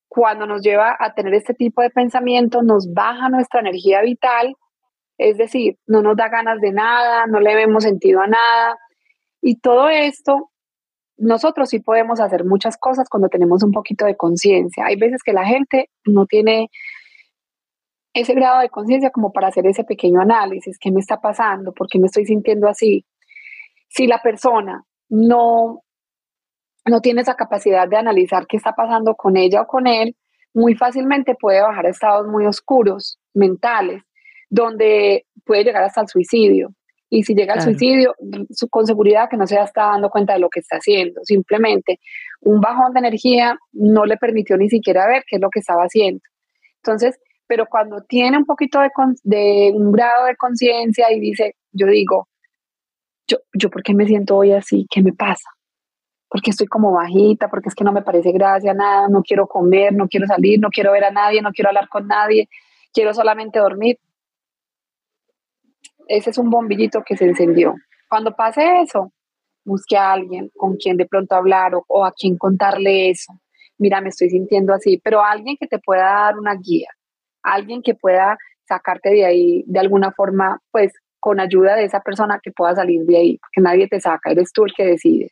cuando 0.10 0.48
nos 0.48 0.62
lleva 0.62 0.98
a 1.00 1.14
tener 1.14 1.34
este 1.36 1.54
tipo 1.54 1.82
de 1.82 1.92
pensamiento, 1.92 2.64
nos 2.64 2.92
baja 2.94 3.30
nuestra 3.30 3.62
energía 3.62 4.02
vital, 4.02 4.56
es 5.18 5.38
decir, 5.38 5.78
no 5.86 6.02
nos 6.02 6.18
da 6.18 6.30
ganas 6.30 6.60
de 6.60 6.72
nada, 6.72 7.28
no 7.28 7.40
le 7.40 7.56
vemos 7.56 7.84
sentido 7.84 8.22
a 8.22 8.28
nada. 8.28 8.78
Y 9.42 9.60
todo 9.60 9.88
esto, 9.90 10.50
nosotros 11.18 11.70
sí 11.70 11.80
podemos 11.80 12.20
hacer 12.20 12.44
muchas 12.44 12.78
cosas 12.78 13.08
cuando 13.08 13.30
tenemos 13.30 13.64
un 13.64 13.72
poquito 13.72 14.06
de 14.06 14.18
conciencia. 14.18 14.86
Hay 14.86 14.96
veces 14.96 15.22
que 15.24 15.34
la 15.34 15.46
gente 15.46 15.90
no 16.06 16.26
tiene 16.26 16.70
ese 18.14 18.34
grado 18.34 18.62
de 18.62 18.70
conciencia 18.70 19.12
como 19.12 19.32
para 19.32 19.50
hacer 19.50 19.68
ese 19.68 19.84
pequeño 19.84 20.22
análisis, 20.22 20.78
¿qué 20.80 20.92
me 20.92 21.00
está 21.00 21.22
pasando? 21.22 21.74
¿Por 21.74 21.88
qué 21.88 22.00
me 22.00 22.08
estoy 22.08 22.26
sintiendo 22.26 22.68
así? 22.68 23.06
Si 23.88 24.08
la 24.08 24.22
persona 24.22 24.84
no 25.10 25.84
no 26.90 27.02
tiene 27.02 27.22
esa 27.22 27.36
capacidad 27.36 27.88
de 27.88 27.98
analizar 27.98 28.48
qué 28.48 28.58
está 28.58 28.74
pasando 28.74 29.16
con 29.16 29.38
ella 29.38 29.62
o 29.62 29.68
con 29.68 29.88
él, 29.88 30.16
muy 30.54 30.76
fácilmente 30.76 31.36
puede 31.36 31.62
bajar 31.62 31.86
a 31.86 31.90
estados 31.90 32.28
muy 32.28 32.46
oscuros, 32.46 33.20
mentales, 33.34 34.04
donde 34.50 35.26
puede 35.46 35.64
llegar 35.64 35.84
hasta 35.84 36.02
el 36.02 36.08
suicidio. 36.08 36.74
Y 37.12 37.24
si 37.24 37.34
llega 37.34 37.56
al 37.56 37.62
suicidio, 37.62 38.14
con 38.70 38.86
seguridad 38.86 39.30
que 39.30 39.38
no 39.38 39.48
se 39.48 39.60
está 39.60 39.88
dando 39.88 40.12
cuenta 40.12 40.34
de 40.34 40.40
lo 40.40 40.50
que 40.50 40.60
está 40.60 40.78
haciendo. 40.78 41.22
Simplemente 41.24 42.00
un 42.42 42.62
bajón 42.62 42.94
de 42.94 43.00
energía 43.00 43.58
no 43.72 44.06
le 44.06 44.16
permitió 44.18 44.58
ni 44.58 44.70
siquiera 44.70 45.08
ver 45.08 45.24
qué 45.28 45.38
es 45.38 45.42
lo 45.42 45.50
que 45.50 45.60
estaba 45.60 45.84
haciendo. 45.84 46.22
Entonces, 46.84 47.20
pero 47.48 47.66
cuando 47.66 48.04
tiene 48.04 48.38
un 48.38 48.46
poquito 48.46 48.80
de, 48.80 48.90
de 49.24 49.72
un 49.74 49.92
grado 49.92 50.26
de 50.26 50.36
conciencia 50.36 51.12
y 51.12 51.20
dice, 51.20 51.56
yo 51.72 51.88
digo, 51.88 52.30
yo, 53.28 53.38
yo, 53.54 53.72
¿por 53.72 53.82
qué 53.82 53.96
me 53.96 54.06
siento 54.06 54.38
hoy 54.38 54.52
así? 54.52 54.86
¿Qué 54.90 55.02
me 55.02 55.14
pasa? 55.14 55.50
Porque 56.30 56.52
estoy 56.52 56.68
como 56.68 56.92
bajita, 56.92 57.50
porque 57.50 57.70
es 57.70 57.76
que 57.76 57.84
no 57.84 57.92
me 57.92 58.04
parece 58.04 58.32
gracia 58.32 58.74
nada, 58.74 59.08
no 59.10 59.24
quiero 59.24 59.48
comer, 59.48 59.94
no 59.94 60.08
quiero 60.08 60.28
salir, 60.28 60.60
no 60.60 60.70
quiero 60.70 60.92
ver 60.92 61.06
a 61.06 61.12
nadie, 61.12 61.42
no 61.42 61.52
quiero 61.52 61.70
hablar 61.70 61.90
con 61.90 62.08
nadie. 62.08 62.48
quiero 62.94 63.14
solamente 63.14 63.60
dormir. 63.60 64.00
Ese 66.08 66.30
es 66.32 66.38
un 66.38 66.50
bombillito 66.50 67.04
que 67.06 67.18
se 67.18 67.26
encendió. 67.26 67.76
Cuando 68.10 68.36
pase 68.36 68.82
eso, 68.82 69.12
busque 69.64 69.98
a 69.98 70.12
alguien 70.12 70.50
con 70.56 70.76
quien 70.78 70.98
de 70.98 71.06
pronto 71.06 71.36
hablar 71.36 71.74
o, 71.88 72.06
a 72.06 72.12
quien 72.12 72.38
contarle 72.38 73.10
eso. 73.10 73.34
Mira, 73.78 74.02
me 74.02 74.10
estoy 74.10 74.30
sintiendo 74.30 74.74
así, 74.74 75.00
pero 75.04 75.24
alguien 75.24 75.56
que 75.60 75.68
te 75.68 75.80
pueda 75.80 76.04
dar 76.04 76.38
una 76.38 76.56
guía, 76.56 76.90
alguien 77.44 77.82
que 77.82 77.96
pueda 77.96 78.38
sacarte 78.68 79.10
de 79.10 79.26
ahí 79.26 79.64
de 79.68 79.80
alguna 79.80 80.12
forma, 80.12 80.60
pues 80.72 80.94
con 81.20 81.40
ayuda 81.40 81.76
de 81.76 81.86
esa 81.86 82.02
persona 82.02 82.40
que 82.42 82.52
pueda 82.52 82.76
salir 82.76 83.04
de 83.06 83.18
ahí, 83.18 83.38
porque 83.38 83.62
nadie 83.62 83.88
te 83.88 84.00
saca, 84.00 84.32
eres 84.32 84.52
tú 84.54 84.66
el 84.66 84.74
que 84.74 84.86
decides. 84.86 85.32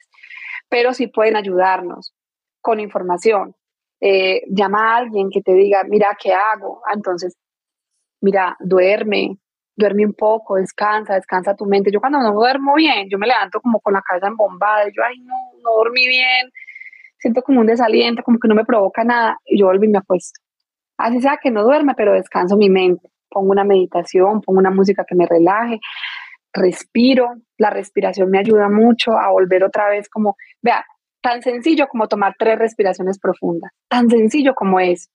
Pero 0.70 0.94
sí 0.94 1.08
pueden 1.08 1.36
ayudarnos 1.36 2.14
con 2.62 2.80
información. 2.80 3.56
Eh, 4.00 4.44
llama 4.50 4.94
a 4.94 4.98
alguien 4.98 5.30
que 5.32 5.42
te 5.42 5.54
diga, 5.54 5.84
mira, 5.88 6.18
¿qué 6.22 6.34
hago? 6.34 6.82
Ah, 6.88 6.94
entonces, 6.96 7.36
mira, 8.22 8.56
duerme, 8.60 9.38
duerme 9.76 10.06
un 10.06 10.14
poco, 10.14 10.56
descansa, 10.56 11.16
descansa 11.16 11.56
tu 11.56 11.66
mente. 11.66 11.92
Yo 11.92 12.00
cuando 12.00 12.20
no 12.20 12.34
duermo 12.34 12.76
bien, 12.76 13.08
yo 13.10 13.18
me 13.18 13.28
levanto 13.28 13.62
como 13.62 13.80
con 13.80 13.94
la 13.94 14.02
cabeza 14.02 14.28
embombada, 14.28 14.86
yo, 14.86 15.04
ay, 15.04 15.20
no, 15.20 15.36
no 15.64 15.72
dormí 15.78 16.08
bien, 16.08 16.50
siento 17.20 17.42
como 17.42 17.62
un 17.62 17.68
desaliento, 17.68 18.24
como 18.24 18.40
que 18.40 18.48
no 18.48 18.56
me 18.56 18.66
provoca 18.66 19.04
nada, 19.04 19.38
y 19.46 19.60
yo 19.60 19.68
vuelvo 19.68 19.86
y 19.86 19.90
me 19.90 20.00
acuesto. 20.00 20.40
Así 20.98 21.22
sea 21.22 21.38
que 21.42 21.52
no 21.52 21.64
duerme, 21.64 21.94
pero 21.96 22.14
descanso 22.14 22.58
mi 22.58 22.70
mente. 22.70 23.10
Pongo 23.30 23.52
una 23.52 23.64
meditación, 23.64 24.42
pongo 24.42 24.60
una 24.60 24.72
música 24.72 25.06
que 25.08 25.16
me 25.16 25.28
relaje, 25.28 25.80
respiro. 26.54 27.36
La 27.58 27.70
respiración 27.70 28.30
me 28.30 28.40
ayuda 28.40 28.70
mucho 28.70 29.12
a 29.18 29.30
volver 29.32 29.64
otra 29.64 29.90
vez 29.90 30.10
como, 30.10 30.36
vea, 30.62 30.86
tan 31.22 31.42
sencillo 31.42 31.88
como 31.88 32.08
tomar 32.08 32.36
tres 32.38 32.58
respiraciones 32.58 33.20
profundas, 33.20 33.72
tan 33.90 34.10
sencillo 34.10 34.54
como 34.56 34.80
es. 34.80 35.10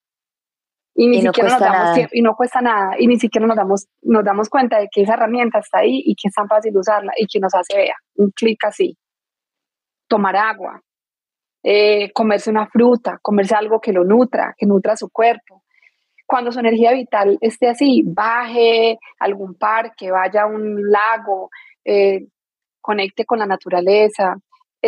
Y 0.94 1.08
ni 1.08 1.22
siquiera 1.22 1.48
nos 1.48 1.60
damos 1.60 1.94
tiempo, 1.94 2.10
y 2.12 2.20
no 2.20 2.34
cuesta 2.34 2.60
nada, 2.60 2.96
y 2.98 3.06
ni 3.06 3.18
siquiera 3.18 3.46
nos 3.46 3.56
damos, 3.56 3.86
nos 4.02 4.22
damos 4.24 4.50
cuenta 4.50 4.78
de 4.78 4.88
que 4.92 5.02
esa 5.02 5.14
herramienta 5.14 5.58
está 5.58 5.78
ahí 5.78 6.02
y 6.04 6.14
que 6.14 6.28
es 6.28 6.34
tan 6.34 6.48
fácil 6.48 6.76
usarla 6.76 7.12
y 7.16 7.26
que 7.26 7.40
nos 7.40 7.54
hace, 7.54 7.74
vea, 7.76 7.96
un 8.16 8.30
clic 8.30 8.62
así. 8.64 8.98
Tomar 10.06 10.36
agua, 10.36 10.82
eh, 11.62 12.12
comerse 12.12 12.50
una 12.50 12.66
fruta, 12.66 13.18
comerse 13.22 13.54
algo 13.54 13.80
que 13.80 13.92
lo 13.92 14.04
nutra, 14.04 14.54
que 14.58 14.66
nutra 14.66 14.96
su 14.96 15.08
cuerpo. 15.08 15.62
Cuando 16.26 16.52
su 16.52 16.60
energía 16.60 16.92
vital 16.92 17.38
esté 17.40 17.68
así, 17.68 18.02
baje 18.06 18.98
a 19.18 19.24
algún 19.24 19.54
parque, 19.54 20.10
vaya 20.10 20.42
a 20.42 20.46
un 20.46 20.90
lago, 20.90 21.50
eh, 21.84 22.26
conecte 22.80 23.24
con 23.24 23.38
la 23.38 23.46
naturaleza, 23.46 24.36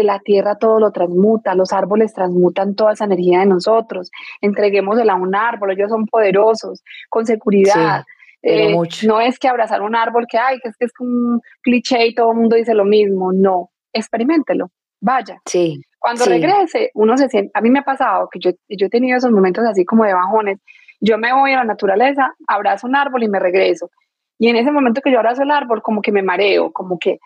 la 0.03 0.19
tierra 0.19 0.57
todo 0.57 0.81
lo 0.81 0.91
transmuta, 0.91 1.55
los 1.55 1.73
árboles 1.73 2.13
transmutan 2.13 2.75
toda 2.75 2.93
esa 2.93 3.05
energía 3.05 3.41
de 3.41 3.47
nosotros. 3.47 4.11
Entreguémosela 4.41 5.13
a 5.13 5.17
un 5.17 5.35
árbol, 5.35 5.73
ellos 5.73 5.91
son 5.91 6.07
poderosos, 6.07 6.83
con 7.09 7.25
seguridad. 7.27 8.05
Eh, 8.43 8.77
no 9.07 9.21
es 9.21 9.39
que 9.39 9.49
abrazar 9.49 9.81
un 9.81 9.97
árbol 9.97 10.27
que, 10.29 10.37
ay, 10.37 10.59
que 10.63 10.69
es 10.69 10.77
que 10.77 10.85
es 10.87 10.93
un 10.99 11.41
cliché 11.63 12.09
y 12.09 12.15
todo 12.15 12.33
el 12.33 12.39
mundo 12.39 12.57
dice 12.57 12.75
lo 12.75 12.85
mismo. 12.85 13.33
No, 13.33 13.71
experimentelo, 13.93 14.71
vaya. 15.01 15.41
Sí. 15.47 15.81
Cuando 15.99 16.27
regrese, 16.27 16.91
uno 16.93 17.17
se 17.17 17.31
siente, 17.31 17.51
a 17.55 17.63
mí 17.63 17.71
me 17.71 17.79
ha 17.79 17.85
pasado 17.85 18.29
que 18.31 18.39
yo, 18.39 18.51
yo 18.69 18.87
he 18.87 18.91
tenido 18.91 19.17
esos 19.17 19.31
momentos 19.31 19.65
así 19.65 19.87
como 19.87 20.05
de 20.05 20.13
bajones. 20.13 20.59
Yo 21.01 21.19
me 21.19 21.33
voy 21.33 21.53
a 21.53 21.59
la 21.59 21.65
naturaleza, 21.65 22.35
abrazo 22.47 22.87
un 22.87 22.97
árbol 22.97 23.23
y 23.23 23.29
me 23.29 23.39
regreso. 23.39 23.91
Y 24.39 24.49
en 24.49 24.57
ese 24.57 24.73
momento 24.73 25.01
que 25.01 25.13
yo 25.13 25.19
abrazo 25.19 25.43
el 25.43 25.51
árbol, 25.51 25.83
como 25.83 26.03
que 26.03 26.13
me 26.13 26.23
mareo, 26.23 26.73
como 26.73 26.99
que, 26.99 27.19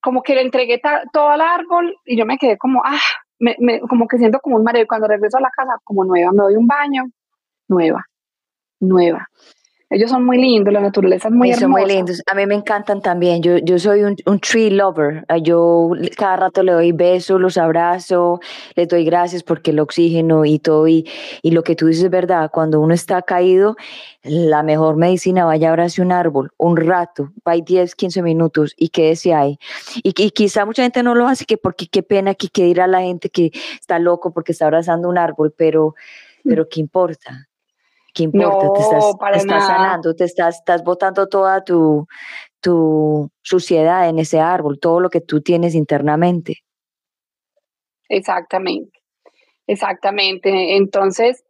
como 0.00 0.22
que 0.22 0.34
le 0.34 0.42
entregué 0.42 0.80
todo 1.12 1.28
al 1.28 1.40
árbol 1.40 1.96
y 2.04 2.16
yo 2.16 2.26
me 2.26 2.38
quedé 2.38 2.56
como, 2.56 2.82
ah, 2.84 3.00
como 3.88 4.06
que 4.06 4.18
siento 4.18 4.38
como 4.40 4.56
un 4.56 4.64
mareo. 4.64 4.84
Y 4.84 4.86
cuando 4.86 5.08
regreso 5.08 5.38
a 5.38 5.42
la 5.42 5.50
casa, 5.50 5.76
como 5.84 6.04
nueva, 6.04 6.30
me 6.32 6.42
doy 6.42 6.56
un 6.56 6.66
baño, 6.66 7.04
nueva, 7.68 8.04
nueva. 8.80 9.28
Ellos 9.90 10.10
son 10.10 10.26
muy 10.26 10.36
lindos, 10.36 10.72
la 10.72 10.80
naturaleza 10.80 11.28
es 11.28 11.34
muy 11.34 11.48
hermosa. 11.48 11.62
Son 11.62 11.70
muy 11.70 11.86
lindos. 11.86 12.22
A 12.30 12.34
mí 12.34 12.44
me 12.44 12.54
encantan 12.54 13.00
también. 13.00 13.42
Yo, 13.42 13.56
yo 13.56 13.78
soy 13.78 14.02
un, 14.02 14.16
un, 14.26 14.38
tree 14.38 14.70
lover. 14.70 15.24
Yo 15.42 15.92
cada 16.14 16.36
rato 16.36 16.62
le 16.62 16.72
doy 16.72 16.92
besos, 16.92 17.40
los 17.40 17.56
abrazo, 17.56 18.38
les 18.74 18.86
doy 18.86 19.06
gracias 19.06 19.42
porque 19.42 19.70
el 19.70 19.80
oxígeno 19.80 20.44
y 20.44 20.58
todo. 20.58 20.86
Y, 20.88 21.08
y 21.40 21.52
lo 21.52 21.62
que 21.62 21.74
tú 21.74 21.86
dices 21.86 22.04
es 22.04 22.10
verdad. 22.10 22.50
Cuando 22.52 22.80
uno 22.80 22.92
está 22.92 23.22
caído, 23.22 23.76
la 24.22 24.62
mejor 24.62 24.96
medicina, 24.96 25.46
vaya 25.46 25.68
a 25.68 25.70
abrace 25.70 26.02
un 26.02 26.12
árbol, 26.12 26.50
un 26.58 26.76
rato, 26.76 27.32
vaya 27.42 27.64
10, 27.64 27.94
15 27.94 28.20
minutos 28.20 28.74
y 28.76 28.90
quédese 28.90 29.32
ahí. 29.32 29.58
Y, 30.02 30.12
y 30.22 30.30
quizá 30.32 30.66
mucha 30.66 30.82
gente 30.82 31.02
no 31.02 31.14
lo 31.14 31.26
hace, 31.26 31.46
que 31.46 31.56
porque 31.56 31.86
qué 31.86 32.02
pena 32.02 32.34
que, 32.34 32.48
que 32.48 32.64
dirá 32.64 32.86
la 32.86 33.00
gente 33.00 33.30
que 33.30 33.52
está 33.80 33.98
loco 33.98 34.32
porque 34.34 34.52
está 34.52 34.66
abrazando 34.66 35.08
un 35.08 35.16
árbol, 35.16 35.54
pero, 35.56 35.94
pero 36.44 36.68
¿qué 36.68 36.80
importa? 36.80 37.48
¿Qué 38.18 38.24
importa? 38.24 38.72
te 38.74 39.38
estás, 39.38 39.66
sanando, 39.66 40.12
te 40.12 40.24
estás, 40.24 40.56
estás 40.56 40.82
botando 40.82 41.28
toda 41.28 41.62
tu, 41.62 42.08
tu 42.60 43.30
suciedad 43.42 44.08
en 44.08 44.18
ese 44.18 44.40
árbol, 44.40 44.80
todo 44.80 44.98
lo 44.98 45.08
que 45.08 45.20
tú 45.20 45.40
tienes 45.40 45.76
internamente. 45.76 46.64
Exactamente, 48.08 48.98
exactamente. 49.68 50.76
Entonces, 50.76 51.44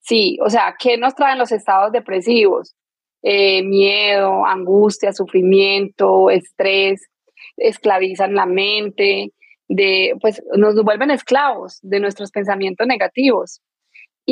sí, 0.00 0.36
o 0.44 0.50
sea, 0.50 0.74
¿qué 0.78 0.98
nos 0.98 1.14
traen 1.14 1.38
los 1.38 1.52
estados 1.52 1.90
depresivos? 1.90 2.76
Eh, 3.22 3.62
miedo, 3.62 4.44
angustia, 4.44 5.14
sufrimiento, 5.14 6.28
estrés, 6.28 7.08
esclavizan 7.56 8.34
la 8.34 8.44
mente, 8.44 9.32
de, 9.68 10.18
pues 10.20 10.42
nos 10.54 10.74
vuelven 10.84 11.10
esclavos 11.10 11.78
de 11.80 12.00
nuestros 12.00 12.30
pensamientos 12.30 12.86
negativos. 12.86 13.62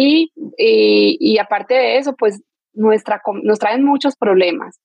Y, 0.01 0.31
y, 0.57 1.39
aparte 1.39 1.75
de 1.75 1.99
eso, 1.99 2.15
pues 2.15 2.41
nuestra, 2.73 3.21
nos 3.43 3.59
traen 3.59 3.85
muchos 3.85 4.15
problemas. 4.15 4.79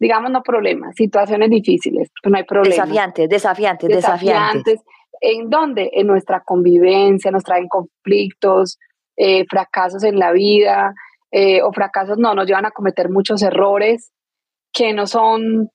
Digamos, 0.00 0.32
no 0.32 0.42
problemas, 0.42 0.96
situaciones 0.96 1.50
difíciles, 1.50 2.10
porque 2.10 2.30
no 2.30 2.38
hay 2.38 2.44
problemas. 2.44 2.76
Desafiantes, 2.76 3.28
desafiantes, 3.28 3.88
desafiantes. 3.88 4.80
¿En 5.20 5.48
dónde? 5.48 5.90
En 5.92 6.08
nuestra 6.08 6.40
convivencia, 6.40 7.30
nos 7.30 7.44
traen 7.44 7.68
conflictos, 7.68 8.78
eh, 9.16 9.44
fracasos 9.48 10.02
en 10.02 10.18
la 10.18 10.32
vida, 10.32 10.92
eh, 11.30 11.62
o 11.62 11.72
fracasos 11.72 12.18
no, 12.18 12.34
nos 12.34 12.46
llevan 12.46 12.66
a 12.66 12.72
cometer 12.72 13.08
muchos 13.08 13.42
errores 13.42 14.10
que 14.72 14.92
no 14.92 15.06
son, 15.06 15.70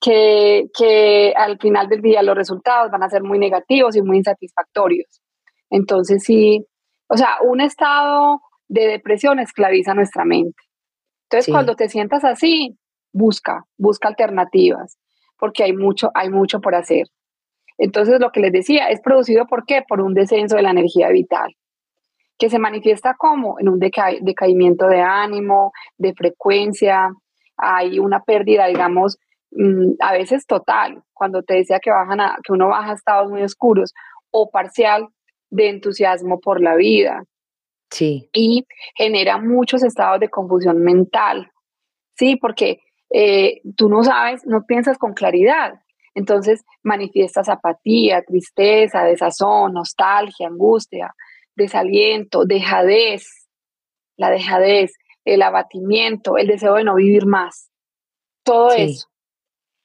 que, 0.00 0.68
que 0.76 1.34
al 1.36 1.58
final 1.58 1.88
del 1.88 2.00
día 2.00 2.22
los 2.22 2.34
resultados 2.34 2.90
van 2.90 3.02
a 3.02 3.10
ser 3.10 3.22
muy 3.22 3.38
negativos 3.38 3.94
y 3.96 4.02
muy 4.02 4.16
insatisfactorios. 4.16 5.20
Entonces 5.68 6.24
sí, 6.24 6.66
o 7.14 7.16
sea, 7.16 7.36
un 7.42 7.60
estado 7.60 8.42
de 8.66 8.88
depresión 8.88 9.38
esclaviza 9.38 9.94
nuestra 9.94 10.24
mente. 10.24 10.60
Entonces, 11.30 11.52
cuando 11.52 11.76
te 11.76 11.88
sientas 11.88 12.24
así, 12.24 12.76
busca, 13.12 13.64
busca 13.78 14.08
alternativas, 14.08 14.98
porque 15.38 15.62
hay 15.62 15.72
mucho, 15.72 16.10
hay 16.14 16.28
mucho 16.28 16.60
por 16.60 16.74
hacer. 16.74 17.06
Entonces, 17.78 18.18
lo 18.20 18.32
que 18.32 18.40
les 18.40 18.52
decía, 18.52 18.88
es 18.88 19.00
producido 19.00 19.46
por 19.46 19.64
qué? 19.64 19.82
Por 19.86 20.00
un 20.00 20.12
descenso 20.12 20.56
de 20.56 20.62
la 20.62 20.70
energía 20.70 21.08
vital, 21.10 21.54
que 22.36 22.50
se 22.50 22.58
manifiesta 22.58 23.14
como 23.16 23.60
en 23.60 23.68
un 23.68 23.78
decaimiento 23.78 24.88
de 24.88 25.00
ánimo, 25.00 25.72
de 25.96 26.14
frecuencia, 26.14 27.12
hay 27.56 28.00
una 28.00 28.24
pérdida, 28.24 28.66
digamos, 28.66 29.18
mm, 29.52 29.92
a 30.00 30.12
veces 30.12 30.46
total, 30.46 31.00
cuando 31.12 31.44
te 31.44 31.54
decía 31.54 31.78
que, 31.78 31.90
bajan 31.90 32.20
a, 32.20 32.38
que 32.42 32.52
uno 32.52 32.66
baja 32.68 32.90
a 32.90 32.94
estados 32.94 33.30
muy 33.30 33.42
oscuros, 33.42 33.94
o 34.32 34.50
parcial, 34.50 35.06
de 35.54 35.68
entusiasmo 35.68 36.40
por 36.40 36.60
la 36.60 36.74
vida. 36.74 37.24
Sí. 37.90 38.28
Y 38.32 38.66
genera 38.96 39.38
muchos 39.38 39.84
estados 39.84 40.18
de 40.18 40.28
confusión 40.28 40.82
mental. 40.82 41.52
Sí, 42.16 42.36
porque 42.36 42.80
eh, 43.10 43.60
tú 43.76 43.88
no 43.88 44.02
sabes, 44.02 44.44
no 44.46 44.64
piensas 44.66 44.98
con 44.98 45.14
claridad. 45.14 45.74
Entonces 46.14 46.64
manifiestas 46.82 47.48
apatía, 47.48 48.22
tristeza, 48.22 49.04
desazón, 49.04 49.74
nostalgia, 49.74 50.48
angustia, 50.48 51.14
desaliento, 51.54 52.44
dejadez, 52.44 53.48
la 54.16 54.30
dejadez, 54.30 54.92
el 55.24 55.42
abatimiento, 55.42 56.36
el 56.36 56.48
deseo 56.48 56.74
de 56.74 56.84
no 56.84 56.96
vivir 56.96 57.26
más. 57.26 57.70
Todo 58.42 58.72
eso. 58.72 59.08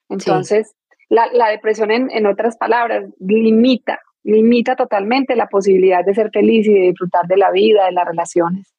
Entonces, 0.10 0.76
la, 1.08 1.50
depresión, 1.50 1.92
en, 1.92 2.10
en 2.12 2.26
otras 2.26 2.58
palabras, 2.58 3.06
limita 3.20 4.00
limita 4.24 4.76
totalmente 4.76 5.36
la 5.36 5.48
posibilidad 5.48 6.04
de 6.06 6.14
ser 6.14 6.30
feliz 6.32 6.68
y 6.68 6.74
de 6.74 6.82
disfrutar 6.90 7.26
de 7.28 7.38
la 7.38 7.52
vida, 7.52 7.86
de 7.86 7.92
las 7.92 8.06
relaciones. 8.06 8.74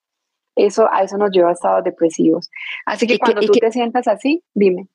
Eso, 0.56 0.88
a 0.92 1.02
eso 1.02 1.16
nos 1.16 1.30
lleva 1.30 1.50
a 1.50 1.52
estados 1.52 1.84
depresivos. 1.84 2.50
Así 2.84 3.06
que 3.06 3.18
cuando 3.18 3.40
tú 3.40 3.52
te 3.52 3.70
sientas 3.70 4.06
así, 4.08 4.42
dime. 4.54 4.88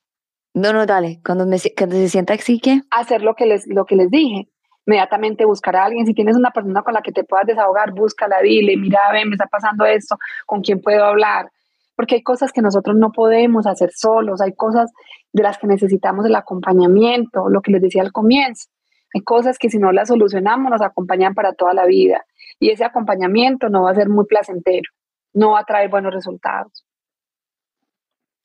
No, 0.54 0.72
no, 0.72 0.86
dale. 0.86 1.20
Cuando, 1.26 1.46
me, 1.46 1.58
cuando 1.78 1.96
se 1.96 2.10
sienta 2.10 2.34
así, 2.34 2.60
¿qué? 2.60 2.82
Hacer 2.92 3.22
lo 3.22 3.36
que, 3.36 3.46
les, 3.46 3.68
lo 3.68 3.86
que 3.86 3.96
les 3.96 4.10
dije. 4.10 4.48
Inmediatamente 4.86 5.44
buscar 5.46 5.76
a 5.76 5.86
alguien. 5.86 6.06
Si 6.06 6.14
tienes 6.14 6.38
una 6.38 6.52
persona 6.52 6.84
con 6.84 6.94
la 6.94 7.02
que 7.02 7.12
te 7.12 7.24
puedas 7.24 7.48
desahogar, 7.48 7.92
búscala, 7.92 8.42
dile, 8.42 8.78
mira, 8.78 9.00
ven, 9.12 9.30
me 9.30 9.36
está 9.36 9.48
pasando 9.48 9.86
esto, 9.86 10.18
¿con 10.46 10.62
quién 10.62 10.80
puedo 10.82 11.04
hablar? 11.04 11.52
Porque 11.96 12.16
hay 12.16 12.24
cosas 12.24 12.52
que 12.52 12.62
nosotros 12.62 12.96
no 12.96 13.12
podemos 13.12 13.66
hacer 13.66 13.92
solos, 13.94 14.42
hay 14.42 14.54
cosas 14.54 14.92
de 15.34 15.44
las 15.44 15.58
que 15.58 15.68
necesitamos 15.68 16.26
el 16.26 16.36
acompañamiento, 16.36 17.50
lo 17.50 17.62
que 17.62 17.72
les 17.72 17.82
decía 17.82 18.04
al 18.04 18.12
comienzo. 18.12 18.70
Hay 19.16 19.22
cosas 19.22 19.58
que 19.58 19.70
si 19.70 19.80
no 19.80 19.94
las 19.94 20.10
solucionamos 20.10 20.70
nos 20.70 20.82
acompañan 20.82 21.34
para 21.34 21.54
toda 21.54 21.74
la 21.74 21.86
vida 21.86 22.26
y 22.60 22.72
ese 22.72 22.84
acompañamiento 22.84 23.70
no 23.70 23.84
va 23.84 23.92
a 23.92 23.96
ser 23.96 24.10
muy 24.10 24.26
placentero, 24.26 24.92
no 25.32 25.52
va 25.52 25.62
a 25.62 25.64
traer 25.64 25.90
buenos 25.90 26.14
resultados. 26.14 26.86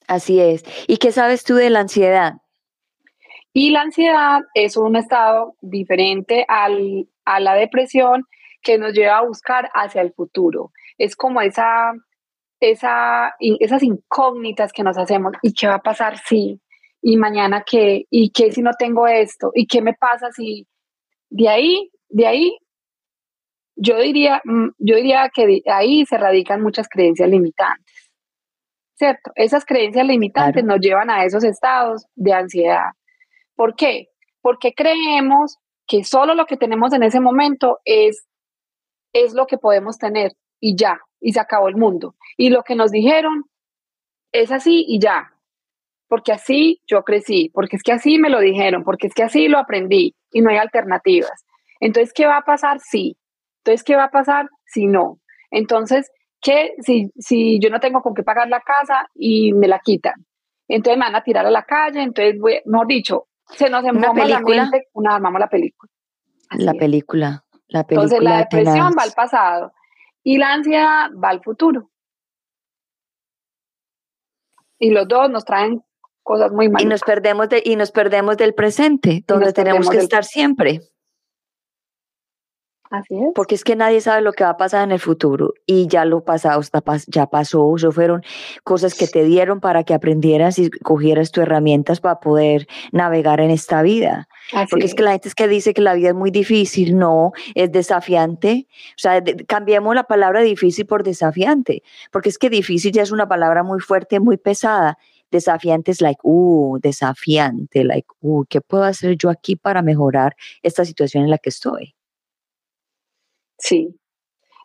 Así 0.06 0.38
es. 0.38 0.64
¿Y 0.86 0.98
qué 0.98 1.10
sabes 1.10 1.42
tú 1.42 1.56
de 1.56 1.70
la 1.70 1.80
ansiedad? 1.80 2.34
Y 3.52 3.70
la 3.70 3.80
ansiedad 3.80 4.42
es 4.54 4.76
un 4.76 4.94
estado 4.94 5.56
diferente 5.60 6.46
al, 6.46 7.08
a 7.24 7.40
la 7.40 7.54
depresión 7.54 8.24
que 8.62 8.78
nos 8.78 8.92
lleva 8.92 9.18
a 9.18 9.26
buscar 9.26 9.70
hacia 9.74 10.02
el 10.02 10.12
futuro. 10.12 10.70
Es 10.98 11.16
como 11.16 11.40
esa, 11.40 11.94
esa, 12.60 13.34
esas 13.40 13.82
incógnitas 13.82 14.72
que 14.72 14.84
nos 14.84 14.96
hacemos. 14.98 15.32
¿Y 15.42 15.52
qué 15.52 15.66
va 15.66 15.74
a 15.74 15.82
pasar 15.82 16.18
si? 16.18 16.60
¿Y 17.02 17.16
mañana 17.16 17.64
qué? 17.66 18.04
¿Y 18.10 18.30
qué 18.30 18.52
si 18.52 18.62
no 18.62 18.72
tengo 18.78 19.06
esto? 19.06 19.50
¿Y 19.54 19.66
qué 19.66 19.80
me 19.80 19.94
pasa 19.94 20.30
si? 20.32 20.66
De 21.30 21.48
ahí, 21.48 21.90
de 22.08 22.26
ahí, 22.26 22.58
yo 23.76 23.98
diría, 23.98 24.42
mm, 24.44 24.70
yo 24.78 24.96
diría 24.96 25.30
que 25.34 25.62
ahí 25.66 26.04
se 26.06 26.18
radican 26.18 26.62
muchas 26.62 26.88
creencias 26.88 27.28
limitantes. 27.28 28.10
¿Cierto? 28.94 29.30
Esas 29.34 29.64
creencias 29.64 30.06
limitantes 30.06 30.62
nos 30.62 30.78
llevan 30.80 31.08
a 31.08 31.24
esos 31.24 31.42
estados 31.42 32.04
de 32.16 32.34
ansiedad. 32.34 32.90
¿Por 33.54 33.74
qué? 33.74 34.08
Porque 34.42 34.74
creemos 34.74 35.56
que 35.86 36.04
solo 36.04 36.34
lo 36.34 36.44
que 36.44 36.58
tenemos 36.58 36.92
en 36.92 37.02
ese 37.02 37.18
momento 37.18 37.78
es, 37.84 38.26
es 39.14 39.32
lo 39.32 39.46
que 39.46 39.56
podemos 39.56 39.96
tener 39.96 40.32
y 40.60 40.76
ya, 40.76 41.00
y 41.20 41.32
se 41.32 41.40
acabó 41.40 41.68
el 41.68 41.76
mundo. 41.76 42.14
Y 42.36 42.50
lo 42.50 42.62
que 42.62 42.74
nos 42.74 42.90
dijeron 42.90 43.44
es 44.32 44.52
así 44.52 44.84
y 44.86 45.00
ya, 45.00 45.32
porque 46.10 46.32
así 46.32 46.82
yo 46.88 47.04
crecí, 47.04 47.50
porque 47.54 47.76
es 47.76 47.84
que 47.84 47.92
así 47.92 48.18
me 48.18 48.30
lo 48.30 48.40
dijeron, 48.40 48.82
porque 48.82 49.06
es 49.06 49.14
que 49.14 49.22
así 49.22 49.46
lo 49.46 49.58
aprendí 49.58 50.16
y 50.32 50.40
no 50.40 50.50
hay 50.50 50.56
alternativas. 50.56 51.46
Entonces, 51.78 52.12
¿qué 52.12 52.26
va 52.26 52.38
a 52.38 52.42
pasar 52.42 52.80
si? 52.80 53.16
Entonces, 53.58 53.84
¿qué 53.84 53.94
va 53.94 54.04
a 54.04 54.10
pasar 54.10 54.48
si 54.66 54.88
no? 54.88 55.20
Entonces, 55.52 56.10
¿qué 56.42 56.74
si, 56.80 57.12
si 57.16 57.60
yo 57.60 57.70
no 57.70 57.78
tengo 57.78 58.02
con 58.02 58.14
qué 58.14 58.24
pagar 58.24 58.48
la 58.48 58.60
casa 58.60 59.08
y 59.14 59.52
me 59.52 59.68
la 59.68 59.78
quitan? 59.78 60.14
Entonces 60.66 60.98
me 60.98 61.04
van 61.04 61.14
a 61.14 61.22
tirar 61.22 61.46
a 61.46 61.50
la 61.50 61.62
calle, 61.62 62.02
entonces, 62.02 62.40
voy, 62.40 62.60
mejor 62.64 62.88
dicho, 62.88 63.28
se 63.46 63.70
nos 63.70 63.84
empoma 63.84 64.24
la 64.24 64.40
mente, 64.40 64.88
una 64.94 65.14
armamos 65.14 65.38
la 65.38 65.48
película. 65.48 65.92
la 66.50 66.74
película, 66.74 67.44
la 67.68 67.84
película. 67.84 68.02
Entonces 68.02 68.20
la 68.20 68.38
depresión 68.38 68.94
va 68.98 69.04
al 69.04 69.12
pasado 69.12 69.72
y 70.24 70.38
la 70.38 70.54
ansiedad 70.54 71.10
va 71.22 71.28
al 71.28 71.40
futuro. 71.40 71.88
Y 74.76 74.90
los 74.90 75.06
dos 75.06 75.30
nos 75.30 75.44
traen 75.44 75.84
cosas 76.30 76.52
muy 76.52 76.68
malas. 76.68 76.84
Y 76.84 76.86
nos 76.86 77.00
perdemos 77.00 77.48
de, 77.48 77.60
y 77.64 77.74
nos 77.74 77.90
perdemos 77.90 78.36
del 78.36 78.54
presente, 78.54 79.24
donde 79.26 79.52
tenemos 79.52 79.90
que 79.90 79.98
estar 79.98 80.24
siempre. 80.24 80.80
Así 82.88 83.14
es. 83.14 83.30
Porque 83.36 83.54
es 83.54 83.62
que 83.62 83.76
nadie 83.76 84.00
sabe 84.00 84.20
lo 84.20 84.32
que 84.32 84.42
va 84.42 84.50
a 84.50 84.56
pasar 84.56 84.82
en 84.82 84.90
el 84.90 84.98
futuro 84.98 85.54
y 85.64 85.86
ya 85.86 86.04
lo 86.04 86.24
pasado 86.24 86.60
ya 87.06 87.26
pasó, 87.26 87.76
eso 87.76 87.92
fueron 87.92 88.22
cosas 88.64 88.94
que 88.94 89.06
te 89.06 89.22
dieron 89.22 89.60
para 89.60 89.84
que 89.84 89.94
aprendieras 89.94 90.58
y 90.58 90.70
cogieras 90.70 91.30
tus 91.30 91.42
herramientas 91.42 92.00
para 92.00 92.18
poder 92.18 92.66
navegar 92.90 93.40
en 93.40 93.50
esta 93.50 93.82
vida. 93.82 94.28
Porque 94.68 94.86
es. 94.86 94.94
que 94.96 95.04
la 95.04 95.12
gente 95.12 95.28
es 95.28 95.36
que 95.36 95.46
dice 95.46 95.72
que 95.72 95.82
la 95.82 95.94
vida 95.94 96.08
es 96.08 96.16
muy 96.16 96.32
difícil, 96.32 96.98
no, 96.98 97.32
es 97.54 97.70
desafiante. 97.70 98.66
O 98.90 98.98
sea, 98.98 99.22
cambiemos 99.46 99.94
la 99.94 100.04
palabra 100.04 100.40
difícil 100.42 100.86
por 100.86 101.04
desafiante, 101.04 101.84
porque 102.10 102.28
es 102.28 102.38
que 102.38 102.50
difícil 102.50 102.90
ya 102.90 103.02
es 103.02 103.12
una 103.12 103.28
palabra 103.28 103.62
muy 103.62 103.78
fuerte, 103.78 104.18
muy 104.18 104.36
pesada. 104.36 104.98
Desafiante 105.30 105.90
es 105.92 106.00
like, 106.00 106.20
uh, 106.22 106.78
desafiante, 106.80 107.84
like, 107.84 108.08
uh, 108.20 108.44
¿qué 108.48 108.60
puedo 108.60 108.84
hacer 108.84 109.16
yo 109.16 109.30
aquí 109.30 109.56
para 109.56 109.82
mejorar 109.82 110.36
esta 110.62 110.84
situación 110.84 111.24
en 111.24 111.30
la 111.30 111.38
que 111.38 111.50
estoy? 111.50 111.94
Sí, 113.58 113.94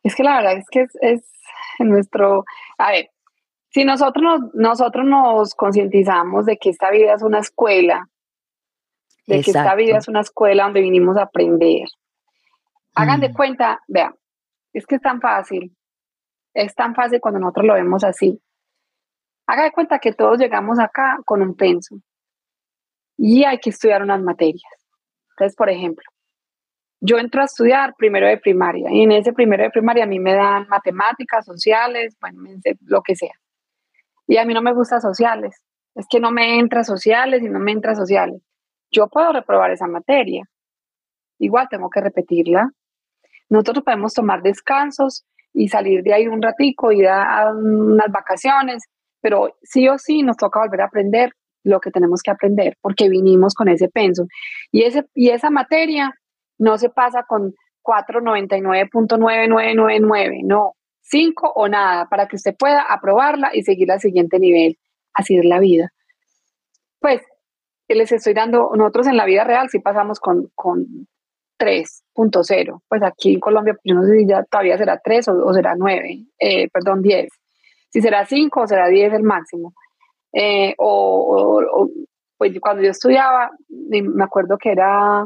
es 0.04 0.16
que 0.16 0.24
la 0.24 0.38
verdad 0.38 0.58
es 0.58 0.66
que 0.70 0.82
es, 0.82 0.96
es 1.02 1.22
nuestro, 1.80 2.46
a 2.78 2.92
ver, 2.92 3.10
si 3.70 3.84
nosotros 3.84 4.24
nos, 4.24 4.54
nosotros 4.54 5.06
nos 5.06 5.54
concientizamos 5.54 6.46
de 6.46 6.58
que 6.58 6.70
esta 6.70 6.90
vida 6.92 7.14
es 7.14 7.22
una 7.22 7.40
escuela, 7.40 8.08
de 9.28 9.42
que 9.42 9.52
esta 9.52 9.76
vida 9.76 9.98
es 9.98 10.08
una 10.08 10.22
escuela 10.22 10.64
donde 10.64 10.82
vinimos 10.82 11.18
a 11.18 11.24
aprender, 11.24 11.88
hagan 12.94 13.20
de 13.20 13.30
mm. 13.30 13.34
cuenta, 13.34 13.82
vean, 13.88 14.16
es 14.72 14.86
que 14.88 14.96
es 14.96 15.02
tan 15.02 15.20
fácil, 15.20 15.76
es 16.54 16.74
tan 16.74 16.96
fácil 16.96 17.20
cuando 17.20 17.40
nosotros 17.40 17.66
lo 17.66 17.74
vemos 17.74 18.04
así. 18.04 18.42
Hagan 19.48 19.66
de 19.66 19.72
cuenta 19.72 20.00
que 20.00 20.14
todos 20.14 20.40
llegamos 20.40 20.80
acá 20.80 21.20
con 21.26 21.42
un 21.42 21.56
penso 21.56 21.96
y 23.18 23.44
hay 23.44 23.60
que 23.60 23.70
estudiar 23.70 24.02
unas 24.02 24.22
materias. 24.22 24.72
Entonces, 25.32 25.56
por 25.56 25.70
ejemplo, 25.70 26.04
yo 27.02 27.18
entro 27.18 27.42
a 27.42 27.46
estudiar 27.46 27.94
primero 27.98 28.28
de 28.28 28.38
primaria 28.38 28.90
y 28.92 29.04
en 29.04 29.12
ese 29.12 29.34
primero 29.34 29.64
de 29.64 29.70
primaria 29.70 30.06
a 30.06 30.08
mí 30.08 30.20
me 30.20 30.34
dan 30.34 30.68
matemáticas, 30.68 31.46
sociales, 31.46 32.16
bueno, 32.20 32.42
lo 32.82 33.02
que 33.02 33.16
sea. 33.16 33.34
Y 34.28 34.38
a 34.38 34.46
mí 34.46 34.54
no 34.54 34.62
me 34.62 34.74
gusta 34.74 35.00
sociales. 35.00 35.62
Es 35.94 36.08
que 36.10 36.20
no 36.20 36.32
me 36.32 36.60
entra 36.60 36.84
sociales 36.84 37.44
y 37.44 37.50
no 37.50 37.60
me 37.60 37.72
entra 37.72 37.96
sociales. 37.96 38.42
Yo 38.92 39.08
puedo 39.08 39.32
reprobar 39.34 39.72
esa 39.72 39.88
materia. 39.88 40.44
Igual 41.38 41.68
tengo 41.70 41.90
que 41.90 42.02
repetirla. 42.02 42.72
Nosotros 43.50 43.84
podemos 43.84 44.14
tomar 44.14 44.42
descansos 44.42 45.26
y 45.54 45.68
salir 45.70 46.02
de 46.02 46.14
ahí 46.14 46.28
un 46.28 46.42
ratico, 46.42 46.92
ir 46.92 47.08
a, 47.08 47.42
a 47.42 47.54
unas 47.54 48.12
vacaciones, 48.12 48.84
pero 49.26 49.50
sí 49.64 49.90
o 49.90 49.98
sí 49.98 50.22
nos 50.22 50.38
toca 50.38 50.60
volver 50.60 50.82
a 50.82 50.86
aprender 50.86 51.32
lo 51.64 51.80
que 51.80 51.90
tenemos 51.90 52.22
que 52.22 52.30
aprender 52.30 52.78
porque 52.80 53.10
vinimos 53.10 53.56
con 53.56 53.68
ese 53.68 53.90
penso. 53.90 54.28
Y, 54.72 54.84
ese, 54.84 55.06
y 55.16 55.32
esa 55.32 55.50
materia 55.50 56.14
no 56.60 56.78
se 56.78 56.92
pasa 56.92 57.24
con 57.28 57.56
499.9999, 57.82 60.44
no, 60.46 60.74
5 61.02 61.54
o 61.56 61.68
nada, 61.68 62.08
para 62.08 62.28
que 62.28 62.36
usted 62.36 62.54
pueda 62.56 62.82
aprobarla 62.82 63.50
y 63.52 63.64
seguir 63.64 63.92
al 63.92 64.00
siguiente 64.00 64.38
nivel. 64.38 64.78
Así 65.12 65.36
es 65.36 65.46
la 65.46 65.58
vida. 65.58 65.90
Pues 67.00 67.24
les 67.88 68.12
estoy 68.12 68.36
dando, 68.36 68.74
nosotros 68.76 69.08
en 69.08 69.18
la 69.18 69.26
vida 69.26 69.44
real 69.44 69.70
sí 69.72 69.80
pasamos 69.80 70.20
con, 70.20 70.52
con 70.54 70.86
3.0. 71.60 72.82
Pues 72.88 73.02
aquí 73.02 73.34
en 73.34 73.40
Colombia, 73.40 73.76
yo 73.84 73.96
no 73.96 74.04
sé 74.04 74.20
si 74.20 74.28
ya 74.28 74.44
todavía 74.44 74.78
será 74.78 75.02
3 75.04 75.30
o, 75.30 75.52
será 75.52 75.74
9, 75.76 76.28
eh, 76.38 76.70
perdón, 76.70 77.02
10. 77.02 77.28
Si 77.96 78.02
será 78.02 78.26
5 78.26 78.60
o 78.60 78.68
será 78.68 78.90
10 78.90 79.14
el 79.14 79.24
máximo. 79.24 79.74
Eh, 80.34 80.76
o, 80.80 81.88
pues 82.38 82.52
cuando 82.60 82.84
yo 82.84 82.90
estudiaba, 82.90 83.52
me 83.70 84.22
acuerdo 84.22 84.58
que 84.58 84.74
era 84.74 85.26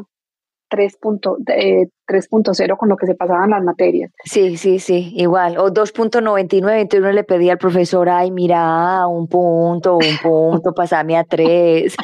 3.0 0.70 1.34
eh, 1.48 2.76
con 2.78 2.88
lo 2.88 2.96
que 2.96 3.06
se 3.06 3.16
pasaban 3.16 3.50
las 3.50 3.64
materias. 3.64 4.12
Sí, 4.24 4.56
sí, 4.56 4.78
sí, 4.78 5.12
igual. 5.16 5.58
O 5.58 5.72
2.99, 5.72 6.80
entonces 6.80 7.00
uno 7.00 7.10
le 7.10 7.24
pedía 7.24 7.54
al 7.54 7.58
profesor, 7.58 8.08
ay, 8.08 8.30
mira, 8.30 9.04
un 9.08 9.26
punto, 9.26 9.96
un 9.96 10.18
punto, 10.22 10.72
pasame 10.76 11.16
a 11.16 11.24
3. 11.24 11.96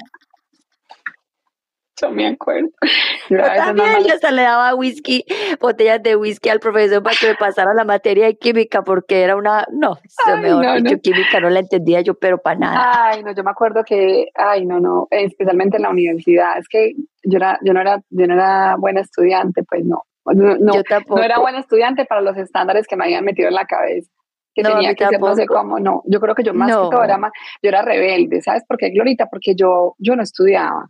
Yo 2.01 2.11
me 2.11 2.27
acuerdo. 2.27 2.69
Yo, 3.31 3.39
también, 3.39 4.05
yo 4.07 4.15
hasta 4.15 4.31
le 4.31 4.43
daba 4.43 4.75
whisky, 4.77 5.25
botellas 5.61 6.01
de 6.01 6.15
whisky 6.15 6.49
al 6.49 6.61
profesor 6.61 7.03
para 7.03 7.17
que 7.17 7.27
me 7.27 7.35
pasara 7.35 7.75
la 7.75 7.85
materia 7.85 8.27
de 8.27 8.37
química, 8.37 8.85
porque 8.85 9.23
era 9.23 9.35
una, 9.35 9.67
no, 9.73 9.99
ay, 10.27 10.43
mejor 10.43 10.83
dicho, 10.83 11.01
química 11.01 11.41
no 11.41 11.51
la 11.51 11.59
entendía 11.59 12.03
yo, 12.03 12.15
pero 12.15 12.39
para 12.39 12.59
nada. 12.61 13.09
Ay, 13.09 13.25
no, 13.25 13.35
yo 13.35 13.43
me 13.43 13.51
acuerdo 13.51 13.83
que, 13.83 14.29
ay, 14.35 14.65
no, 14.65 14.79
no, 14.79 15.09
especialmente 15.11 15.79
en 15.79 15.83
la 15.83 15.91
universidad, 15.91 16.57
es 16.59 16.69
que 16.69 16.93
yo, 17.25 17.39
era, 17.39 17.59
yo, 17.65 17.73
no, 17.73 17.81
era, 17.81 18.01
yo 18.11 18.27
no 18.29 18.35
era 18.35 18.77
buena 18.77 19.01
estudiante, 19.01 19.65
pues 19.65 19.85
no. 19.85 20.05
No, 20.25 20.57
no, 20.57 20.73
no 21.09 21.23
era 21.23 21.39
buena 21.39 21.59
estudiante 21.59 22.05
para 22.05 22.21
los 22.21 22.37
estándares 22.37 22.87
que 22.87 22.97
me 22.97 23.05
habían 23.05 23.25
metido 23.25 23.49
en 23.49 23.55
la 23.55 23.65
cabeza 23.65 24.11
que 24.57 24.63
tenía 24.63 24.95
que 24.95 25.07
ser 25.07 25.21
no 25.21 25.35
sé 25.35 25.47
cómo, 25.47 25.79
no, 25.79 26.03
yo 26.07 26.19
creo 26.19 26.35
que 26.35 26.43
yo 26.43 26.55
más 26.55 26.69
que 26.69 26.73
todo 26.73 27.05
era 27.05 27.19
más, 27.19 27.31
yo 27.63 27.69
era 27.69 27.83
rebelde, 27.83 28.41
¿sabes 28.41 28.65
por 28.67 28.79
qué, 28.79 28.89
Glorita? 28.89 29.27
Porque 29.27 29.55
yo, 29.55 29.95
yo 29.99 30.17
no 30.17 30.23
estudiaba, 30.23 30.89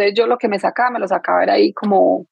entonces 0.00 0.18
yo 0.18 0.26
lo 0.26 0.38
que 0.38 0.48
me 0.48 0.58
sacaba, 0.58 0.90
me 0.90 0.98
lo 0.98 1.08
sacaba 1.08 1.42
era 1.42 1.54
ahí 1.54 1.72
como, 1.72 2.26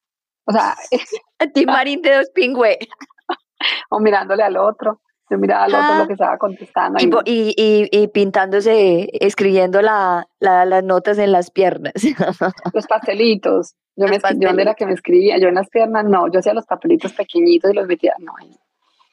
o 0.44 0.52
sea... 0.52 0.74
Ti 1.54 1.66
Marín 1.66 2.02
de 2.02 2.16
dos 2.16 2.30
pingüe. 2.34 2.78
o 3.90 4.00
mirándole 4.00 4.42
al 4.42 4.56
otro. 4.56 5.00
Yo 5.30 5.36
miraba 5.36 5.64
al 5.64 5.74
otro 5.74 5.98
lo 5.98 6.06
que 6.06 6.14
estaba 6.14 6.38
contestando. 6.38 6.98
Y, 7.26 7.52
y, 7.54 7.88
y, 7.92 8.08
pintándose, 8.08 9.10
escribiendo 9.12 9.82
la, 9.82 10.26
las 10.40 10.82
notas 10.82 11.18
en 11.18 11.32
las 11.32 11.50
piernas. 11.50 11.92
Los 12.72 12.86
pastelitos. 12.86 13.74
Yo, 13.94 14.06
me, 14.06 14.18
¿Dónde 14.18 14.62
era 14.62 14.74
que 14.74 14.86
me 14.86 14.94
escribía? 14.94 15.36
Yo 15.38 15.48
en 15.48 15.56
las 15.56 15.68
piernas, 15.68 16.04
no. 16.04 16.30
Yo 16.32 16.38
hacía 16.38 16.54
los 16.54 16.64
papelitos 16.64 17.12
pequeñitos 17.12 17.70
y 17.72 17.74
los 17.74 17.86
metía. 17.86 18.14
No, 18.20 18.32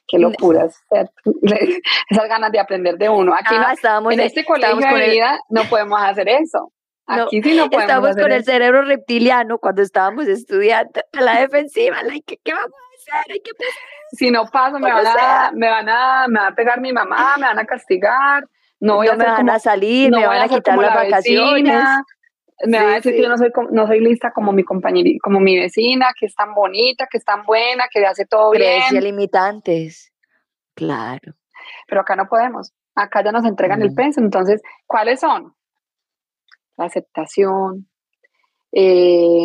qué 0.06 0.18
locuras. 0.18 0.80
Esas 0.90 2.28
ganas 2.28 2.52
de 2.52 2.60
aprender 2.60 2.96
de 2.96 3.08
uno. 3.08 3.34
Aquí 3.34 3.54
ah, 3.54 3.72
estábamos 3.74 4.14
en 4.14 4.20
este 4.20 4.44
colegio 4.44 4.76
de 4.76 5.10
vida 5.10 5.38
no 5.50 5.64
podemos 5.64 6.00
hacer 6.00 6.28
eso. 6.28 6.72
Aquí 7.06 7.40
sí 7.42 7.56
no 7.56 7.68
Estamos 7.70 8.16
con 8.16 8.32
el 8.32 8.44
cerebro 8.44 8.82
reptiliano 8.82 9.58
cuando 9.58 9.82
estábamos 9.82 10.26
estudiando 10.26 11.00
a 11.12 11.20
la 11.20 11.40
defensiva. 11.40 11.98
¿qué, 12.26 12.38
¿qué, 12.42 12.52
vamos 12.52 12.72
a 12.72 13.18
hacer? 13.18 13.32
Hay 13.32 13.40
que 13.40 13.52
si 14.12 14.30
no 14.30 14.46
paso, 14.46 14.78
me 14.78 14.92
van, 14.92 15.06
a, 15.06 15.50
me 15.52 15.68
van, 15.68 15.88
a, 15.88 16.26
me, 16.28 16.40
va 16.40 16.46
a 16.48 16.54
pegar 16.54 16.80
mi 16.80 16.92
mamá, 16.92 17.36
me 17.38 17.46
van 17.46 17.58
a 17.58 17.64
castigar. 17.64 18.46
No, 18.78 18.96
voy 18.96 19.08
a 19.08 19.14
me 19.14 19.24
van 19.24 19.50
a 19.50 19.58
salir, 19.58 20.10
me 20.10 20.26
van 20.26 20.42
a 20.42 20.48
quitar 20.48 20.78
las 20.78 20.94
vacaciones. 20.94 21.84
me 22.64 22.78
van 22.78 22.88
a 22.88 22.94
decir 22.94 23.14
que 23.14 23.22
yo 23.22 23.28
no 23.28 23.38
soy, 23.38 23.50
no 23.70 23.86
soy 23.86 24.00
lista 24.00 24.32
como 24.32 24.52
mi 24.52 24.64
compañera, 24.64 25.10
como 25.22 25.40
mi 25.40 25.58
vecina, 25.58 26.08
que 26.18 26.26
es 26.26 26.34
tan 26.34 26.54
bonita, 26.54 27.06
que 27.10 27.18
es 27.18 27.24
tan 27.24 27.44
buena, 27.44 27.84
que 27.90 28.04
hace 28.06 28.26
todo 28.26 28.50
bien. 28.50 28.82
limitantes. 29.02 30.12
Claro. 30.74 31.34
Pero 31.88 32.00
acá 32.02 32.16
no 32.16 32.28
podemos. 32.28 32.72
Acá 32.94 33.24
ya 33.24 33.32
nos 33.32 33.44
entregan 33.44 33.82
el 33.82 33.94
pensum. 33.94 34.24
Entonces, 34.24 34.62
¿cuáles 34.86 35.20
son? 35.20 35.55
La 36.76 36.86
aceptación, 36.86 37.88
eh, 38.72 39.44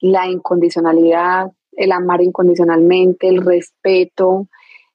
la 0.00 0.26
incondicionalidad, 0.28 1.50
el 1.72 1.92
amar 1.92 2.20
incondicionalmente, 2.22 3.28
el 3.28 3.44
respeto, 3.44 4.48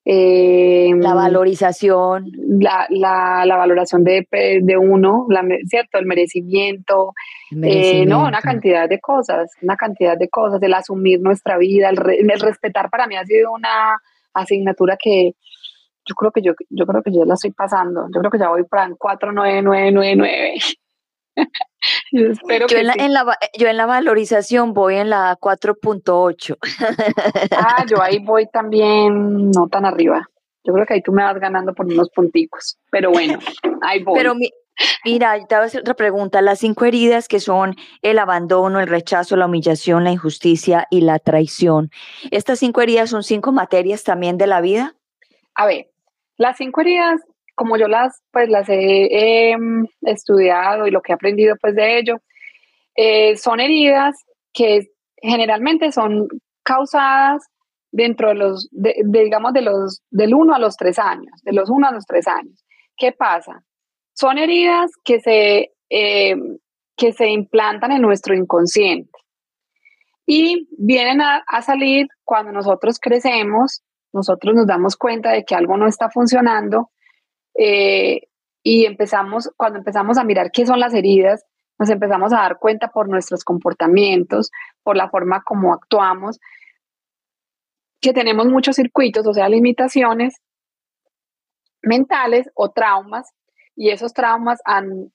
eh, 0.05 0.91
la 0.99 1.13
valorización. 1.13 2.29
La, 2.59 2.87
la, 2.89 3.45
la 3.45 3.55
valoración 3.57 4.03
de, 4.03 4.27
de 4.61 4.77
uno, 4.77 5.25
la, 5.29 5.43
¿cierto? 5.65 5.97
El 5.97 6.05
merecimiento, 6.05 7.13
eh, 7.51 8.05
no, 8.05 8.25
una 8.27 8.41
cantidad 8.41 8.87
de 8.87 8.99
cosas, 8.99 9.51
una 9.61 9.75
cantidad 9.75 10.17
de 10.17 10.29
cosas, 10.29 10.61
el 10.61 10.73
asumir 10.73 11.19
nuestra 11.21 11.57
vida, 11.57 11.89
el, 11.89 11.99
el, 12.29 12.39
respetar 12.39 12.89
para 12.89 13.07
mí 13.07 13.15
ha 13.15 13.25
sido 13.25 13.51
una 13.51 13.97
asignatura 14.33 14.97
que 15.01 15.35
yo 16.05 16.15
creo 16.15 16.31
que 16.31 16.41
yo, 16.41 16.53
yo 16.69 16.85
creo 16.85 17.01
que 17.01 17.11
yo 17.11 17.23
la 17.25 17.35
estoy 17.35 17.51
pasando, 17.51 18.07
yo 18.13 18.19
creo 18.19 18.31
que 18.31 18.39
ya 18.39 18.49
voy 18.49 18.65
para 18.65 18.93
49999. 18.95 20.55
yo 22.11 22.27
espero 22.27 22.67
yo, 22.67 22.77
en 22.77 22.87
la, 22.87 22.93
en 22.97 23.13
la, 23.13 23.37
yo 23.57 23.67
en 23.67 23.77
la 23.77 23.85
valorización 23.85 24.73
voy 24.73 24.95
en 24.95 25.09
la 25.09 25.37
4.8. 25.37 26.57
ah, 27.51 27.85
yo 27.89 28.01
ahí 28.01 28.19
voy 28.23 28.47
también 28.47 29.51
no 29.51 29.67
tan 29.67 29.85
arriba. 29.85 30.27
Yo 30.65 30.73
creo 30.73 30.85
que 30.85 30.93
ahí 30.93 31.01
tú 31.01 31.11
me 31.11 31.23
vas 31.23 31.37
ganando 31.39 31.73
por 31.73 31.85
unos 31.85 32.09
punticos, 32.09 32.77
pero 32.89 33.11
bueno, 33.11 33.37
ahí 33.81 34.01
voy. 34.01 34.17
Pero 34.17 34.33
Mira, 35.05 35.37
te 35.45 35.55
voy 35.55 35.63
a 35.63 35.65
hacer 35.65 35.81
otra 35.81 35.93
pregunta. 35.93 36.41
Las 36.41 36.59
cinco 36.59 36.85
heridas 36.85 37.27
que 37.27 37.39
son 37.39 37.75
el 38.01 38.19
abandono, 38.19 38.79
el 38.79 38.87
rechazo, 38.87 39.35
la 39.35 39.45
humillación, 39.45 40.03
la 40.03 40.11
injusticia 40.11 40.87
y 40.89 41.01
la 41.01 41.19
traición. 41.19 41.91
¿Estas 42.31 42.59
cinco 42.59 42.81
heridas 42.81 43.09
son 43.09 43.23
cinco 43.23 43.51
materias 43.51 44.03
también 44.03 44.37
de 44.37 44.47
la 44.47 44.61
vida? 44.61 44.95
A 45.55 45.65
ver, 45.65 45.91
las 46.37 46.57
cinco 46.57 46.81
heridas, 46.81 47.21
como 47.55 47.77
yo 47.77 47.87
las, 47.87 48.21
pues, 48.31 48.49
las 48.49 48.67
he 48.69 49.51
em, 49.51 49.87
estudiado 50.01 50.87
y 50.87 50.91
lo 50.91 51.01
que 51.01 51.11
he 51.11 51.15
aprendido 51.15 51.55
pues 51.61 51.75
de 51.75 51.99
ello, 51.99 52.17
eh, 52.95 53.37
son 53.37 53.59
heridas 53.59 54.15
que 54.53 54.87
generalmente 55.21 55.91
son 55.91 56.27
causadas 56.63 57.43
dentro 57.91 58.29
de 58.29 58.35
los, 58.35 58.69
digamos, 58.71 59.53
de 59.53 59.61
los, 59.61 60.01
del 60.09 60.33
uno 60.33 60.55
a 60.55 60.59
los 60.59 60.75
tres 60.75 60.97
años, 60.99 61.41
de 61.43 61.53
los 61.53 61.69
uno 61.69 61.87
a 61.87 61.91
los 61.91 62.05
tres 62.05 62.27
años. 62.27 62.63
¿Qué 62.97 63.11
pasa? 63.11 63.63
Son 64.13 64.37
heridas 64.37 64.91
que 65.03 65.19
se, 65.19 65.71
eh, 65.89 66.35
que 66.95 67.13
se 67.13 67.29
implantan 67.29 67.91
en 67.91 68.01
nuestro 68.01 68.35
inconsciente 68.35 69.11
y 70.25 70.67
vienen 70.77 71.21
a, 71.21 71.43
salir 71.61 72.07
cuando 72.23 72.51
nosotros 72.51 72.99
crecemos, 72.99 73.83
nosotros 74.13 74.55
nos 74.55 74.67
damos 74.67 74.95
cuenta 74.95 75.31
de 75.31 75.43
que 75.43 75.55
algo 75.55 75.77
no 75.77 75.87
está 75.87 76.09
funcionando 76.09 76.89
eh, 77.55 78.27
y 78.63 78.85
empezamos, 78.85 79.51
cuando 79.57 79.79
empezamos 79.79 80.17
a 80.17 80.23
mirar 80.23 80.51
qué 80.51 80.65
son 80.65 80.79
las 80.79 80.93
heridas, 80.93 81.45
nos 81.79 81.89
empezamos 81.89 82.31
a 82.33 82.37
dar 82.37 82.59
cuenta 82.59 82.89
por 82.89 83.09
nuestros 83.09 83.43
comportamientos, 83.43 84.51
por 84.83 84.95
la 84.95 85.09
forma 85.09 85.43
como 85.43 85.73
actuamos, 85.73 86.39
que 87.99 88.13
tenemos 88.13 88.47
muchos 88.47 88.75
circuitos, 88.75 89.25
o 89.27 89.33
sea, 89.33 89.49
limitaciones 89.49 90.35
mentales 91.81 92.49
o 92.55 92.71
traumas 92.71 93.31
y 93.75 93.89
esos 93.89 94.13
traumas 94.13 94.59
han, 94.65 95.09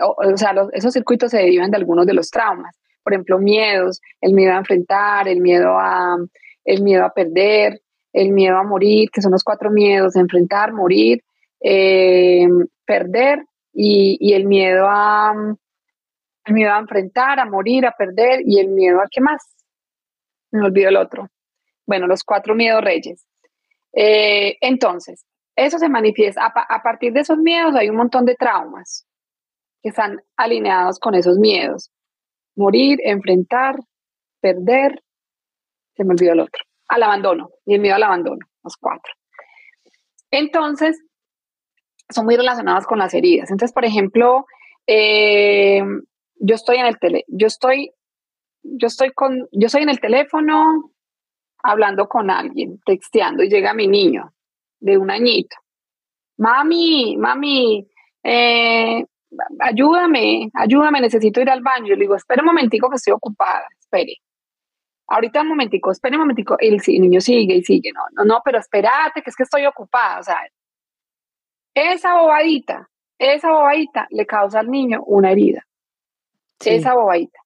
o, 0.00 0.36
sea, 0.36 0.54
esos 0.72 0.92
circuitos 0.92 1.30
se 1.30 1.38
derivan 1.38 1.70
de 1.70 1.76
algunos 1.76 2.06
de 2.06 2.14
los 2.14 2.30
traumas. 2.30 2.76
Por 3.02 3.14
ejemplo, 3.14 3.38
miedos, 3.38 4.00
el 4.20 4.34
miedo 4.34 4.52
a 4.52 4.58
enfrentar, 4.58 5.28
el 5.28 5.40
miedo 5.40 5.78
a, 5.78 6.16
el 6.64 6.82
miedo 6.82 7.04
a 7.04 7.12
perder, 7.12 7.80
el 8.12 8.30
miedo 8.32 8.56
a 8.56 8.64
morir, 8.64 9.10
que 9.10 9.22
son 9.22 9.32
los 9.32 9.44
cuatro 9.44 9.70
miedos, 9.70 10.16
enfrentar, 10.16 10.72
morir, 10.72 11.22
eh, 11.60 12.48
perder 12.84 13.44
y, 13.72 14.32
el 14.34 14.46
miedo 14.46 14.86
a 14.88 15.34
el 16.46 16.54
miedo 16.54 16.72
a 16.72 16.78
enfrentar, 16.78 17.38
a 17.38 17.44
morir, 17.44 17.86
a 17.86 17.92
perder 17.92 18.40
y 18.44 18.58
el 18.58 18.68
miedo 18.68 19.00
a 19.00 19.08
qué 19.10 19.20
más. 19.20 19.42
Me 20.50 20.64
olvido 20.64 20.88
el 20.88 20.96
otro. 20.96 21.28
Bueno, 21.86 22.06
los 22.06 22.24
cuatro 22.24 22.54
miedos 22.54 22.82
reyes. 22.82 23.26
Eh, 23.92 24.56
entonces, 24.60 25.24
eso 25.54 25.78
se 25.78 25.88
manifiesta. 25.88 26.46
A, 26.46 26.82
partir 26.82 27.12
de 27.12 27.20
esos 27.20 27.38
miedos 27.38 27.74
hay 27.74 27.88
un 27.88 27.96
montón 27.96 28.24
de 28.24 28.34
traumas 28.34 29.06
que 29.82 29.90
están 29.90 30.22
alineados 30.36 30.98
con 30.98 31.14
esos 31.14 31.38
miedos. 31.38 31.90
Morir, 32.56 32.98
enfrentar, 33.04 33.76
perder, 34.40 35.02
se 35.94 36.04
me 36.04 36.12
olvidó 36.14 36.32
el 36.32 36.40
otro. 36.40 36.62
Al 36.88 37.02
abandono, 37.02 37.50
y 37.66 37.74
el 37.74 37.80
miedo 37.80 37.94
al 37.94 38.02
abandono, 38.02 38.44
los 38.64 38.76
cuatro. 38.76 39.12
Entonces, 40.30 41.00
son 42.10 42.24
muy 42.24 42.36
relacionados 42.36 42.86
con 42.86 42.98
las 42.98 43.14
heridas. 43.14 43.50
Entonces, 43.50 43.72
por 43.72 43.84
ejemplo, 43.84 44.46
eh, 44.86 45.82
yo 46.36 46.54
estoy 46.54 46.78
en 46.78 46.86
el 46.86 46.98
tele, 46.98 47.24
yo 47.28 47.46
estoy, 47.46 47.92
yo 48.62 48.86
estoy 48.86 49.12
con, 49.12 49.48
yo 49.52 49.66
estoy 49.66 49.82
en 49.82 49.90
el 49.90 50.00
teléfono 50.00 50.90
hablando 51.62 52.08
con 52.08 52.30
alguien, 52.30 52.80
texteando, 52.84 53.42
y 53.42 53.48
llega 53.48 53.74
mi 53.74 53.86
niño 53.86 54.32
de 54.80 54.96
un 54.96 55.10
añito. 55.10 55.56
Mami, 56.38 57.16
mami, 57.18 57.86
eh, 58.22 59.04
ayúdame, 59.60 60.50
ayúdame, 60.54 61.00
necesito 61.00 61.40
ir 61.40 61.50
al 61.50 61.62
baño. 61.62 61.88
Yo 61.88 61.94
le 61.94 62.02
digo, 62.02 62.16
espera 62.16 62.42
un 62.42 62.46
momentico 62.46 62.88
que 62.88 62.96
estoy 62.96 63.12
ocupada, 63.12 63.66
espere. 63.78 64.16
Ahorita 65.08 65.42
un 65.42 65.48
momentico, 65.48 65.90
espere 65.90 66.16
un 66.16 66.22
momentico. 66.22 66.56
Y 66.60 66.68
el, 66.68 67.00
niño 67.00 67.20
sigue 67.20 67.56
y 67.56 67.62
sigue, 67.62 67.90
no, 67.92 68.02
no, 68.12 68.24
no, 68.24 68.40
pero 68.44 68.58
espérate, 68.58 69.22
que 69.22 69.30
es 69.30 69.36
que 69.36 69.42
estoy 69.42 69.66
ocupada. 69.66 70.20
O 70.20 70.22
sea, 70.22 70.40
esa 71.74 72.20
bobadita, 72.20 72.88
esa 73.18 73.50
bobadita 73.50 74.06
le 74.10 74.26
causa 74.26 74.60
al 74.60 74.70
niño 74.70 75.02
una 75.06 75.32
herida. 75.32 75.66
Esa 76.64 76.94
bobadita. 76.94 77.38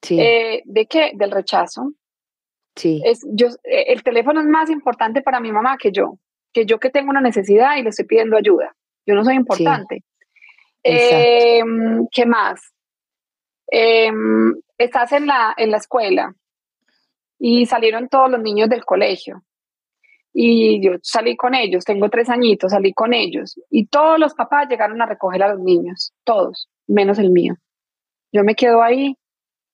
Sí. 0.00 0.20
Eh, 0.20 0.62
¿De 0.64 0.86
qué? 0.86 1.12
Del 1.14 1.30
rechazo. 1.30 1.92
Sí. 2.74 3.00
Es, 3.04 3.20
yo, 3.30 3.48
eh, 3.64 3.84
el 3.88 4.02
teléfono 4.02 4.40
es 4.40 4.46
más 4.46 4.70
importante 4.70 5.22
para 5.22 5.38
mi 5.40 5.52
mamá 5.52 5.76
que 5.76 5.92
yo 5.92 6.18
que 6.52 6.66
yo 6.66 6.78
que 6.78 6.90
tengo 6.90 7.10
una 7.10 7.20
necesidad 7.20 7.76
y 7.76 7.82
le 7.82 7.88
estoy 7.88 8.04
pidiendo 8.04 8.36
ayuda. 8.36 8.74
Yo 9.06 9.14
no 9.14 9.24
soy 9.24 9.34
importante. 9.34 10.04
Em, 10.82 12.06
¿Qué 12.10 12.26
más? 12.26 12.60
Em, 13.68 14.54
estás 14.76 15.12
en 15.12 15.26
la, 15.26 15.54
en 15.56 15.70
la 15.70 15.78
escuela 15.78 16.34
y 17.38 17.66
salieron 17.66 18.08
todos 18.08 18.30
los 18.30 18.40
niños 18.40 18.68
del 18.68 18.84
colegio 18.84 19.42
y 20.32 20.82
yo 20.82 20.92
salí 21.02 21.36
con 21.36 21.54
ellos, 21.54 21.84
tengo 21.84 22.08
tres 22.08 22.28
añitos, 22.30 22.72
salí 22.72 22.92
con 22.92 23.12
ellos 23.12 23.58
y 23.70 23.86
todos 23.86 24.18
los 24.18 24.34
papás 24.34 24.68
llegaron 24.68 25.00
a 25.02 25.06
recoger 25.06 25.42
a 25.42 25.54
los 25.54 25.60
niños, 25.60 26.14
todos, 26.24 26.68
menos 26.86 27.18
el 27.18 27.30
mío. 27.30 27.54
Yo 28.32 28.42
me 28.44 28.54
quedo 28.54 28.82
ahí, 28.82 29.16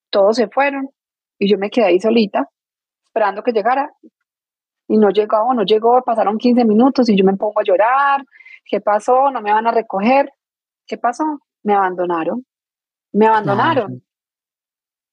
todos 0.09 0.35
se 0.35 0.49
fueron 0.49 0.89
y 1.37 1.49
yo 1.49 1.57
me 1.57 1.69
quedé 1.69 1.85
ahí 1.85 1.99
solita, 1.99 2.49
esperando 3.05 3.41
que 3.41 3.53
llegara 3.53 3.89
y 4.87 4.97
no 4.97 5.11
llegó, 5.11 5.53
no 5.53 5.63
llegó, 5.63 6.01
pasaron 6.01 6.37
15 6.37 6.65
minutos 6.65 7.07
y 7.09 7.15
yo 7.15 7.23
me 7.23 7.37
pongo 7.37 7.61
a 7.61 7.63
llorar, 7.63 8.25
¿qué 8.65 8.81
pasó? 8.81 9.31
No 9.31 9.41
me 9.41 9.53
van 9.53 9.67
a 9.67 9.71
recoger, 9.71 10.29
¿qué 10.85 10.97
pasó? 10.97 11.23
Me 11.63 11.73
abandonaron, 11.73 12.45
me 13.13 13.27
abandonaron. 13.27 14.03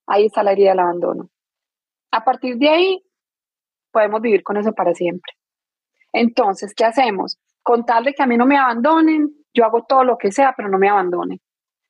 Ahí 0.08 0.26
está 0.26 0.42
la 0.42 0.52
herida 0.52 0.70
del 0.70 0.80
abandono. 0.80 1.28
A 2.10 2.24
partir 2.24 2.56
de 2.56 2.68
ahí, 2.68 3.02
podemos 3.92 4.20
vivir 4.20 4.42
con 4.42 4.56
eso 4.56 4.72
para 4.72 4.94
siempre. 4.94 5.35
Entonces, 6.12 6.74
¿qué 6.74 6.84
hacemos? 6.84 7.38
Con 7.62 7.84
tal 7.84 8.04
de 8.04 8.14
que 8.14 8.22
a 8.22 8.26
mí 8.26 8.36
no 8.36 8.46
me 8.46 8.56
abandonen, 8.56 9.30
yo 9.52 9.64
hago 9.64 9.84
todo 9.84 10.04
lo 10.04 10.18
que 10.18 10.32
sea, 10.32 10.54
pero 10.56 10.68
no 10.68 10.78
me 10.78 10.88
abandonen, 10.88 11.40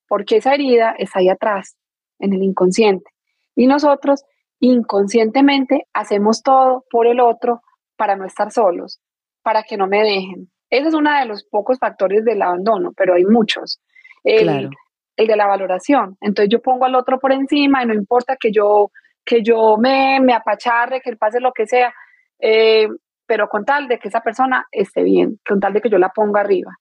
porque 0.09 0.37
esa 0.37 0.55
herida 0.55 0.95
está 0.99 1.19
ahí 1.19 1.29
atrás, 1.29 1.77
en 2.19 2.33
el 2.33 2.43
inconsciente. 2.43 3.11
Y 3.55 3.67
nosotros 3.67 4.25
inconscientemente 4.61 5.87
hacemos 5.93 6.43
todo 6.43 6.85
por 6.91 7.07
el 7.07 7.21
otro 7.21 7.63
para 7.97 8.17
no 8.17 8.25
estar 8.25 8.51
solos, 8.53 9.01
para 9.43 9.63
que 9.63 9.77
no 9.77 9.87
me 9.87 10.03
dejen. 10.03 10.51
Ese 10.71 10.89
es 10.89 10.95
uno 10.95 11.17
de 11.19 11.27
los 11.27 11.45
pocos 11.45 11.79
factores 11.79 12.25
del 12.25 12.43
abandono, 12.43 12.93
pero 12.97 13.15
hay 13.15 13.25
muchos. 13.25 13.81
El, 14.25 14.71
el 15.17 15.27
de 15.27 15.37
la 15.37 15.47
valoración. 15.47 16.17
Entonces 16.21 16.51
yo 16.51 16.61
pongo 16.61 16.85
al 16.85 16.95
otro 16.95 17.19
por 17.19 17.33
encima 17.33 17.83
y 17.83 17.87
no 17.87 17.95
importa 17.95 18.37
que 18.39 18.53
yo, 18.53 18.91
que 19.25 19.43
yo 19.43 19.77
me, 19.79 20.21
me 20.21 20.35
apacharre, 20.35 21.01
que 21.01 21.17
pase 21.17 21.41
lo 21.41 21.53
que 21.53 21.67
sea, 21.67 21.95
eh, 22.39 22.89
pero 23.27 23.49
con 23.49 23.65
tal 23.65 23.89
de 23.89 23.99
que 23.99 24.09
esa 24.09 24.21
persona 24.21 24.67
esté 24.73 25.03
bien, 25.03 25.39
con 25.47 25.61
tal 25.61 25.73
de 25.73 25.81
que 25.81 25.91
yo 25.91 25.99
la 25.99 26.11
ponga 26.11 26.41
arriba 26.41 26.73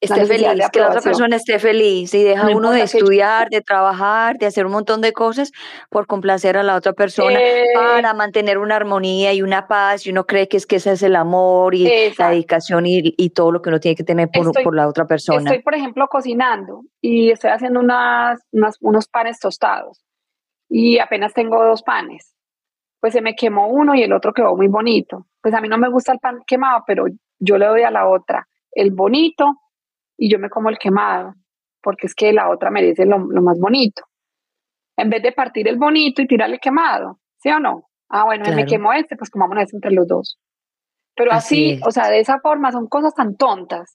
esté 0.00 0.26
feliz, 0.26 0.70
que 0.72 0.80
la 0.80 0.88
otra 0.88 1.00
persona 1.00 1.36
esté 1.36 1.58
feliz 1.58 2.14
y 2.14 2.22
deja 2.22 2.48
uno 2.48 2.70
de 2.70 2.82
estudiar, 2.82 3.48
de 3.50 3.60
trabajar, 3.60 4.36
de 4.38 4.46
hacer 4.46 4.64
un 4.64 4.72
montón 4.72 5.00
de 5.02 5.12
cosas 5.12 5.52
por 5.90 6.06
complacer 6.06 6.56
a 6.56 6.62
la 6.62 6.74
otra 6.76 6.94
persona 6.94 7.38
eh, 7.38 7.66
para 7.74 8.14
mantener 8.14 8.58
una 8.58 8.76
armonía 8.76 9.32
y 9.34 9.42
una 9.42 9.68
paz 9.68 10.06
y 10.06 10.10
uno 10.10 10.24
cree 10.24 10.48
que 10.48 10.56
es 10.56 10.66
que 10.66 10.76
ese 10.76 10.92
es 10.92 11.02
el 11.02 11.16
amor 11.16 11.74
y 11.74 12.12
la 12.18 12.30
dedicación 12.30 12.86
y, 12.86 13.14
y, 13.16 13.30
todo 13.30 13.52
lo 13.52 13.60
que 13.60 13.68
uno 13.68 13.78
tiene 13.78 13.94
que 13.94 14.04
tener 14.04 14.28
por, 14.32 14.50
por, 14.62 14.74
la 14.74 14.88
otra 14.88 15.06
persona. 15.06 15.50
Estoy, 15.50 15.62
por 15.62 15.74
ejemplo, 15.74 16.08
cocinando 16.08 16.82
y 17.00 17.30
estoy 17.30 17.50
haciendo 17.50 17.80
unas, 17.80 18.40
unas, 18.52 18.76
unos 18.80 19.06
panes 19.06 19.38
tostados 19.38 20.02
y 20.68 20.98
apenas 20.98 21.34
tengo 21.34 21.62
dos 21.64 21.82
panes. 21.82 22.34
Pues 23.00 23.14
se 23.14 23.22
me 23.22 23.34
quemó 23.34 23.68
uno 23.68 23.94
y 23.94 24.02
el 24.02 24.12
otro 24.12 24.32
quedó 24.32 24.54
muy 24.56 24.68
bonito. 24.68 25.26
Pues 25.40 25.54
a 25.54 25.60
mí 25.60 25.68
no 25.68 25.78
me 25.78 25.88
gusta 25.88 26.12
el 26.12 26.18
pan 26.18 26.40
quemado, 26.46 26.84
pero 26.86 27.06
yo 27.38 27.56
le 27.58 27.66
doy 27.66 27.82
a 27.82 27.90
la 27.90 28.08
otra 28.08 28.46
el 28.72 28.92
bonito 28.92 29.56
y 30.16 30.30
yo 30.30 30.38
me 30.38 30.50
como 30.50 30.68
el 30.68 30.78
quemado, 30.78 31.34
porque 31.82 32.06
es 32.06 32.14
que 32.14 32.32
la 32.32 32.50
otra 32.50 32.70
merece 32.70 33.06
lo, 33.06 33.18
más 33.18 33.58
bonito. 33.58 34.02
En 34.96 35.08
vez 35.08 35.22
de 35.22 35.32
partir 35.32 35.66
el 35.66 35.78
bonito 35.78 36.22
y 36.22 36.26
tirarle 36.26 36.56
el 36.56 36.60
quemado, 36.60 37.20
¿sí 37.38 37.48
o 37.50 37.58
no? 37.58 37.88
Ah, 38.10 38.24
bueno, 38.24 38.44
me 38.54 38.66
quemo 38.66 38.92
este, 38.92 39.16
pues 39.16 39.30
comámonos 39.30 39.64
este 39.64 39.76
entre 39.76 39.92
los 39.92 40.06
dos. 40.06 40.38
Pero 41.14 41.32
así, 41.32 41.80
o 41.86 41.90
sea, 41.90 42.08
de 42.08 42.20
esa 42.20 42.38
forma 42.40 42.72
son 42.72 42.86
cosas 42.86 43.14
tan 43.14 43.36
tontas, 43.36 43.94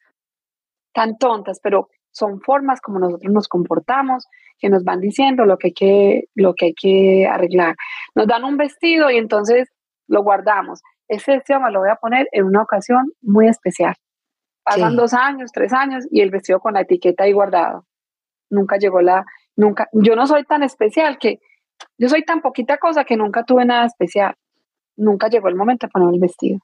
tan 0.93 1.17
tontas, 1.17 1.59
pero 1.61 1.89
son 2.15 2.39
formas 2.39 2.79
como 2.79 2.99
nosotros 2.99 3.31
nos 3.31 3.47
comportamos 3.49 4.25
que 4.57 4.69
nos 4.69 4.85
van 4.85 5.01
diciendo 5.01 5.43
lo 5.45 5.57
que 5.57 5.67
hay 5.67 5.73
que, 5.73 6.23
lo 6.33 6.53
que, 6.55 6.67
hay 6.67 6.73
que 6.73 7.27
arreglar. 7.27 7.75
Nos 8.15 8.25
dan 8.25 8.45
un 8.45 8.55
vestido 8.55 9.09
y 9.11 9.17
entonces 9.17 9.69
lo 10.07 10.23
guardamos. 10.23 10.81
Ese 11.09 11.33
vestido 11.33 11.59
me 11.59 11.71
lo 11.71 11.81
voy 11.81 11.89
a 11.89 11.95
poner 11.95 12.27
en 12.31 12.45
una 12.45 12.61
ocasión 12.61 13.11
muy 13.21 13.47
especial. 13.47 13.95
Pasan 14.63 14.95
dos 14.95 15.13
años, 15.13 15.51
tres 15.51 15.73
años 15.73 16.05
y 16.09 16.21
el 16.21 16.31
vestido 16.31 16.59
con 16.59 16.73
la 16.73 16.81
etiqueta 16.81 17.25
ahí 17.25 17.33
guardado. 17.33 17.85
Nunca 18.49 18.77
llegó 18.77 19.01
la, 19.01 19.25
nunca, 19.57 19.89
yo 19.91 20.15
no 20.15 20.25
soy 20.25 20.45
tan 20.45 20.63
especial 20.63 21.17
que, 21.19 21.39
yo 21.97 22.07
soy 22.07 22.23
tan 22.23 22.41
poquita 22.41 22.77
cosa 22.77 23.03
que 23.03 23.17
nunca 23.17 23.43
tuve 23.43 23.65
nada 23.65 23.85
especial. 23.85 24.35
Nunca 24.95 25.27
llegó 25.27 25.49
el 25.49 25.55
momento 25.55 25.85
de 25.85 25.91
poner 25.91 26.13
el 26.13 26.19
vestido. 26.21 26.59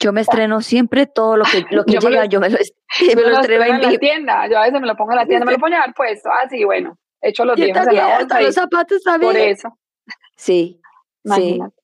Yo 0.00 0.12
me 0.12 0.20
estreno 0.20 0.60
siempre 0.60 1.06
todo 1.06 1.36
lo 1.36 1.44
que, 1.44 1.64
lo 1.70 1.84
que 1.86 1.94
yo 1.94 2.00
llega, 2.00 2.26
yo 2.26 2.40
me 2.40 2.50
lo, 2.50 2.58
estreno 2.58 3.64
en, 3.64 3.82
la 3.82 3.98
tienda. 3.98 4.48
Yo 4.48 4.58
a 4.58 4.62
veces 4.62 4.80
me 4.80 4.86
lo 4.86 4.96
pongo 4.96 5.12
en 5.12 5.16
la 5.16 5.26
tienda, 5.26 5.44
me 5.44 5.52
lo 5.52 5.58
pongo 5.58 5.76
al 5.76 5.94
puesto. 5.94 6.28
Ah, 6.30 6.48
sí, 6.48 6.64
bueno. 6.64 6.98
Hecho 7.20 7.44
los 7.44 7.56
viejos 7.56 7.86
en 7.88 7.96
la 7.96 8.18
bolsa. 8.18 8.40
los 8.40 8.54
zapatos 8.54 9.02
también. 9.02 9.32
Por 9.32 9.40
eso. 9.40 9.78
Sí. 10.36 10.80
Imagínate. 11.24 11.74
Sí. 11.74 11.82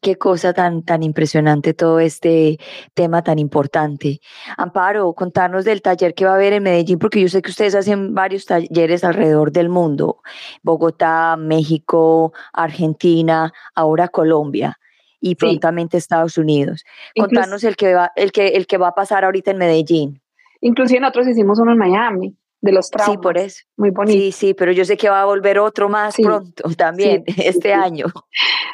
Qué 0.00 0.16
cosa 0.16 0.52
tan, 0.52 0.84
tan 0.84 1.02
impresionante 1.02 1.74
todo 1.74 1.98
este 1.98 2.58
tema 2.94 3.22
tan 3.22 3.38
importante. 3.40 4.20
Amparo, 4.56 5.12
contarnos 5.12 5.64
del 5.64 5.82
taller 5.82 6.14
que 6.14 6.24
va 6.24 6.32
a 6.32 6.34
haber 6.34 6.52
en 6.52 6.62
Medellín, 6.62 7.00
porque 7.00 7.20
yo 7.20 7.28
sé 7.28 7.42
que 7.42 7.50
ustedes 7.50 7.74
hacen 7.74 8.14
varios 8.14 8.46
talleres 8.46 9.02
alrededor 9.02 9.50
del 9.50 9.68
mundo, 9.68 10.22
Bogotá, 10.62 11.36
México, 11.36 12.32
Argentina, 12.52 13.52
ahora 13.74 14.06
Colombia 14.06 14.78
y 15.20 15.34
prontamente 15.34 15.96
Estados 15.96 16.38
Unidos. 16.38 16.84
Contarnos 17.16 17.64
el 17.64 17.76
que 17.76 17.94
va, 17.94 18.12
el 18.16 18.32
que, 18.32 18.48
el 18.48 18.66
que 18.66 18.78
va 18.78 18.88
a 18.88 18.94
pasar 18.94 19.24
ahorita 19.24 19.50
en 19.50 19.58
Medellín. 19.58 20.20
Inclusive 20.60 21.00
nosotros 21.00 21.28
hicimos 21.28 21.58
uno 21.58 21.72
en 21.72 21.78
Miami 21.78 22.36
de 22.60 22.72
los 22.72 22.90
traumas. 22.90 23.12
Sí, 23.12 23.18
por 23.18 23.38
eso. 23.38 23.64
Muy 23.76 23.90
bonito. 23.90 24.18
Sí, 24.18 24.32
sí, 24.32 24.54
pero 24.54 24.72
yo 24.72 24.84
sé 24.84 24.96
que 24.96 25.08
va 25.08 25.22
a 25.22 25.26
volver 25.26 25.58
otro 25.58 25.88
más 25.88 26.16
pronto 26.16 26.64
también, 26.76 27.24
este 27.36 27.72
año. 27.72 28.06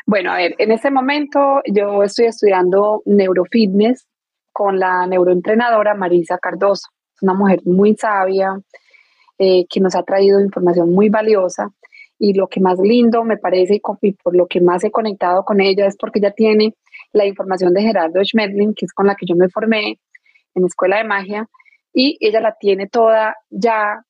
Bueno, 0.06 0.32
a 0.32 0.36
ver, 0.36 0.54
en 0.58 0.72
este 0.72 0.90
momento 0.90 1.60
yo 1.66 2.02
estoy 2.02 2.26
estudiando 2.26 3.02
neurofitness 3.04 4.06
con 4.52 4.78
la 4.78 5.06
neuroentrenadora 5.06 5.94
Marisa 5.94 6.38
Cardoso. 6.38 6.88
Es 7.14 7.22
una 7.22 7.34
mujer 7.34 7.60
muy 7.64 7.94
sabia 7.96 8.58
eh, 9.38 9.66
que 9.68 9.80
nos 9.80 9.94
ha 9.94 10.02
traído 10.02 10.40
información 10.40 10.92
muy 10.92 11.08
valiosa. 11.08 11.70
Y 12.24 12.32
lo 12.32 12.48
que 12.48 12.58
más 12.58 12.78
lindo 12.78 13.22
me 13.22 13.36
parece 13.36 13.82
y 14.00 14.12
por 14.12 14.34
lo 14.34 14.46
que 14.46 14.58
más 14.62 14.82
he 14.82 14.90
conectado 14.90 15.44
con 15.44 15.60
ella 15.60 15.86
es 15.86 15.94
porque 15.94 16.20
ella 16.20 16.30
tiene 16.30 16.74
la 17.12 17.26
información 17.26 17.74
de 17.74 17.82
Gerardo 17.82 18.24
Schmedlin, 18.24 18.72
que 18.74 18.86
es 18.86 18.94
con 18.94 19.06
la 19.06 19.14
que 19.14 19.26
yo 19.26 19.36
me 19.36 19.50
formé 19.50 20.00
en 20.54 20.62
la 20.62 20.66
Escuela 20.66 20.96
de 20.96 21.04
Magia, 21.04 21.46
y 21.92 22.16
ella 22.26 22.40
la 22.40 22.54
tiene 22.58 22.86
toda 22.86 23.36
ya, 23.50 24.02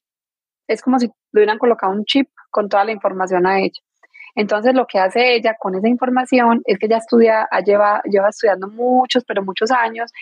es 0.69 0.81
como 0.81 1.01
si 1.01 1.07
le 1.07 1.41
hubieran 1.41 1.59
colocado 1.59 1.93
un 1.93 2.05
chip 2.05 2.29
con 2.53 2.69
toda 2.69 2.85
la 2.85 2.93
información 2.93 3.49
a 3.49 3.59
ella. 3.59 3.81
Entonces 4.37 4.75
lo 4.75 4.87
que 4.87 5.01
hace 5.01 5.35
ella 5.35 5.57
con 5.59 5.75
esa 5.75 5.89
información 5.89 6.63
es 6.67 6.79
que 6.79 6.87
ella 6.87 6.99
estudia, 6.99 7.49
lleva, 7.67 8.01
lleva 8.05 8.29
estudiando 8.29 8.69
muchos, 8.69 9.25
pero 9.25 9.43
muchos 9.43 9.73
años 9.73 10.13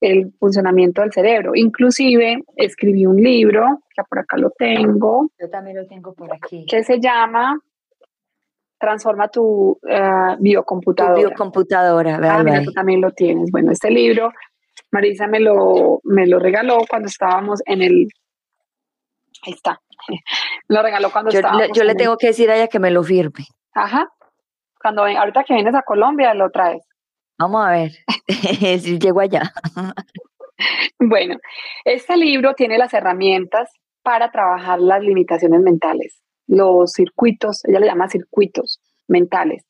el 0.00 0.32
funcionamiento 0.38 1.02
del 1.02 1.12
cerebro. 1.12 1.52
Inclusive 1.54 2.44
escribí 2.56 3.06
un 3.06 3.16
libro, 3.16 3.80
que 3.94 4.02
por 4.04 4.20
acá 4.20 4.36
lo 4.36 4.50
tengo. 4.50 5.30
Yo 5.38 5.48
también 5.50 5.76
lo 5.76 5.86
tengo 5.86 6.14
por 6.14 6.32
aquí. 6.32 6.66
Que 6.66 6.84
se 6.84 7.00
llama 7.00 7.58
Transforma 8.78 9.28
tu 9.28 9.78
uh, 9.82 10.36
biocomputadora. 10.38 11.14
Tu 11.14 11.20
biocomputadora, 11.20 12.20
ah, 12.22 12.44
mira, 12.44 12.62
tú 12.62 12.72
también 12.72 13.00
lo 13.00 13.10
tienes. 13.10 13.50
Bueno, 13.50 13.72
este 13.72 13.90
libro 13.90 14.30
Marisa 14.90 15.26
me 15.26 15.40
lo, 15.40 16.00
me 16.04 16.26
lo 16.26 16.38
regaló 16.38 16.78
cuando 16.88 17.08
estábamos 17.08 17.60
en 17.66 17.82
el... 17.82 18.08
Ahí 19.44 19.52
está. 19.52 19.80
lo 20.68 20.82
regaló 20.82 21.10
cuando 21.10 21.30
yo, 21.30 21.40
estábamos. 21.40 21.68
yo 21.74 21.84
le 21.84 21.94
tengo 21.94 22.16
que 22.16 22.28
decir 22.28 22.50
a 22.50 22.56
ella 22.56 22.68
que 22.68 22.78
me 22.78 22.90
lo 22.90 23.02
firme. 23.02 23.46
Ajá. 23.74 24.08
Cuando 24.80 25.04
ahorita 25.04 25.44
que 25.44 25.54
vienes 25.54 25.74
a 25.74 25.82
Colombia 25.82 26.32
lo 26.34 26.50
traes. 26.50 26.86
Vamos 27.38 27.64
a 27.64 27.70
ver 27.70 27.92
si 28.80 28.98
llego 28.98 29.20
allá. 29.20 29.52
bueno, 30.98 31.36
este 31.84 32.16
libro 32.16 32.54
tiene 32.54 32.78
las 32.78 32.92
herramientas 32.92 33.70
para 34.02 34.30
trabajar 34.30 34.80
las 34.80 35.02
limitaciones 35.02 35.60
mentales, 35.60 36.20
los 36.46 36.92
circuitos, 36.92 37.64
ella 37.64 37.80
le 37.80 37.86
llama 37.86 38.08
circuitos 38.08 38.80
mentales. 39.06 39.64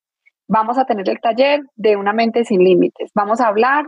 vamos 0.49 0.79
a 0.79 0.85
tener 0.85 1.09
el 1.09 1.21
taller 1.21 1.61
de 1.77 1.97
Una 1.97 2.13
mente 2.13 2.45
sin 2.45 2.63
límites. 2.63 3.11
Vamos 3.15 3.41
a 3.41 3.49
hablar, 3.49 3.87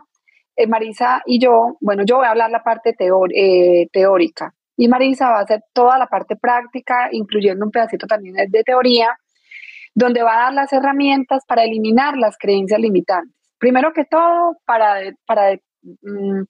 eh, 0.57 0.67
Marisa 0.67 1.23
y 1.25 1.39
yo, 1.41 1.77
bueno, 1.81 2.03
yo 2.05 2.17
voy 2.17 2.27
a 2.27 2.31
hablar 2.31 2.51
la 2.51 2.63
parte 2.63 2.95
eh, 2.99 3.89
teórica 3.93 4.55
y 4.77 4.89
Marisa 4.89 5.31
va 5.31 5.39
a 5.39 5.43
hacer 5.43 5.63
toda 5.73 5.99
la 5.99 6.07
parte 6.07 6.37
práctica, 6.37 7.09
incluyendo 7.13 7.65
un 7.65 7.71
pedacito 7.71 8.07
también 8.07 8.35
de 8.35 8.65
teoría, 8.65 9.17
donde 9.95 10.23
va 10.23 10.35
a 10.35 10.43
dar 10.45 10.55
las 10.55 10.73
herramientas 10.73 11.45
para 11.47 11.65
eliminar 11.65 12.17
las 12.17 12.37
creencias 12.39 12.81
limitantes. 12.81 13.37
Primero 13.59 13.93
que 13.93 14.05
todo, 14.05 14.57
para, 14.65 15.01
para, 15.27 15.55
mm, 15.83 16.43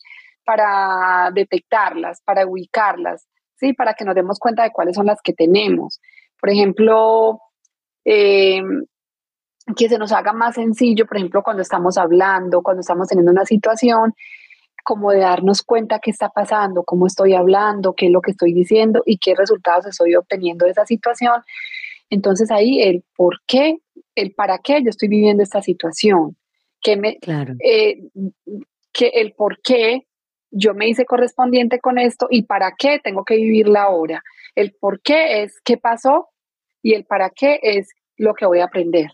para 0.44 1.30
detectarlas, 1.32 2.20
para 2.24 2.46
ubicarlas, 2.46 3.26
¿sí? 3.56 3.72
para 3.72 3.94
que 3.94 4.04
nos 4.04 4.14
demos 4.14 4.38
cuenta 4.38 4.62
de 4.62 4.70
cuáles 4.70 4.96
son 4.96 5.06
las 5.06 5.20
que 5.22 5.32
tenemos. 5.32 6.00
Por 6.40 6.50
ejemplo, 6.50 7.40
em, 8.04 8.84
que 9.76 9.88
se 9.88 9.98
nos 9.98 10.12
haga 10.12 10.32
más 10.32 10.56
sencillo, 10.56 11.06
por 11.06 11.16
ejemplo, 11.16 11.42
cuando 11.42 11.62
estamos 11.62 11.96
hablando, 11.96 12.62
cuando 12.62 12.80
estamos 12.80 13.08
teniendo 13.08 13.30
una 13.30 13.44
situación, 13.44 14.14
como 14.84 15.12
de 15.12 15.20
darnos 15.20 15.62
cuenta 15.62 16.00
qué 16.00 16.10
está 16.10 16.28
pasando, 16.28 16.82
cómo 16.82 17.06
estoy 17.06 17.34
hablando, 17.34 17.94
qué 17.94 18.06
es 18.06 18.12
lo 18.12 18.20
que 18.20 18.32
estoy 18.32 18.52
diciendo 18.52 19.02
y 19.06 19.18
qué 19.18 19.34
resultados 19.34 19.86
estoy 19.86 20.16
obteniendo 20.16 20.64
de 20.64 20.72
esa 20.72 20.84
situación. 20.86 21.42
Entonces 22.10 22.50
ahí 22.50 22.82
el 22.82 23.04
por 23.16 23.40
qué, 23.46 23.78
el 24.14 24.34
para 24.34 24.58
qué 24.58 24.82
yo 24.82 24.90
estoy 24.90 25.08
viviendo 25.08 25.42
esta 25.42 25.62
situación, 25.62 26.36
que 26.80 26.96
me, 26.96 27.18
claro. 27.18 27.54
Eh, 27.64 28.08
que 28.92 29.08
el 29.14 29.32
por 29.34 29.60
qué 29.62 30.06
yo 30.52 30.74
me 30.74 30.88
hice 30.88 31.04
correspondiente 31.04 31.80
con 31.80 31.98
esto 31.98 32.26
y 32.30 32.44
para 32.44 32.72
qué 32.78 33.00
tengo 33.02 33.24
que 33.24 33.36
vivirla 33.36 33.84
ahora. 33.84 34.22
El 34.54 34.74
por 34.78 35.00
qué 35.00 35.42
es 35.42 35.60
qué 35.64 35.78
pasó 35.78 36.28
y 36.82 36.94
el 36.94 37.04
para 37.04 37.30
qué 37.30 37.58
es 37.62 37.88
lo 38.16 38.34
que 38.34 38.46
voy 38.46 38.60
a 38.60 38.64
aprender. 38.64 39.10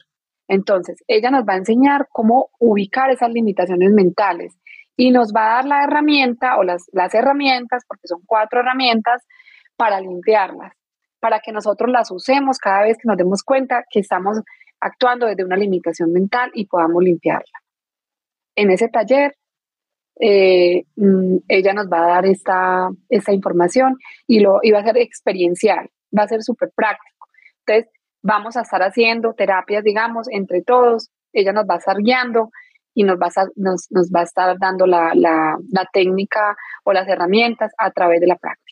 Entonces, 0.49 1.03
ella 1.07 1.31
nos 1.31 1.45
va 1.45 1.55
a 1.55 1.59
enseñar 1.59 2.09
cómo 2.11 2.51
ubicar 2.59 3.11
esas 3.11 3.31
limitaciones 3.31 3.93
mentales 3.93 4.59
y 4.97 5.11
nos 5.11 5.33
va 5.33 5.45
a 5.45 5.55
dar 5.57 5.65
la 5.67 5.85
herramienta 5.85 6.59
o 6.59 6.65
las, 6.65 6.87
las 6.93 7.15
herramientas, 7.15 7.85
porque 7.87 8.09
son 8.09 8.21
cuatro 8.27 8.61
herramientas, 8.61 9.25
para 9.77 10.01
limpiarlas, 10.01 10.73
para 11.21 11.39
que 11.39 11.53
nosotros 11.53 11.89
las 11.91 12.11
usemos 12.11 12.59
cada 12.59 12.83
vez 12.83 12.97
que 12.97 13.07
nos 13.07 13.17
demos 13.17 13.45
cuenta 13.45 13.85
que 13.89 14.01
estamos 14.01 14.41
actuando 14.81 15.27
desde 15.27 15.45
una 15.45 15.57
limitación 15.57 16.13
mental 16.13 16.51
y 16.53 16.67
podamos 16.67 17.03
limpiarla. 17.03 17.63
En 18.57 18.73
ese 18.73 18.89
taller, 18.89 19.37
eh, 20.21 20.85
mm, 20.97 21.37
ella 21.49 21.73
nos 21.73 21.89
va 21.89 22.05
a 22.05 22.09
dar 22.09 22.27
esta, 22.27 22.89
esta 23.09 23.33
información 23.33 23.97
y, 24.27 24.41
lo, 24.41 24.61
y 24.63 24.71
va 24.71 24.81
a 24.81 24.85
ser 24.85 24.99
experiencial, 24.99 25.89
va 26.17 26.25
a 26.25 26.29
ser 26.29 26.43
súper 26.43 26.71
práctico. 26.75 27.27
Entonces, 27.67 27.93
vamos 28.23 28.57
a 28.57 28.63
estar 28.63 28.83
haciendo 28.83 29.35
terapias, 29.35 29.85
digamos, 29.85 30.27
entre 30.31 30.63
todos, 30.63 31.11
ella 31.33 31.53
nos 31.53 31.65
va 31.65 31.75
a 31.75 31.79
estar 31.79 31.97
guiando 31.99 32.51
y 32.95 33.05
nos 33.05 33.17
va 33.17 33.27
a, 33.27 33.47
nos, 33.57 33.87
nos 33.91 34.11
va 34.15 34.21
a 34.21 34.25
estar 34.25 34.57
dando 34.59 34.87
la, 34.87 35.13
la, 35.15 35.57
la 35.71 35.89
técnica 35.93 36.57
o 36.85 36.93
las 36.93 37.09
herramientas 37.09 37.73
a 37.79 37.91
través 37.91 38.21
de 38.21 38.27
la 38.27 38.37
práctica. 38.37 38.68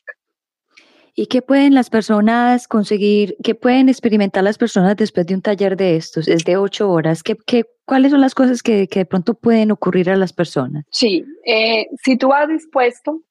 ¿Y 1.19 1.29
qué 1.29 1.41
pueden 1.41 1.75
las 1.75 1.89
personas 1.89 2.69
conseguir, 2.69 3.37
qué 3.43 3.55
pueden 3.55 3.89
experimentar 3.89 4.45
las 4.45 4.59
personas 4.59 4.97
después 4.97 5.27
de 5.27 5.35
un 5.35 5.41
taller 5.41 5.75
de 5.75 5.97
estos? 5.97 6.29
Es 6.29 6.45
de 6.45 6.59
ocho 6.59 6.91
horas. 6.91 7.23
¿Qué, 7.23 7.39
qué, 7.47 7.64
cuáles 7.87 8.11
son 8.11 8.21
las 8.21 8.35
cosas 8.35 8.62
que, 8.62 8.87
que, 8.87 9.01
de 9.01 9.07
pronto 9.07 9.33
pueden 9.33 9.71
ocurrir 9.71 10.11
a 10.11 10.17
las 10.17 10.35
personas? 10.35 10.85
Sí, 10.91 11.25
eh, 11.47 11.87
si 12.05 12.19
tú 12.19 12.29
vas 12.29 12.47
dispuesto 12.49 13.23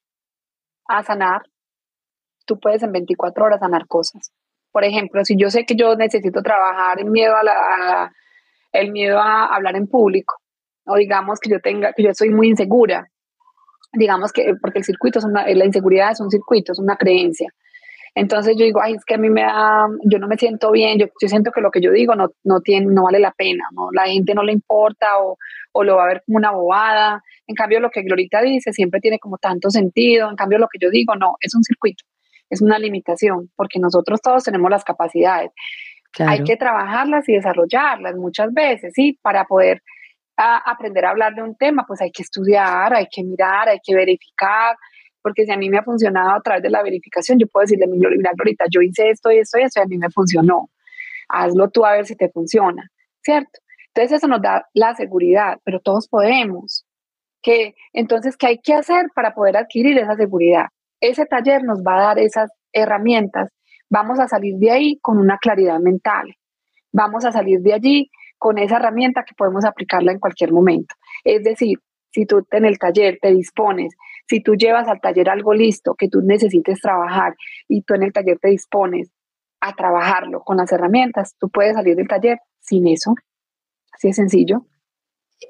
a 0.88 1.04
sanar, 1.04 1.44
tú 2.48 2.60
puedes 2.60 2.82
en 2.82 2.92
24 2.92 3.46
horas 3.46 3.60
sanar 3.60 3.86
cosas. 3.86 4.32
Por 4.72 4.84
ejemplo, 4.84 5.24
si 5.24 5.38
yo 5.38 5.52
sé 5.52 5.64
que 5.64 5.76
yo 5.76 5.96
necesito 5.96 6.42
trabajar 6.42 7.00
en 7.00 7.12
miedo 7.12 7.36
a, 7.36 7.44
la, 7.44 8.12
el 8.72 8.92
miedo 8.92 9.20
a 9.20 9.46
hablar 9.46 9.76
en 9.76 9.86
público, 9.86 10.34
o 10.88 10.96
digamos 10.96 11.40
que 11.40 11.52
yo 11.52 11.60
tenga, 11.60 11.94
que 11.94 12.02
yo 12.02 12.16
soy 12.16 12.32
muy 12.32 12.48
insegura, 12.48 13.08
digamos 13.94 14.34
que, 14.34 14.56
porque 14.60 14.80
el 14.80 14.86
circuito 14.86 15.20
es 15.20 15.26
una, 15.26 15.48
la 15.48 15.66
inseguridad 15.66 16.14
es 16.14 16.20
un 16.20 16.32
circuito, 16.32 16.72
es 16.72 16.80
una 16.80 16.96
creencia. 16.96 17.54
Entonces 18.16 18.55
yo 18.57 18.63
digo, 18.63 18.82
ay, 18.82 18.93
es 18.93 19.03
que 19.03 19.16
a 19.16 19.18
mí 19.18 19.30
me 19.30 19.41
da, 19.41 19.88
yo 20.05 20.20
no 20.20 20.28
me 20.28 20.38
siento 20.38 20.72
bien, 20.72 20.97
yo, 20.97 21.07
yo 21.22 21.28
siento 21.28 21.51
que 21.51 21.59
lo 21.59 21.70
que 21.70 21.82
yo 21.82 21.91
digo 21.91 22.16
no, 22.16 22.30
no, 22.45 22.61
tiene, 22.61 22.88
no 22.88 23.03
vale 23.03 23.20
la 23.20 23.34
pena, 23.34 23.66
¿no? 23.74 23.89
la 23.91 24.05
gente 24.05 24.34
no 24.34 24.41
le 24.41 24.53
importa 24.53 25.20
o, 25.20 25.38
o 25.74 25.84
lo 25.84 25.97
va 25.97 26.05
a 26.05 26.07
ver 26.07 26.24
como 26.26 26.38
una 26.38 26.51
bobada. 26.51 27.22
En 27.45 27.55
cambio, 27.55 27.82
lo 27.82 27.89
que 27.89 28.03
Glorita 28.03 28.41
dice 28.41 28.72
siempre 28.72 29.01
tiene 29.01 29.20
como 29.20 29.38
tanto 29.38 29.70
sentido, 29.70 30.30
en 30.30 30.38
cambio 30.38 30.59
lo 30.59 30.70
que 30.70 30.80
yo 30.80 30.89
digo 30.89 31.16
no, 31.16 31.36
es 31.41 31.53
un 31.55 31.63
circuito, 31.63 32.05
es 32.49 32.61
una 32.61 32.80
limitación, 32.80 33.51
porque 33.53 33.80
nosotros 33.80 34.22
todos 34.22 34.45
tenemos 34.45 34.72
las 34.72 34.86
capacidades. 34.86 35.51
Hay 36.20 36.45
que 36.45 36.55
trabajarlas 36.55 37.28
y 37.28 37.34
desarrollarlas 37.34 38.16
muchas 38.16 38.53
veces, 38.53 38.93
¿sí? 38.95 39.20
Para 39.22 39.43
poder 39.43 39.82
a, 40.38 40.57
aprender 40.72 41.05
a 41.05 41.09
hablar 41.09 41.36
de 41.36 41.43
un 41.43 41.55
tema, 41.55 41.86
pues 41.86 42.01
hay 42.01 42.11
que 42.11 42.24
estudiar, 42.24 42.93
hay 42.93 43.07
que 43.11 43.24
mirar, 43.24 43.70
hay 43.70 43.80
que 43.84 43.93
verificar, 43.93 44.78
porque 45.26 45.43
si 45.43 45.51
a 45.51 45.57
mí 45.57 45.71
me 45.71 45.80
ha 45.80 45.84
funcionado 45.84 46.36
a 46.36 46.39
través 46.39 46.61
de 46.61 46.69
la 46.69 46.84
verificación, 46.84 47.39
yo 47.39 47.47
puedo 47.47 47.63
decirle, 47.63 47.88
mira, 47.88 48.30
ahorita 48.38 48.65
yo 48.69 48.80
hice 48.82 49.09
esto 49.09 49.32
y 49.32 49.39
esto 49.39 49.57
y 49.57 49.63
esto 49.63 49.80
y 49.80 49.82
a 49.82 49.88
mí 49.88 49.97
me 49.97 50.11
funcionó. 50.11 50.69
Hazlo 51.28 51.67
tú 51.71 51.84
a 51.84 51.93
ver 51.93 52.05
si 52.05 52.15
te 52.15 52.30
funciona, 52.30 52.91
¿cierto? 53.23 53.59
Entonces 53.88 54.17
eso 54.17 54.28
nos 54.28 54.39
da 54.39 54.67
la 54.76 54.93
seguridad, 54.93 55.57
pero 55.63 55.80
todos 55.80 56.07
podemos. 56.07 56.86
Que, 57.41 57.73
entonces, 57.91 58.38
¿qué 58.38 58.45
hay 58.45 58.59
que 58.59 58.76
hacer 58.76 59.07
para 59.15 59.34
poder 59.34 59.57
adquirir 59.57 59.97
esa 59.97 60.15
seguridad? 60.15 60.67
Ese 61.01 61.26
taller 61.26 61.63
nos 61.63 61.80
va 61.80 61.95
a 61.95 62.03
dar 62.09 62.19
esas 62.19 62.51
herramientas. 62.71 63.49
Vamos 63.89 64.19
a 64.19 64.28
salir 64.28 64.57
de 64.57 64.69
ahí 64.69 64.99
con 65.01 65.17
una 65.17 65.39
claridad 65.39 65.80
mental. 65.80 66.36
Vamos 66.91 67.26
a 67.26 67.32
salir 67.32 67.61
de 67.61 67.73
allí 67.73 68.11
con 68.38 68.59
esa 68.59 68.76
herramienta 68.76 69.23
que 69.23 69.34
podemos 69.34 69.65
aplicarla 69.65 70.11
en 70.11 70.19
cualquier 70.19 70.51
momento. 70.51 70.93
Es 71.23 71.43
decir, 71.43 71.80
si 72.11 72.28
tú 72.28 72.45
en 72.51 72.65
el 72.65 72.78
taller 72.78 73.17
te 73.19 73.32
dispones, 73.32 73.95
si 74.28 74.41
tú 74.41 74.55
llevas 74.55 74.88
al 74.88 75.01
taller 75.01 75.30
algo 75.30 75.53
listo 75.53 75.95
que 75.95 76.09
tú 76.09 76.21
necesites 76.21 76.82
trabajar 76.82 77.36
y 77.67 77.82
tú 77.82 77.93
en 77.93 78.03
el 78.03 78.13
taller 78.13 78.39
te 78.39 78.49
dispones 78.49 79.11
a 79.61 79.73
trabajarlo 79.73 80.41
con 80.41 80.57
las 80.57 80.71
herramientas, 80.71 81.36
tú 81.39 81.49
puedes 81.49 81.73
salir 81.73 81.95
del 81.95 82.07
taller 82.07 82.39
sin 82.59 82.88
eso. 82.88 83.15
Así 83.91 84.09
de 84.09 84.13
sencillo. 84.13 84.65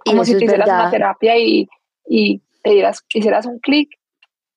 Como 0.06 0.26
si 0.26 0.38
te 0.38 0.46
hicieras 0.46 0.68
una 0.68 0.92
terapia 0.92 1.38
y, 1.38 1.68
y 2.08 2.42
te 2.62 2.72
dieras, 2.72 3.04
hicieras 3.14 3.46
un 3.46 3.60
clic 3.60 3.90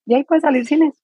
y 0.06 0.14
ahí 0.14 0.24
puedes 0.24 0.42
salir 0.42 0.66
sin 0.66 0.82
eso. 0.82 0.98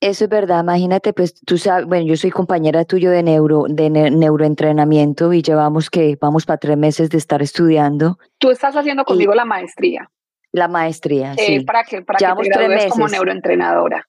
Eso 0.00 0.24
es 0.24 0.30
verdad, 0.30 0.62
imagínate, 0.62 1.12
pues 1.12 1.34
tú 1.44 1.58
sabes, 1.58 1.84
bueno, 1.86 2.06
yo 2.06 2.16
soy 2.16 2.30
compañera 2.30 2.84
tuyo 2.84 3.10
de 3.10 3.24
neuro, 3.24 3.64
de 3.68 3.90
neuroentrenamiento 3.90 5.32
y 5.32 5.42
llevamos 5.42 5.90
que 5.90 6.16
vamos 6.20 6.46
para 6.46 6.58
tres 6.58 6.78
meses 6.78 7.10
de 7.10 7.18
estar 7.18 7.42
estudiando. 7.42 8.16
Tú 8.38 8.50
estás 8.50 8.76
haciendo 8.76 9.04
conmigo 9.04 9.34
la 9.34 9.44
maestría. 9.44 10.08
La 10.52 10.68
maestría, 10.68 11.34
eh, 11.34 11.46
sí. 11.46 11.60
Para 11.60 11.84
que, 11.84 12.02
para 12.02 12.18
que 12.18 12.42
te 12.42 12.48
gradúes 12.48 12.86
como 12.86 13.08
neuroentrenadora. 13.08 14.06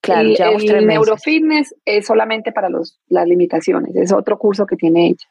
Claro, 0.00 0.28
el, 0.28 0.36
llevamos 0.36 0.64
el 0.64 0.86
neurofitness 0.86 1.74
es 1.84 2.06
solamente 2.06 2.52
para 2.52 2.68
los, 2.70 2.98
las 3.08 3.26
limitaciones, 3.26 3.94
es 3.96 4.12
otro 4.12 4.38
curso 4.38 4.66
que 4.66 4.76
tiene 4.76 5.08
ella. 5.08 5.28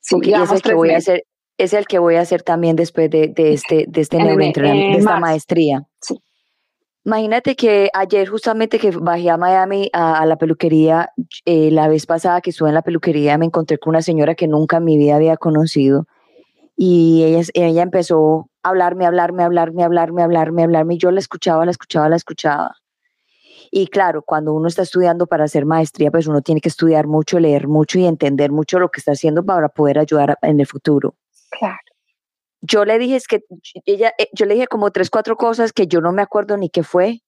Sí, 0.00 0.16
y 0.22 0.32
es 0.32 0.50
el 0.50 0.62
que 0.62 0.74
voy 0.74 0.90
a 0.90 0.96
hacer, 0.98 1.24
es 1.58 1.74
el 1.74 1.86
que 1.86 1.98
voy 1.98 2.14
a 2.14 2.20
hacer 2.20 2.42
también 2.42 2.76
después 2.76 3.10
de, 3.10 3.28
de 3.28 3.52
este, 3.52 3.84
de 3.88 4.00
este 4.00 4.16
neuroentrenamiento, 4.18 4.92
de 4.92 4.98
esta 5.00 5.20
maestría. 5.20 5.82
Sí. 6.00 6.22
Imagínate 7.04 7.56
que 7.56 7.90
ayer 7.94 8.28
justamente 8.28 8.78
que 8.78 8.90
bajé 8.90 9.30
a 9.30 9.36
Miami 9.36 9.88
a, 9.94 10.26
la 10.26 10.36
peluquería, 10.36 11.10
eh, 11.46 11.70
la 11.70 11.88
vez 11.88 12.04
pasada 12.04 12.40
que 12.42 12.50
estuve 12.50 12.68
en 12.68 12.74
la 12.74 12.82
peluquería 12.82 13.38
me 13.38 13.46
encontré 13.46 13.78
con 13.78 13.92
una 13.92 14.02
señora 14.02 14.34
que 14.34 14.46
nunca 14.46 14.76
en 14.76 14.84
mi 14.84 14.98
vida 14.98 15.16
había 15.16 15.38
conocido 15.38 16.06
y 16.76 17.24
ella, 17.24 17.42
ella 17.54 17.82
empezó 17.82 18.50
hablarme, 18.62 19.06
hablarme, 19.06 19.42
hablarme, 19.42 19.84
hablarme, 19.84 20.22
hablarme, 20.22 20.62
hablarme, 20.62 20.94
y 20.94 20.98
yo 20.98 21.10
la 21.10 21.20
escuchaba, 21.20 21.64
la 21.64 21.70
escuchaba, 21.70 22.08
la 22.08 22.16
escuchaba. 22.16 22.76
Y 23.70 23.88
claro, 23.88 24.22
cuando 24.22 24.54
uno 24.54 24.68
está 24.68 24.82
estudiando 24.82 25.26
para 25.26 25.44
hacer 25.44 25.66
maestría, 25.66 26.10
pues 26.10 26.26
uno 26.26 26.40
tiene 26.40 26.60
que 26.60 26.68
estudiar 26.68 27.06
mucho, 27.06 27.38
leer 27.38 27.68
mucho 27.68 27.98
y 27.98 28.06
entender 28.06 28.50
mucho 28.50 28.78
lo 28.78 28.88
que 28.90 29.00
está 29.00 29.12
haciendo 29.12 29.44
para 29.44 29.68
poder 29.68 29.98
ayudar 29.98 30.38
en 30.42 30.60
el 30.60 30.66
futuro. 30.66 31.16
Claro. 31.50 31.78
Yo 32.60 32.84
le 32.84 32.98
dije, 32.98 33.16
es 33.16 33.28
que 33.28 33.44
ella, 33.84 34.12
eh, 34.18 34.28
yo 34.32 34.46
le 34.46 34.54
dije 34.54 34.66
como 34.66 34.90
tres, 34.90 35.10
cuatro 35.10 35.36
cosas 35.36 35.72
que 35.72 35.86
yo 35.86 36.00
no 36.00 36.12
me 36.12 36.22
acuerdo 36.22 36.56
ni 36.56 36.70
qué 36.70 36.82
fue. 36.82 37.22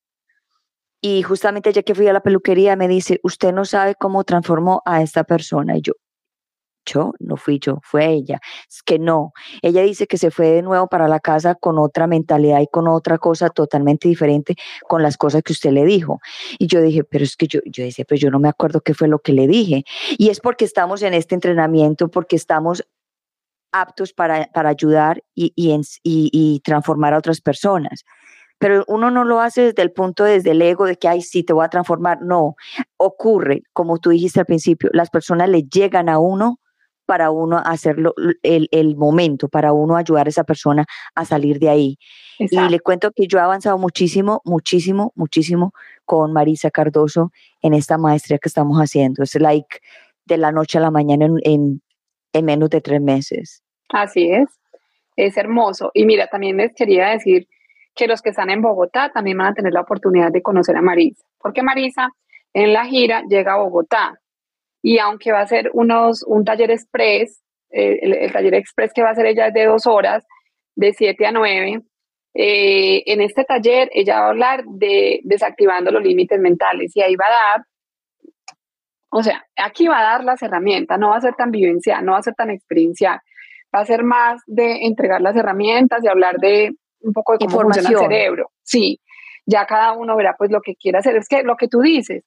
Y 1.00 1.22
justamente 1.22 1.72
ya 1.72 1.82
que 1.82 1.94
fui 1.94 2.06
a 2.08 2.12
la 2.12 2.20
peluquería 2.20 2.76
me 2.76 2.88
dice, 2.88 3.20
usted 3.22 3.52
no 3.52 3.64
sabe 3.64 3.94
cómo 3.94 4.24
transformó 4.24 4.82
a 4.84 5.02
esta 5.02 5.24
persona. 5.24 5.76
Y 5.76 5.82
yo, 5.82 5.92
no 7.18 7.36
fui 7.36 7.58
yo, 7.58 7.78
fue 7.82 8.06
ella. 8.06 8.40
Es 8.68 8.82
que 8.82 8.98
no, 8.98 9.32
ella 9.62 9.82
dice 9.82 10.06
que 10.06 10.18
se 10.18 10.30
fue 10.30 10.48
de 10.48 10.62
nuevo 10.62 10.88
para 10.88 11.08
la 11.08 11.20
casa 11.20 11.54
con 11.54 11.78
otra 11.78 12.06
mentalidad 12.06 12.60
y 12.60 12.66
con 12.66 12.88
otra 12.88 13.18
cosa 13.18 13.50
totalmente 13.50 14.08
diferente 14.08 14.56
con 14.88 15.02
las 15.02 15.16
cosas 15.16 15.42
que 15.42 15.52
usted 15.52 15.72
le 15.72 15.84
dijo. 15.84 16.20
Y 16.58 16.66
yo 16.66 16.80
dije, 16.80 17.04
pero 17.04 17.24
es 17.24 17.36
que 17.36 17.46
yo, 17.46 17.60
yo 17.66 17.84
decía, 17.84 18.04
pero 18.08 18.18
yo 18.18 18.30
no 18.30 18.38
me 18.38 18.48
acuerdo 18.48 18.80
qué 18.80 18.94
fue 18.94 19.08
lo 19.08 19.18
que 19.20 19.32
le 19.32 19.46
dije. 19.46 19.84
Y 20.18 20.30
es 20.30 20.40
porque 20.40 20.64
estamos 20.64 21.02
en 21.02 21.14
este 21.14 21.34
entrenamiento, 21.34 22.08
porque 22.08 22.36
estamos 22.36 22.84
aptos 23.72 24.12
para, 24.12 24.46
para 24.52 24.70
ayudar 24.70 25.22
y, 25.34 25.52
y, 25.54 25.80
y 26.04 26.60
transformar 26.60 27.14
a 27.14 27.18
otras 27.18 27.40
personas 27.40 28.04
pero 28.60 28.84
uno 28.88 29.10
no 29.10 29.24
lo 29.24 29.40
hace 29.40 29.62
desde 29.62 29.80
el 29.80 29.90
punto, 29.90 30.22
desde 30.22 30.50
el 30.50 30.60
ego 30.60 30.84
de 30.84 30.96
que, 30.96 31.08
ay, 31.08 31.22
sí, 31.22 31.42
te 31.42 31.54
voy 31.54 31.64
a 31.64 31.70
transformar. 31.70 32.18
No, 32.20 32.56
ocurre, 32.98 33.62
como 33.72 33.98
tú 33.98 34.10
dijiste 34.10 34.40
al 34.40 34.44
principio, 34.46 34.90
las 34.92 35.08
personas 35.08 35.48
le 35.48 35.62
llegan 35.62 36.10
a 36.10 36.18
uno 36.18 36.59
para 37.10 37.32
uno 37.32 37.60
hacerlo 37.64 38.14
el, 38.44 38.68
el, 38.70 38.94
momento, 38.94 39.48
para 39.48 39.72
uno 39.72 39.96
ayudar 39.96 40.28
a 40.28 40.30
esa 40.30 40.44
persona 40.44 40.84
a 41.16 41.24
salir 41.24 41.58
de 41.58 41.68
ahí. 41.68 41.98
Y 42.38 42.56
le 42.56 42.78
cuento 42.78 43.10
que 43.10 43.26
yo 43.26 43.38
he 43.38 43.40
avanzado 43.40 43.78
muchísimo, 43.78 44.40
muchísimo, 44.44 45.10
muchísimo 45.16 45.72
con 46.04 46.32
Marisa 46.32 46.70
Cardoso 46.70 47.32
en 47.62 47.74
esta 47.74 47.98
maestría 47.98 48.38
que 48.38 48.48
estamos 48.48 48.78
haciendo. 48.78 49.24
Es 49.24 49.34
like 49.34 49.80
de 50.24 50.36
la 50.36 50.52
noche 50.52 50.78
a 50.78 50.82
la 50.82 50.92
mañana 50.92 51.26
en, 51.26 51.38
en, 51.42 51.82
en 52.32 52.44
menos 52.44 52.70
de 52.70 52.80
tres 52.80 53.00
meses. 53.00 53.64
Así 53.88 54.30
es, 54.30 54.48
es 55.16 55.36
hermoso. 55.36 55.90
Y 55.94 56.04
mira, 56.06 56.28
también 56.28 56.58
les 56.58 56.72
quería 56.76 57.08
decir 57.08 57.48
que 57.96 58.06
los 58.06 58.22
que 58.22 58.30
están 58.30 58.50
en 58.50 58.62
Bogotá 58.62 59.10
también 59.12 59.36
van 59.36 59.48
a 59.48 59.54
tener 59.54 59.72
la 59.72 59.80
oportunidad 59.80 60.30
de 60.30 60.42
conocer 60.42 60.76
a 60.76 60.80
Marisa, 60.80 61.24
porque 61.40 61.64
Marisa 61.64 62.10
en 62.52 62.72
la 62.72 62.84
gira 62.84 63.24
llega 63.28 63.54
a 63.54 63.58
Bogotá 63.58 64.20
y 64.82 64.98
aunque 64.98 65.32
va 65.32 65.40
a 65.40 65.46
ser 65.46 65.70
unos, 65.74 66.24
un 66.26 66.44
taller 66.44 66.70
express, 66.70 67.42
eh, 67.70 67.98
el, 68.02 68.32
taller 68.32 68.54
express 68.54 68.92
que 68.92 69.02
va 69.02 69.10
a 69.10 69.12
hacer 69.12 69.26
ella 69.26 69.48
es 69.48 69.54
de 69.54 69.66
dos 69.66 69.86
horas, 69.86 70.24
de 70.74 70.92
7 70.92 71.26
a 71.26 71.32
9, 71.32 71.82
eh, 72.34 73.02
en 73.06 73.20
este 73.20 73.44
taller 73.44 73.90
ella 73.92 74.20
va 74.20 74.26
a 74.26 74.30
hablar 74.30 74.64
de 74.64 75.20
desactivando 75.24 75.90
los 75.90 76.02
límites 76.02 76.40
mentales 76.40 76.96
y 76.96 77.02
ahí 77.02 77.16
va 77.16 77.26
a 77.26 77.50
dar, 77.50 77.64
o 79.10 79.22
sea, 79.22 79.44
aquí 79.56 79.88
va 79.88 79.98
a 79.98 80.12
dar 80.12 80.24
las 80.24 80.42
herramientas, 80.42 80.98
no 80.98 81.10
va 81.10 81.16
a 81.16 81.20
ser 81.20 81.34
tan 81.34 81.50
vivencial, 81.50 82.04
no 82.04 82.12
va 82.12 82.18
a 82.18 82.22
ser 82.22 82.34
tan 82.34 82.50
experiencial, 82.50 83.18
va 83.74 83.80
a 83.80 83.84
ser 83.84 84.04
más 84.04 84.42
de 84.46 84.86
entregar 84.86 85.20
las 85.20 85.36
herramientas 85.36 86.02
y 86.02 86.08
hablar 86.08 86.36
de 86.38 86.70
un 87.00 87.12
poco 87.12 87.32
de 87.32 87.38
cómo 87.38 87.62
funciona 87.62 87.88
el 87.88 87.98
cerebro. 87.98 88.50
Sí, 88.62 89.00
ya 89.46 89.66
cada 89.66 89.92
uno 89.92 90.16
verá 90.16 90.34
pues 90.36 90.50
lo 90.50 90.60
que 90.60 90.74
quiera 90.76 91.00
hacer. 91.00 91.16
Es 91.16 91.28
que 91.28 91.42
lo 91.42 91.56
que 91.56 91.68
tú 91.68 91.80
dices, 91.80 92.24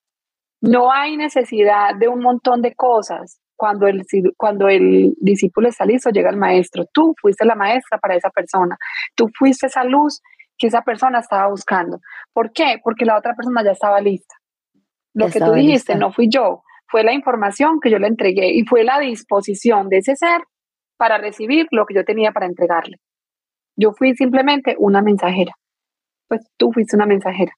no 0.63 0.93
hay 0.93 1.17
necesidad 1.17 1.93
de 1.93 2.07
un 2.07 2.21
montón 2.21 2.61
de 2.61 2.73
cosas. 2.73 3.39
cuando 3.55 3.85
el, 3.85 4.03
cuando 4.37 4.67
el 4.67 5.13
discípulo 5.19 5.67
está 5.67 5.85
listo, 5.85 6.09
llega 6.09 6.29
el 6.29 6.37
maestro. 6.37 6.85
Tú 6.91 7.13
fuiste 7.21 7.45
la 7.45 7.55
maestra 7.55 7.97
para 7.97 8.15
esa 8.15 8.29
persona. 8.29 8.77
Tú 9.15 9.29
fuiste 9.37 9.67
esa 9.67 9.83
luz 9.83 10.21
que 10.57 10.67
esa 10.67 10.81
persona 10.81 11.19
estaba 11.19 11.49
buscando. 11.49 11.99
¿Por 12.33 12.51
qué? 12.51 12.77
Porque 12.83 13.05
la 13.05 13.17
otra 13.17 13.35
persona 13.35 13.63
ya 13.63 13.71
estaba 13.71 13.99
lista. 14.01 14.35
Lo 15.13 15.29
que 15.29 15.39
tú 15.39 15.51
dijiste 15.51 15.95
no 15.95 16.11
fui 16.11 16.27
yo, 16.29 16.63
fue 16.87 17.03
la 17.03 17.13
información 17.13 17.79
que 17.81 17.91
yo 17.91 17.99
le 17.99 18.07
entregué 18.07 18.53
y 18.53 18.65
fue 18.65 18.83
la 18.83 18.99
disposición 18.99 19.89
de 19.89 19.97
ese 19.97 20.15
ser 20.15 20.41
para 20.97 21.17
recibir 21.17 21.67
lo 21.71 21.85
que 21.85 21.93
yo 21.93 22.05
tenía 22.05 22.31
para 22.31 22.45
entregarle. 22.45 22.97
Yo 23.75 23.91
fui 23.91 24.15
simplemente 24.15 24.75
una 24.79 25.01
mensajera. 25.01 25.53
Pues 26.27 26.41
tú 26.57 26.71
fuiste 26.71 26.95
una 26.95 27.05
mensajera. 27.05 27.51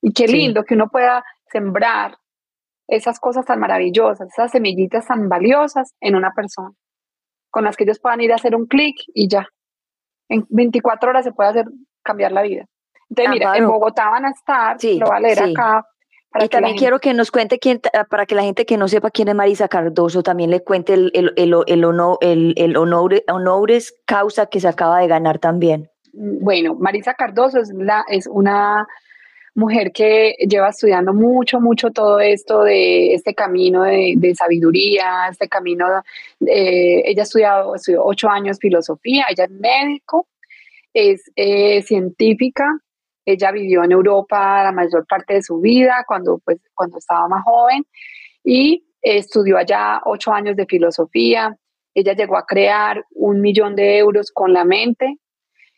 Y 0.00 0.12
qué 0.12 0.26
lindo 0.26 0.64
que 0.64 0.74
uno 0.74 0.88
pueda 0.88 1.24
sembrar 1.50 2.16
esas 2.88 3.18
cosas 3.18 3.44
tan 3.44 3.60
maravillosas, 3.60 4.28
esas 4.28 4.50
semillitas 4.50 5.06
tan 5.06 5.28
valiosas 5.28 5.94
en 6.00 6.16
una 6.16 6.32
persona, 6.32 6.70
con 7.50 7.64
las 7.64 7.76
que 7.76 7.84
ellos 7.84 8.00
puedan 8.00 8.20
ir 8.20 8.32
a 8.32 8.36
hacer 8.36 8.54
un 8.54 8.66
clic 8.66 8.96
y 9.14 9.28
ya. 9.28 9.46
En 10.28 10.46
24 10.48 11.10
horas 11.10 11.24
se 11.24 11.32
puede 11.32 11.50
hacer 11.50 11.66
cambiar 12.02 12.32
la 12.32 12.42
vida. 12.42 12.66
Entonces, 13.08 13.32
mira, 13.32 13.56
en 13.56 13.66
Bogotá 13.66 14.08
van 14.10 14.24
a 14.24 14.30
estar, 14.30 14.76
lo 14.82 15.06
va 15.06 15.16
a 15.16 15.20
leer 15.20 15.42
acá. 15.42 15.86
y 16.40 16.48
también 16.48 16.76
quiero 16.78 16.98
que 16.98 17.12
nos 17.12 17.30
cuente 17.30 17.58
quién, 17.58 17.80
para 18.08 18.24
que 18.24 18.34
la 18.34 18.42
gente 18.42 18.64
que 18.64 18.78
no 18.78 18.88
sepa 18.88 19.10
quién 19.10 19.28
es 19.28 19.34
Marisa 19.34 19.68
Cardoso 19.68 20.22
también 20.22 20.50
le 20.50 20.64
cuente 20.64 20.94
el, 20.94 21.10
el, 21.12 21.32
el, 21.36 21.54
el, 21.66 21.84
honor, 21.84 22.16
el, 22.22 22.54
el 22.56 22.76
honores 22.76 23.94
causa 24.06 24.46
que 24.46 24.60
se 24.60 24.68
acaba 24.68 25.00
de 25.00 25.08
ganar 25.08 25.38
también. 25.38 25.90
Bueno, 26.14 26.74
Marisa 26.74 27.14
Cardoso 27.14 27.58
es, 27.58 27.70
la, 27.74 28.04
es 28.08 28.26
una 28.26 28.86
mujer 29.54 29.92
que 29.92 30.34
lleva 30.48 30.70
estudiando 30.70 31.12
mucho, 31.12 31.60
mucho 31.60 31.90
todo 31.90 32.20
esto 32.20 32.62
de 32.62 33.14
este 33.14 33.34
camino 33.34 33.82
de, 33.82 34.34
sabiduría, 34.34 35.28
este 35.30 35.48
camino, 35.48 35.86
eh, 36.46 37.02
ella 37.04 37.22
ha 37.22 37.24
estudiado, 37.24 37.74
estudió 37.74 38.04
ocho 38.04 38.28
años 38.28 38.58
filosofía, 38.58 39.26
ella 39.28 39.44
es 39.44 39.50
médico, 39.50 40.28
es 40.94 41.30
eh, 41.36 41.82
científica, 41.82 42.64
ella 43.24 43.52
vivió 43.52 43.84
en 43.84 43.92
Europa 43.92 44.64
la 44.64 44.72
mayor 44.72 45.06
parte 45.06 45.34
de 45.34 45.42
su 45.42 45.60
vida 45.60 46.04
cuando, 46.06 46.38
pues, 46.38 46.58
cuando 46.74 46.98
estaba 46.98 47.28
más 47.28 47.44
joven 47.44 47.86
y 48.42 48.84
estudió 49.00 49.58
allá 49.58 50.00
ocho 50.04 50.32
años 50.32 50.56
de 50.56 50.66
filosofía, 50.66 51.56
ella 51.94 52.14
llegó 52.14 52.36
a 52.36 52.46
crear 52.46 53.04
un 53.10 53.40
millón 53.40 53.76
de 53.76 53.98
euros 53.98 54.30
con 54.32 54.52
la 54.52 54.64
mente 54.64 55.18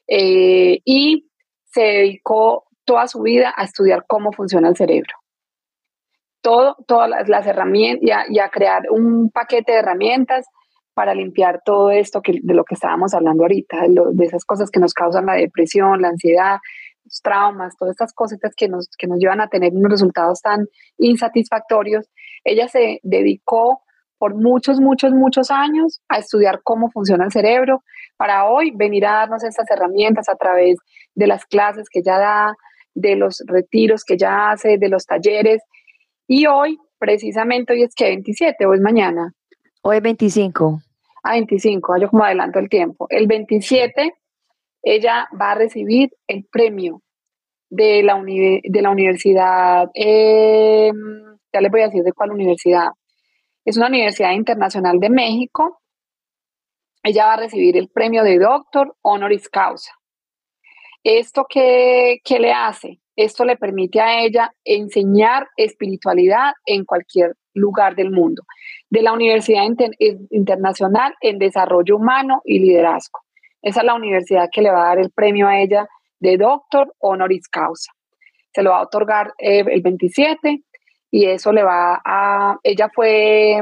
eh, 0.06 0.80
y 0.84 1.28
se 1.64 1.82
dedicó 1.82 2.66
toda 2.85 3.07
su 3.07 3.22
vida 3.22 3.53
a 3.57 3.64
estudiar 3.64 4.05
cómo 4.07 4.32
funciona 4.32 4.68
el 4.68 4.76
cerebro. 4.76 5.14
Todo, 6.41 6.76
todas 6.87 7.28
las, 7.28 7.47
herramientas 7.47 8.28
y 8.28 8.39
a, 8.39 8.49
crear 8.51 8.82
un 8.91 9.30
paquete 9.30 9.72
de 9.72 9.78
herramientas 9.78 10.47
para 10.93 11.14
limpiar 11.14 11.62
todo 11.64 11.91
esto 11.91 12.20
que, 12.20 12.39
de 12.43 12.55
lo 12.55 12.64
que 12.64 12.74
estábamos 12.74 13.14
hablando 13.14 13.45
ahorita, 13.45 13.78
de, 13.89 14.24
esas 14.24 14.45
cosas 14.45 14.70
que 14.70 14.78
nos 14.78 14.93
causan 14.93 15.26
la 15.26 15.35
depresión, 15.35 16.03
la 16.03 16.09
ansiedad, 16.09 16.59
los 17.05 17.20
traumas, 17.22 17.76
todas 17.76 17.93
estas 17.93 18.12
cositas 18.12 18.55
que 18.57 18.68
nos, 18.68 18.89
que 18.97 19.07
nos 19.07 19.18
llevan 19.18 19.41
a 19.41 19.49
tener 19.49 19.72
unos 19.72 19.91
resultados 19.91 20.43
tan 20.43 20.66
insatisfactorios. 20.99 22.11
Ella 22.45 22.68
se 22.68 23.01
dedicó 23.03 23.80
por 24.18 24.35
muchos, 24.35 24.80
muchos, 24.80 25.12
muchos 25.12 25.51
años 25.51 26.03
a 26.09 26.18
estudiar 26.18 26.61
cómo 26.62 26.91
funciona 26.91 27.24
el 27.24 27.32
cerebro, 27.32 27.82
para 28.16 28.47
hoy 28.47 28.70
venir 28.74 29.07
a 29.07 29.12
darnos 29.12 29.45
estas 29.45 29.70
herramientas 29.70 30.28
a 30.28 30.37
través 30.37 30.78
de 31.14 31.26
las 31.26 31.45
clases 31.47 31.89
que 31.91 32.01
ella 32.01 32.18
da, 32.18 32.55
de 32.95 33.16
los 33.16 33.42
retiros 33.47 34.05
que 34.05 34.16
ya 34.16 34.51
hace, 34.51 34.78
de 34.78 34.88
los 34.88 35.07
talleres. 35.07 35.62
Y 36.26 36.47
hoy, 36.47 36.78
precisamente, 36.99 37.72
hoy 37.72 37.82
es 37.82 37.95
que 37.95 38.07
27 38.07 38.66
o 38.66 38.74
es 38.74 38.80
mañana. 38.80 39.32
Hoy 39.82 39.97
es 39.97 40.03
25. 40.03 40.80
Ah, 41.22 41.32
25, 41.32 41.99
yo 41.99 42.09
como 42.09 42.24
adelanto 42.24 42.59
el 42.59 42.68
tiempo. 42.68 43.07
El 43.11 43.26
27, 43.26 44.14
ella 44.82 45.28
va 45.40 45.53
a 45.53 45.55
recibir 45.55 46.11
el 46.26 46.45
premio 46.45 47.03
de 47.70 48.03
la, 48.03 48.22
de 48.22 48.82
la 48.82 48.90
universidad, 48.90 49.90
em, 49.95 50.95
ya 51.53 51.61
les 51.61 51.70
voy 51.70 51.80
a 51.80 51.86
decir 51.86 52.03
de 52.03 52.12
cuál 52.12 52.30
universidad. 52.30 52.88
Es 53.64 53.76
una 53.76 53.88
universidad 53.88 54.32
internacional 54.32 55.01
de 55.01 55.11
México. 55.11 55.80
Ella 57.03 57.26
va 57.26 57.34
a 57.34 57.38
recibir 57.38 57.76
el 57.76 57.88
premio 57.88 58.22
de 58.22 58.38
doctor 58.38 58.97
honoris 59.03 59.49
causa. 59.49 59.92
¿Esto 61.05 61.46
qué, 61.50 62.18
le 62.40 62.52
hace? 62.55 62.98
Esto 63.14 63.44
le 63.44 63.59
permite 63.59 64.00
a 64.00 64.22
ella 64.24 64.50
enseñar 64.64 65.46
espiritualidad 65.59 66.55
en 66.64 66.86
cualquier 66.86 67.34
lugar 67.52 67.94
del 67.94 68.11
mundo, 68.11 68.42
de 68.88 69.02
la 69.02 69.12
Universidad 69.12 69.64
Internacional 70.30 71.14
en 71.20 71.38
Desarrollo 71.38 71.96
Humano 71.96 72.40
y 72.46 72.59
Liderazgo. 72.59 73.20
Esa 73.61 73.80
es 73.80 73.86
la 73.86 73.94
universidad 73.94 74.48
que 74.50 74.62
le 74.62 74.70
va 74.70 74.84
a 74.84 74.88
dar 74.88 74.98
el 74.98 75.11
premio 75.11 75.46
a 75.46 75.61
ella 75.61 75.86
de 76.20 76.38
doctor 76.38 76.94
honoris 76.98 77.48
causa. 77.48 77.92
Se 78.55 78.62
lo 78.62 78.70
va 78.70 78.78
a 78.78 78.84
otorgar 78.84 79.34
eh, 79.36 79.62
el 79.68 79.82
27 79.82 80.62
y 81.11 81.26
eso 81.26 81.52
le 81.52 81.64
va 81.64 82.00
a... 82.02 82.57
Ella 82.62 82.88
fue 82.94 83.61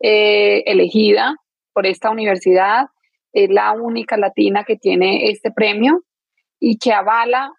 eh, 0.00 0.62
elegida 0.66 1.34
por 1.72 1.86
esta 1.86 2.10
universidad, 2.10 2.88
es 3.32 3.48
la 3.48 3.72
única 3.72 4.18
latina 4.18 4.64
que 4.64 4.76
tiene 4.76 5.30
este 5.30 5.50
premio 5.50 6.02
y 6.60 6.78
que 6.78 6.92
avala, 6.92 7.52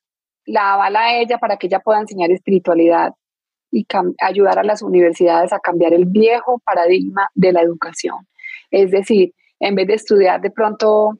la 0.46 0.74
avala 0.74 1.02
a 1.02 1.18
ella 1.20 1.38
para 1.38 1.58
que 1.58 1.68
ella 1.68 1.80
pueda 1.80 2.00
enseñar 2.00 2.32
espiritualidad 2.32 3.14
y 3.72 3.86
ayudar 4.22 4.60
a 4.60 4.64
las 4.64 4.82
universidades 4.82 5.54
a 5.54 5.60
cambiar 5.60 5.94
el 5.94 6.06
viejo 6.06 6.60
paradigma 6.66 7.30
de 7.36 7.54
la 7.54 7.62
educación. 7.62 8.28
Es 8.72 8.92
decir, 8.92 9.34
en 9.60 9.76
vez 9.76 9.88
de 9.88 9.94
estudiar 9.96 10.42
de 10.42 10.52
pronto 10.52 11.20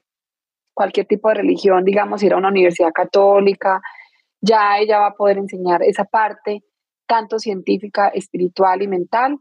cualquier 0.74 1.06
tipo 1.06 1.28
de 1.28 1.36
religión, 1.36 1.84
digamos, 1.84 2.22
ir 2.22 2.32
a 2.32 2.38
una 2.38 2.48
universidad 2.48 2.92
católica, 2.92 3.80
ya 4.40 4.78
ella 4.78 5.00
va 5.00 5.06
a 5.08 5.14
poder 5.14 5.38
enseñar 5.38 5.82
esa 5.82 6.04
parte 6.04 6.62
tanto 7.06 7.38
científica, 7.38 8.08
espiritual 8.08 8.82
y 8.82 8.88
mental 8.88 9.36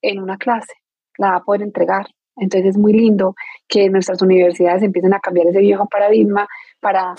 en 0.00 0.20
una 0.20 0.38
clase, 0.38 0.72
la 1.18 1.32
va 1.32 1.36
a 1.38 1.44
poder 1.44 1.62
entregar. 1.62 2.06
Entonces 2.36 2.70
es 2.70 2.78
muy 2.78 2.92
lindo 2.92 3.34
que 3.66 3.90
nuestras 3.90 4.22
universidades 4.22 4.82
empiecen 4.82 5.12
a 5.12 5.18
cambiar 5.18 5.48
ese 5.48 5.58
viejo 5.58 5.88
paradigma 5.88 6.46
para, 6.80 7.14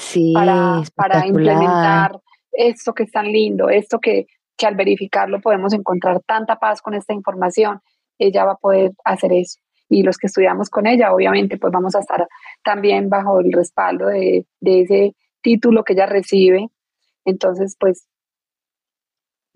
para, 0.95 1.27
implementar 1.27 2.19
esto 2.51 2.93
que 2.93 3.03
es 3.03 3.11
tan 3.11 3.25
lindo, 3.31 3.69
esto 3.69 3.99
que, 3.99 4.27
que 4.57 4.65
al 4.65 4.75
verificarlo 4.75 5.39
podemos 5.41 5.73
encontrar 5.73 6.21
tanta 6.25 6.57
paz 6.57 6.81
con 6.81 6.93
esta 6.93 7.13
información. 7.13 7.81
Ella 8.17 8.45
va 8.45 8.53
a 8.53 8.57
poder 8.57 8.91
hacer 9.05 9.31
eso. 9.33 9.59
Y 9.89 10.03
los 10.03 10.17
que 10.17 10.27
estudiamos 10.27 10.69
con 10.69 10.85
ella, 10.85 11.13
obviamente, 11.13 11.57
pues 11.57 11.73
vamos 11.73 11.95
a 11.95 11.99
estar 11.99 12.27
también 12.63 13.09
bajo 13.09 13.39
el 13.39 13.51
respaldo 13.51 14.07
de, 14.07 14.45
de 14.59 14.81
ese 14.81 15.15
título 15.41 15.83
que 15.83 15.93
ella 15.93 16.05
recibe. 16.05 16.67
Entonces, 17.25 17.75
pues 17.79 18.05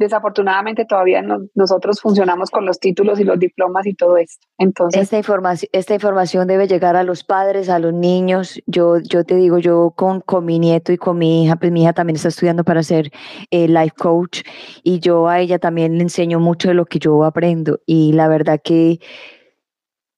desafortunadamente 0.04 0.86
todavía 0.86 1.24
nosotros 1.56 2.00
funcionamos 2.02 2.50
con 2.50 2.66
los 2.66 2.80
títulos 2.80 3.20
y 3.20 3.24
los 3.24 3.40
diplomas 3.40 3.86
y 3.86 3.94
todo 3.94 4.18
esto. 4.18 4.48
Entonces, 4.58 5.02
esta 5.02 5.18
información, 5.18 5.70
esta 5.74 5.94
información 5.94 6.48
debe 6.48 6.68
llegar 6.68 6.96
a 6.96 7.04
los 7.04 7.24
padres, 7.24 7.70
a 7.70 7.80
los 7.80 7.94
niños. 7.94 8.62
Yo, 8.68 9.00
yo 9.00 9.24
te 9.24 9.36
digo, 9.36 9.58
yo 9.58 9.94
con, 9.96 10.22
con 10.22 10.46
mi 10.46 10.60
nieto 10.60 10.92
y 10.92 10.98
con 10.98 11.18
mi 11.18 11.44
hija, 11.44 11.56
pues 11.56 11.72
mi 11.72 11.84
hija 11.84 11.94
también 11.94 12.16
está 12.16 12.28
estudiando 12.28 12.64
para 12.64 12.84
ser 12.84 13.12
eh, 13.52 13.68
life 13.68 13.96
coach 13.98 14.42
y 14.84 15.00
yo 15.00 15.28
a 15.28 15.40
ella 15.40 15.60
también 15.60 15.98
le 15.98 16.04
enseño 16.04 16.40
mucho 16.40 16.68
de 16.68 16.74
lo 16.74 16.86
que 16.86 17.00
yo 17.00 17.24
aprendo 17.24 17.80
y 17.86 18.14
la 18.14 18.28
verdad 18.28 18.60
que 18.64 19.00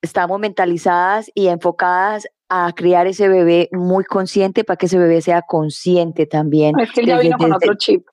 estamos 0.01 0.39
mentalizadas 0.39 1.31
y 1.33 1.47
enfocadas 1.47 2.27
a 2.49 2.71
criar 2.75 3.07
ese 3.07 3.27
bebé 3.27 3.69
muy 3.71 4.03
consciente 4.03 4.63
para 4.63 4.77
que 4.77 4.85
ese 4.85 4.99
bebé 4.99 5.21
sea 5.21 5.41
consciente 5.41 6.25
también. 6.27 6.79
Es 6.79 6.91
que 6.91 7.05
ya 7.05 7.19
vino 7.19 7.37
con 7.37 7.53
otro 7.53 7.73
chip 7.75 8.05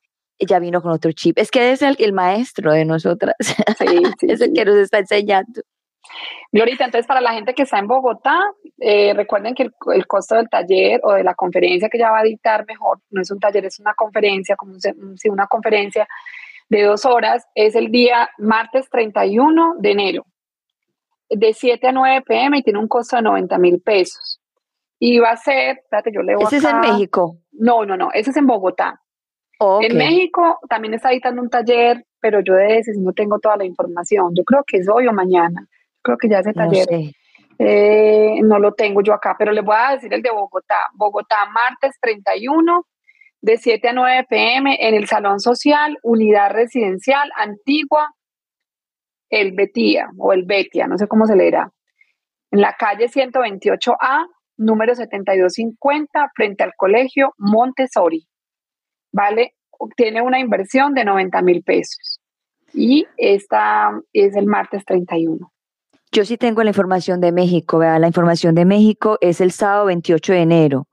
ya 0.46 0.58
vino 0.58 0.82
con 0.82 0.92
otro 0.92 1.12
chip. 1.12 1.38
Es 1.38 1.50
que 1.50 1.72
es 1.72 1.82
el, 1.82 1.96
el 1.98 2.12
maestro 2.12 2.72
de 2.72 2.84
nosotras. 2.84 3.34
es 4.22 4.40
el 4.40 4.52
que 4.52 4.64
nos 4.64 4.76
está 4.76 4.98
enseñando. 4.98 5.62
Glorita, 6.50 6.84
entonces 6.84 7.06
para 7.06 7.20
la 7.20 7.32
gente 7.32 7.54
que 7.54 7.62
está 7.62 7.78
en 7.78 7.86
Bogotá, 7.86 8.38
eh, 8.78 9.14
recuerden 9.14 9.54
que 9.54 9.70
el, 9.94 10.06
costo 10.06 10.34
del 10.34 10.48
taller 10.48 11.00
o 11.02 11.12
de 11.12 11.24
la 11.24 11.34
conferencia 11.34 11.88
que 11.88 11.98
ya 11.98 12.10
va 12.10 12.20
a 12.20 12.24
dictar, 12.24 12.66
mejor, 12.66 12.98
no 13.10 13.22
es 13.22 13.30
un 13.30 13.38
taller, 13.38 13.64
es 13.64 13.80
una 13.80 13.94
conferencia, 13.94 14.56
como 14.56 14.74
si 14.78 15.28
una 15.28 15.46
conferencia 15.46 16.06
de 16.68 16.82
dos 16.82 17.04
horas, 17.06 17.46
es 17.54 17.74
el 17.74 17.90
día 17.90 18.30
martes 18.38 18.88
31 18.90 19.76
de 19.78 19.90
enero, 19.90 20.26
de 21.30 21.54
7 21.54 21.88
a 21.88 21.92
9 21.92 22.22
pm 22.26 22.58
y 22.58 22.62
tiene 22.62 22.78
un 22.78 22.88
costo 22.88 23.16
de 23.16 23.22
90 23.22 23.58
mil 23.58 23.80
pesos. 23.80 24.40
Y 24.98 25.18
va 25.18 25.30
a 25.30 25.36
ser, 25.36 25.78
espérate, 25.78 26.10
yo 26.14 26.22
leo 26.22 26.38
¿Ese 26.40 26.58
es 26.58 26.64
en 26.64 26.80
México? 26.80 27.38
No, 27.52 27.84
no, 27.84 27.96
no, 27.96 28.10
ese 28.12 28.30
es 28.30 28.36
en 28.36 28.46
Bogotá. 28.46 29.01
En 29.82 29.96
México 29.96 30.58
también 30.68 30.94
está 30.94 31.12
editando 31.12 31.42
un 31.42 31.50
taller, 31.50 32.04
pero 32.20 32.40
yo 32.40 32.54
de 32.54 32.78
ese 32.78 32.92
no 32.98 33.12
tengo 33.12 33.38
toda 33.38 33.56
la 33.56 33.64
información. 33.64 34.32
Yo 34.34 34.44
creo 34.44 34.64
que 34.66 34.78
es 34.78 34.88
hoy 34.88 35.06
o 35.06 35.12
mañana. 35.12 35.66
creo 36.02 36.16
que 36.18 36.28
ya 36.28 36.40
ese 36.40 36.52
taller 36.52 36.86
eh, 37.58 38.40
no, 38.42 38.58
lo 38.58 38.72
tengo 38.72 39.02
yo 39.02 39.12
acá, 39.12 39.36
pero 39.38 39.52
les 39.52 39.64
voy 39.64 39.76
a 39.78 39.92
decir 39.92 40.12
el 40.12 40.22
de 40.22 40.30
Bogotá. 40.30 40.78
Bogotá, 40.94 41.46
martes 41.46 41.96
31, 42.00 42.86
de 43.40 43.56
7 43.56 43.88
a 43.88 43.92
9 43.92 44.26
pm, 44.28 44.76
en 44.80 44.94
el 44.94 45.06
Salón 45.06 45.38
Social, 45.38 45.98
Unidad 46.02 46.50
Residencial 46.50 47.30
Antigua, 47.36 48.10
el 49.30 49.52
Betía 49.52 50.08
o 50.18 50.32
el 50.32 50.44
Betia, 50.44 50.86
no 50.86 50.98
sé 50.98 51.06
cómo 51.06 51.26
se 51.26 51.36
leerá, 51.36 51.70
en 52.50 52.60
la 52.60 52.74
calle 52.74 53.08
128A, 53.08 54.26
número 54.56 54.94
7250, 54.94 56.30
frente 56.34 56.64
al 56.64 56.72
colegio 56.76 57.32
Montessori. 57.38 58.26
Vale, 59.12 59.54
tiene 59.96 60.22
una 60.22 60.40
inversión 60.40 60.94
de 60.94 61.04
90 61.04 61.42
mil 61.42 61.62
pesos 61.62 62.20
y 62.72 63.06
esta 63.16 64.00
es 64.12 64.34
el 64.36 64.46
martes 64.46 64.84
31. 64.84 65.52
Yo 66.14 66.24
sí 66.24 66.36
tengo 66.36 66.62
la 66.62 66.70
información 66.70 67.20
de 67.20 67.32
México, 67.32 67.78
vea, 67.78 67.98
la 67.98 68.06
información 68.06 68.54
de 68.54 68.66
México 68.66 69.16
es 69.20 69.40
el 69.40 69.50
sábado 69.50 69.86
28 69.86 70.32
de 70.34 70.40
enero. 70.40 70.88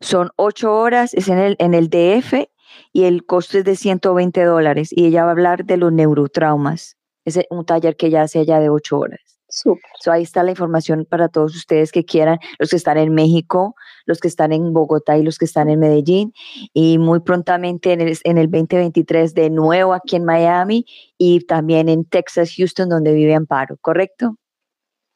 Son 0.00 0.30
ocho 0.36 0.74
horas, 0.74 1.12
es 1.12 1.28
en 1.28 1.38
el, 1.38 1.56
en 1.58 1.74
el 1.74 1.90
DF 1.90 2.48
y 2.92 3.04
el 3.04 3.26
costo 3.26 3.58
es 3.58 3.64
de 3.64 3.76
120 3.76 4.42
dólares 4.44 4.88
y 4.90 5.06
ella 5.06 5.24
va 5.24 5.28
a 5.28 5.32
hablar 5.32 5.66
de 5.66 5.76
los 5.76 5.92
neurotraumas. 5.92 6.96
Es 7.24 7.38
un 7.50 7.66
taller 7.66 7.96
que 7.96 8.06
ella 8.06 8.22
hace 8.22 8.44
ya 8.46 8.60
de 8.60 8.70
ocho 8.70 8.98
horas. 8.98 9.31
Súper. 9.54 9.84
ahí 10.10 10.22
está 10.22 10.42
la 10.42 10.52
información 10.52 11.04
para 11.04 11.28
todos 11.28 11.54
ustedes 11.54 11.92
que 11.92 12.06
quieran, 12.06 12.38
los 12.58 12.70
que 12.70 12.76
están 12.76 12.96
en 12.96 13.12
México, 13.12 13.74
los 14.06 14.18
que 14.18 14.26
están 14.26 14.50
en 14.50 14.72
Bogotá 14.72 15.18
y 15.18 15.22
los 15.22 15.36
que 15.36 15.44
están 15.44 15.68
en 15.68 15.78
Medellín. 15.78 16.32
Y 16.72 16.96
muy 16.96 17.20
prontamente 17.20 17.92
en 17.92 18.00
el, 18.00 18.16
en 18.24 18.38
el 18.38 18.50
2023 18.50 19.34
de 19.34 19.50
nuevo 19.50 19.92
aquí 19.92 20.16
en 20.16 20.24
Miami 20.24 20.86
y 21.18 21.44
también 21.44 21.90
en 21.90 22.06
Texas, 22.06 22.54
Houston, 22.56 22.88
donde 22.88 23.12
vive 23.12 23.34
Amparo, 23.34 23.76
¿correcto? 23.82 24.36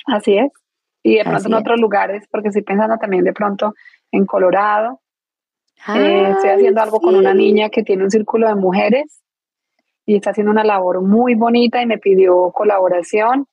Así 0.04 0.36
es. 0.36 0.52
Y 1.02 1.16
de 1.16 1.24
pronto 1.24 1.48
en 1.48 1.54
otros 1.54 1.80
lugares, 1.80 2.28
porque 2.30 2.48
estoy 2.48 2.62
pensando 2.62 2.98
también 2.98 3.24
de 3.24 3.32
pronto 3.32 3.72
en 4.12 4.26
Colorado. 4.26 5.00
Eh, 5.94 6.28
estoy 6.32 6.50
haciendo 6.50 6.82
algo 6.82 7.00
con 7.00 7.14
una 7.14 7.32
niña 7.32 7.70
que 7.70 7.82
tiene 7.82 8.04
un 8.04 8.10
círculo 8.10 8.48
de 8.48 8.54
mujeres 8.54 9.22
y 10.04 10.16
está 10.16 10.32
haciendo 10.32 10.52
una 10.52 10.62
labor 10.64 11.00
muy 11.00 11.34
bonita 11.34 11.80
y 11.80 11.86
me 11.86 11.96
pidió 11.96 12.50
colaboración 12.52 13.48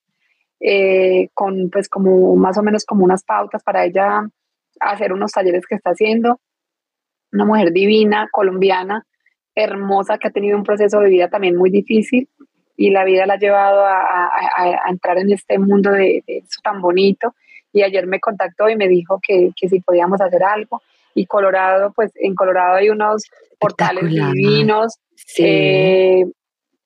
eh, 0.65 1.27
con 1.33 1.69
pues 1.69 1.89
como 1.89 2.37
más 2.37 2.57
o 2.57 2.63
menos 2.63 2.85
como 2.85 3.03
unas 3.03 3.25
pautas 3.25 3.61
para 3.63 3.83
ella 3.83 4.25
hacer 4.79 5.11
unos 5.11 5.33
talleres 5.33 5.65
que 5.67 5.75
está 5.75 5.91
haciendo. 5.91 6.39
Una 7.33 7.43
mujer 7.43 7.73
divina, 7.73 8.29
colombiana, 8.31 9.05
hermosa, 9.53 10.17
que 10.17 10.29
ha 10.29 10.31
tenido 10.31 10.57
un 10.57 10.63
proceso 10.63 10.99
de 11.01 11.09
vida 11.09 11.27
también 11.27 11.57
muy 11.57 11.69
difícil 11.69 12.29
y 12.77 12.91
la 12.91 13.03
vida 13.03 13.25
la 13.25 13.33
ha 13.33 13.39
llevado 13.39 13.83
a, 13.85 14.89
entrar 14.89 15.17
en 15.17 15.33
este 15.33 15.59
mundo 15.59 15.91
de, 15.91 16.23
eso 16.27 16.61
tan 16.63 16.81
bonito. 16.81 17.35
Y 17.73 17.81
ayer 17.81 18.07
me 18.07 18.21
contactó 18.21 18.69
y 18.69 18.77
me 18.77 18.87
dijo 18.87 19.19
que, 19.21 19.51
que 19.55 19.67
si 19.67 19.81
podíamos 19.81 20.21
hacer 20.21 20.43
algo. 20.43 20.81
Y 21.13 21.25
Colorado, 21.25 21.91
pues 21.93 22.11
en 22.15 22.35
Colorado 22.35 22.75
hay 22.75 22.89
unos 22.89 23.23
portales 23.59 24.09
divinos. 24.09 24.97
Eh, 25.37 26.23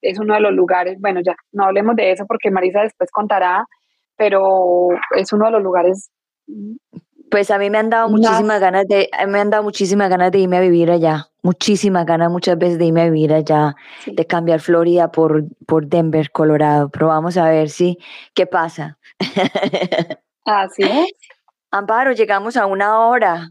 es 0.01 0.19
uno 0.19 0.33
de 0.35 0.41
los 0.41 0.53
lugares, 0.53 0.97
bueno, 0.99 1.21
ya 1.25 1.35
no 1.51 1.65
hablemos 1.65 1.95
de 1.95 2.11
eso 2.11 2.25
porque 2.27 2.51
Marisa 2.51 2.81
después 2.81 3.09
contará, 3.11 3.65
pero 4.15 4.89
es 5.15 5.31
uno 5.33 5.45
de 5.45 5.51
los 5.51 5.63
lugares. 5.63 6.09
Pues 7.29 7.51
a 7.51 7.57
mí 7.57 7.69
me 7.69 7.77
han 7.77 7.89
dado 7.89 8.09
muchísimas 8.09 8.59
ganas 8.61 8.87
de, 8.87 9.09
me 9.27 9.39
han 9.39 9.49
dado 9.49 9.63
muchísimas 9.63 10.09
ganas 10.09 10.31
de 10.31 10.39
irme 10.39 10.57
a 10.57 10.61
vivir 10.61 10.89
allá, 10.91 11.27
muchísimas 11.43 12.05
ganas 12.05 12.31
muchas 12.31 12.57
veces 12.57 12.77
de 12.77 12.85
irme 12.85 13.01
a 13.01 13.05
vivir 13.05 13.33
allá, 13.33 13.75
de 14.05 14.25
cambiar 14.25 14.61
Florida 14.61 15.11
por, 15.11 15.43
por 15.65 15.87
Denver, 15.87 16.31
Colorado, 16.31 16.89
pero 16.89 17.07
vamos 17.07 17.37
a 17.37 17.49
ver 17.49 17.69
si, 17.69 17.97
qué 18.33 18.45
pasa. 18.45 18.97
Así 20.45 20.83
es. 20.83 21.11
Amparo, 21.71 22.13
llegamos 22.13 22.55
a 22.55 22.65
una 22.65 23.07
hora. 23.07 23.49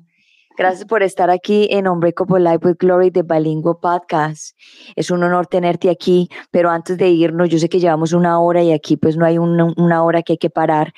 Gracias 0.57 0.86
por 0.86 1.02
estar 1.02 1.28
aquí 1.28 1.68
en 1.70 1.86
Unbreakable 1.86 2.40
Life 2.40 2.66
with 2.66 2.76
Glory 2.78 3.11
de 3.11 3.22
Bilingüe 3.22 3.74
Podcast. 3.74 4.57
Es 4.96 5.11
un 5.11 5.22
honor 5.22 5.46
tenerte 5.46 5.90
aquí, 5.90 6.30
pero 6.50 6.70
antes 6.70 6.96
de 6.96 7.11
irnos, 7.11 7.50
yo 7.50 7.59
sé 7.59 7.68
que 7.68 7.78
llevamos 7.78 8.14
una 8.14 8.40
hora 8.40 8.62
y 8.62 8.72
aquí 8.72 8.96
pues 8.96 9.18
no 9.18 9.26
hay 9.26 9.36
una, 9.36 10.02
hora 10.02 10.22
que 10.22 10.32
hay 10.32 10.38
que 10.38 10.48
parar. 10.48 10.94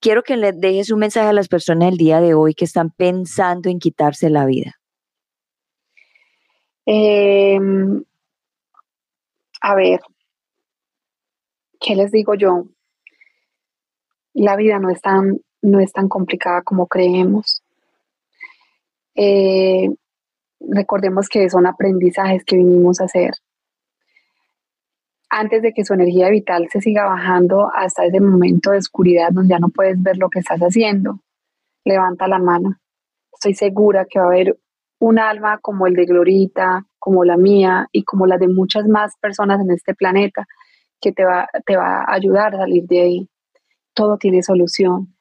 Quiero 0.00 0.22
que 0.22 0.36
le 0.36 0.52
dejes 0.52 0.92
un 0.92 1.00
mensaje 1.00 1.26
a 1.26 1.32
las 1.32 1.48
personas 1.48 1.88
el 1.88 1.96
día 1.96 2.20
de 2.20 2.34
hoy 2.34 2.54
que 2.54 2.64
están 2.64 2.90
pensando 2.90 3.68
en 3.68 3.80
quitarse 3.80 4.30
la 4.30 4.46
vida. 4.46 4.74
Em, 6.84 8.04
a 9.62 9.74
ver, 9.74 10.00
¿qué 11.80 11.96
les 11.96 12.12
digo 12.12 12.36
yo? 12.36 12.66
La 14.32 14.54
vida 14.54 14.78
no 14.78 14.90
es 14.90 15.00
tan, 15.00 15.40
no 15.60 15.80
es 15.80 15.90
tan 15.90 16.08
complicada 16.08 16.62
como 16.62 16.86
creemos 16.86 17.64
eh, 19.16 19.88
recordemos 20.60 21.28
que 21.28 21.48
son 21.48 21.66
aprendizajes 21.66 22.44
que 22.44 22.56
vinimos 22.56 23.00
a 23.00 23.04
hacer. 23.04 23.32
Antes 25.28 25.62
de 25.62 25.72
que 25.72 25.84
su 25.84 25.94
energía 25.94 26.28
vital 26.30 26.68
se 26.70 26.80
siga 26.80 27.04
bajando 27.04 27.70
hasta 27.74 28.04
ese 28.04 28.20
momento 28.20 28.70
de 28.70 28.78
oscuridad 28.78 29.30
donde 29.32 29.54
ya 29.54 29.58
no 29.58 29.70
puedes 29.70 30.00
ver 30.00 30.18
lo 30.18 30.28
que 30.30 30.38
estás 30.38 30.60
haciendo, 30.60 31.20
levanta 31.84 32.28
la 32.28 32.38
mano. 32.38 32.76
Estoy 33.32 33.54
segura 33.54 34.06
que 34.08 34.18
va 34.18 34.26
a 34.26 34.28
haber 34.28 34.58
un 34.98 35.18
alma 35.18 35.58
como 35.58 35.86
el 35.86 35.94
de 35.94 36.06
Glorita, 36.06 36.86
como 36.98 37.24
la 37.24 37.36
mía 37.36 37.88
y 37.92 38.04
como 38.04 38.26
la 38.26 38.38
de 38.38 38.48
muchas 38.48 38.86
más 38.86 39.16
personas 39.20 39.60
en 39.60 39.70
este 39.70 39.94
planeta 39.94 40.46
que 41.00 41.12
te 41.12 41.24
va, 41.24 41.48
te 41.66 41.76
va 41.76 42.02
a 42.02 42.14
ayudar 42.14 42.54
a 42.54 42.58
salir 42.58 42.84
de 42.86 43.00
ahí. 43.00 43.28
Todo 43.94 44.16
tiene 44.16 44.42
solución 44.42 45.15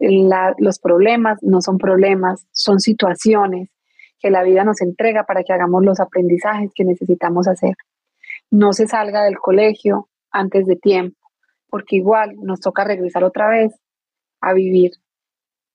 los 0.00 0.78
problemas 0.78 1.38
no 1.42 1.60
son 1.60 1.78
problemas, 1.78 2.46
son 2.52 2.80
situaciones 2.80 3.70
que 4.18 4.30
la 4.30 4.42
vida 4.42 4.64
nos 4.64 4.80
entrega 4.80 5.24
para 5.24 5.42
que 5.42 5.52
hagamos 5.52 5.84
los 5.84 6.00
aprendizajes 6.00 6.70
que 6.74 6.84
necesitamos 6.84 7.48
hacer. 7.48 7.74
No 8.50 8.72
se 8.72 8.86
salga 8.86 9.24
del 9.24 9.38
colegio 9.38 10.08
antes 10.30 10.66
de 10.66 10.76
tiempo, 10.76 11.18
porque 11.68 11.96
igual 11.96 12.34
nos 12.42 12.60
toca 12.60 12.84
regresar 12.84 13.24
otra 13.24 13.48
vez 13.48 13.74
a 14.40 14.52
vivir 14.52 14.92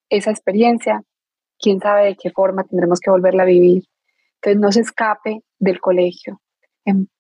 esa 0.09 0.31
experiencia. 0.31 1.03
Quién 1.59 1.79
sabe 1.79 2.05
de 2.05 2.15
qué 2.15 2.31
forma 2.31 2.63
tendremos 2.63 2.99
que 2.99 3.11
volverla 3.11 3.43
a 3.43 3.47
vivir. 3.47 3.83
Entonces 4.35 4.61
no 4.61 4.71
se 4.71 4.81
escape 4.81 5.41
del 5.59 5.79
colegio. 5.79 6.41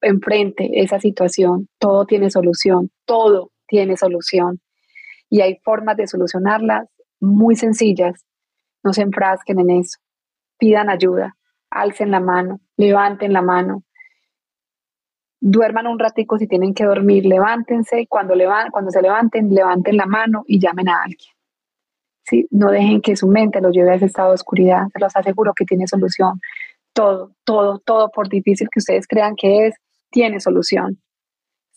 enfrente 0.01 0.69
esa 0.81 0.99
situación. 0.99 1.67
Todo 1.79 2.05
tiene 2.05 2.29
solución. 2.29 2.91
Todo 3.05 3.51
tiene 3.67 3.97
solución. 3.97 4.59
Y 5.29 5.41
hay 5.41 5.57
formas 5.63 5.97
de 5.97 6.05
solucionarlas 6.05 6.87
muy 7.19 7.55
sencillas. 7.55 8.25
No 8.83 8.93
se 8.93 9.01
enfrasquen 9.01 9.59
en 9.59 9.71
eso. 9.71 9.99
Pidan 10.57 10.89
ayuda, 10.89 11.35
alcen 11.69 12.11
la 12.11 12.19
mano, 12.19 12.59
levanten 12.77 13.33
la 13.33 13.41
mano. 13.41 13.83
Duerman 15.39 15.87
un 15.87 15.99
ratico 15.99 16.37
si 16.37 16.47
tienen 16.47 16.73
que 16.73 16.85
dormir, 16.85 17.25
levántense, 17.25 18.07
cuando, 18.07 18.33
cuando 18.71 18.91
se 18.91 19.01
levanten, 19.01 19.53
levanten 19.53 19.97
la 19.97 20.05
mano 20.05 20.43
y 20.47 20.59
llamen 20.59 20.89
a 20.89 21.03
alguien. 21.03 21.31
¿Sí? 22.23 22.47
No 22.49 22.71
dejen 22.71 23.01
que 23.01 23.15
su 23.15 23.27
mente 23.27 23.61
los 23.61 23.71
lleve 23.71 23.91
a 23.91 23.95
ese 23.95 24.05
estado 24.05 24.29
de 24.29 24.35
oscuridad, 24.35 24.87
se 24.91 24.99
los 24.99 25.15
aseguro 25.15 25.53
que 25.55 25.65
tiene 25.65 25.87
solución. 25.87 26.39
Todo, 26.93 27.35
todo, 27.43 27.79
todo, 27.79 28.09
por 28.09 28.29
difícil 28.29 28.67
que 28.71 28.79
ustedes 28.79 29.05
crean 29.05 29.35
que 29.35 29.67
es, 29.67 29.75
tiene 30.09 30.39
solución. 30.39 30.99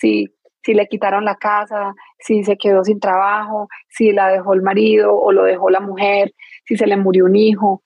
Si 0.01 0.33
si 0.63 0.75
le 0.75 0.87
quitaron 0.87 1.25
la 1.25 1.37
casa, 1.37 1.95
si 2.19 2.45
se 2.45 2.57
quedó 2.57 2.85
sin 2.85 3.01
trabajo, 3.01 3.69
si 3.89 4.13
la 4.13 4.29
dejó 4.29 4.55
el 4.55 4.63
marido 4.63 5.15
o 5.15 5.33
lo 5.33 5.45
dejó 5.45 5.71
la 5.71 5.81
mujer, 5.81 6.35
si 6.65 6.77
se 6.77 6.87
le 6.87 6.97
murió 6.97 7.25
un 7.27 7.37
hijo. 7.37 7.83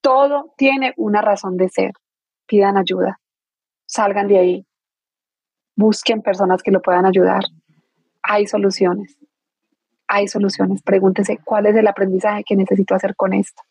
Todo 0.00 0.52
tiene 0.56 0.92
una 0.96 1.22
razón 1.22 1.56
de 1.56 1.68
ser. 1.68 1.92
Pidan 2.46 2.76
ayuda. 2.76 3.20
Salgan 3.86 4.28
de 4.28 4.38
ahí. 4.38 4.66
Busquen 5.76 6.22
personas 6.22 6.62
que 6.62 6.70
lo 6.70 6.82
puedan 6.82 7.06
ayudar. 7.06 7.42
Hay 8.22 8.46
soluciones. 8.46 9.16
Hay 10.08 10.28
soluciones. 10.28 10.82
Pregúntese 10.82 11.38
cuál 11.44 11.66
es 11.66 11.76
el 11.76 11.86
aprendizaje 11.86 12.44
que 12.44 12.56
necesito 12.56 12.94
hacer 12.94 13.16
con 13.16 13.32
esto. 13.32 13.62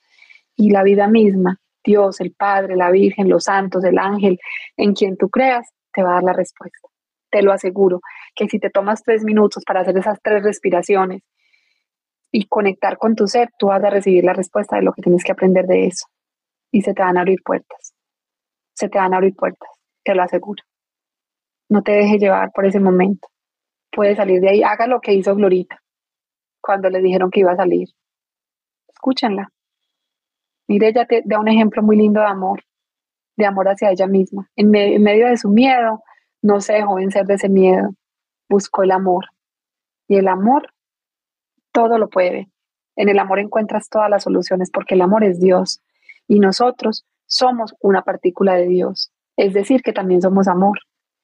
Y 0.56 0.72
la 0.72 0.84
vida 0.84 1.08
misma, 1.08 1.60
Dios, 1.84 2.20
el 2.22 2.32
Padre, 2.32 2.76
la 2.76 2.92
Virgen, 2.92 3.30
los 3.30 3.46
santos, 3.46 3.84
el 3.84 3.98
ángel, 3.98 4.40
en 4.78 4.94
quien 4.94 5.18
tú 5.18 5.30
creas, 5.30 5.68
te 5.92 6.04
va 6.04 6.12
a 6.12 6.14
dar 6.16 6.24
la 6.24 6.34
respuesta 6.34 6.88
te 7.34 7.42
lo 7.42 7.52
aseguro, 7.52 8.00
que 8.35 8.47
si 8.47 8.60
te 8.60 8.69
tomas 8.69 9.03
tres 9.03 9.23
minutos 9.23 9.64
para 9.65 9.81
hacer 9.81 9.97
esas 9.97 10.19
tres 10.22 10.43
respiraciones 10.43 11.22
y 12.31 12.47
conectar 12.47 12.97
con 12.97 13.15
tu 13.15 13.27
ser, 13.27 13.49
tú 13.57 13.68
vas 13.68 13.84
a 13.84 13.89
recibir 13.89 14.23
la 14.23 14.34
respuesta 14.34 14.76
de 14.76 14.81
lo 14.81 14.93
que 14.93 15.01
tienes 15.01 15.23
que 15.23 15.31
aprender 15.31 15.65
de 15.65 15.88
eso. 15.88 16.07
Y 16.72 16.81
se 16.81 16.93
te 16.93 17.03
van 17.03 17.18
a 17.18 17.22
abrir 17.22 17.39
puertas. 17.43 17.93
Se 18.73 18.89
te 18.89 18.97
van 18.97 19.14
a 19.14 19.18
abrir 19.18 19.35
puertas, 19.35 19.69
te 20.03 20.15
lo 20.15 20.23
aseguro. 20.23 20.64
No 21.69 21.84
te 21.84 21.91
dejes 21.91 22.19
llevar 22.19 22.51
por 22.51 22.65
ese 22.65 22.80
momento. 22.80 23.27
Puedes 23.91 24.18
salir 24.18 24.41
de 24.41 24.49
ahí. 24.49 24.64
Haga 24.64 24.88
lo 24.88 24.99
que 24.99 25.14
hizo 25.14 25.35
Glorita 25.35 25.80
cuando 26.60 26.89
le 26.89 27.01
dijeron 27.01 27.30
que 27.30 27.41
iba 27.41 27.51
a 27.51 27.55
salir. 27.57 27.89
Escúchenla. 28.88 29.49
Mire, 30.68 30.88
ella 30.88 31.05
te 31.05 31.22
da 31.26 31.39
un 31.39 31.47
ejemplo 31.47 31.84
muy 31.84 31.97
lindo 31.97 32.22
de 32.22 32.27
amor, 32.27 32.64
de 33.35 33.45
amor 33.45 33.68
hacia 33.68 33.91
ella 33.91 34.07
misma. 34.07 34.49
en 34.55 34.72
medio 34.72 35.27
de 35.27 35.38
su 35.38 35.49
miedo, 35.49 36.01
no 36.41 36.61
se 36.61 36.73
dejó 36.73 36.95
vencer 36.95 37.26
de 37.26 37.35
ese 37.35 37.49
miedo, 37.49 37.89
buscó 38.49 38.84
el 38.84 38.91
amor. 38.91 39.26
Y 40.07 40.18
el 40.18 40.28
amor 40.28 40.74
todo 41.72 41.98
lo 41.98 42.10
puede. 42.10 42.49
En 42.95 43.10
el 43.10 43.20
amor 43.20 43.40
encuentras 43.40 43.90
todas 43.90 44.10
las 44.10 44.24
soluciones 44.24 44.70
porque 44.72 44.95
el 44.95 45.02
amor 45.02 45.24
es 45.24 45.40
Dios 45.40 45.82
y 46.28 46.40
nosotros 46.40 47.06
somos 47.26 47.76
una 47.80 48.03
partícula 48.03 48.53
de 48.56 48.68
Dios. 48.68 49.11
Es 49.36 49.53
decir, 49.53 49.82
que 49.82 49.94
también 49.94 50.22
somos 50.22 50.48
amor. 50.48 50.80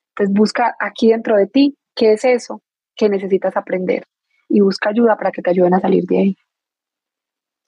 Entonces 0.09 0.33
busca 0.35 0.75
aquí 0.79 1.09
dentro 1.09 1.37
de 1.37 1.47
ti 1.47 1.77
qué 1.95 2.13
es 2.13 2.25
eso 2.25 2.61
que 2.95 3.09
necesitas 3.09 3.55
aprender 3.55 4.05
y 4.49 4.61
busca 4.61 4.89
ayuda 4.89 5.15
para 5.15 5.31
que 5.31 5.41
te 5.41 5.51
ayuden 5.51 5.75
a 5.75 5.79
salir 5.79 6.05
de 6.05 6.17
ahí. 6.17 6.37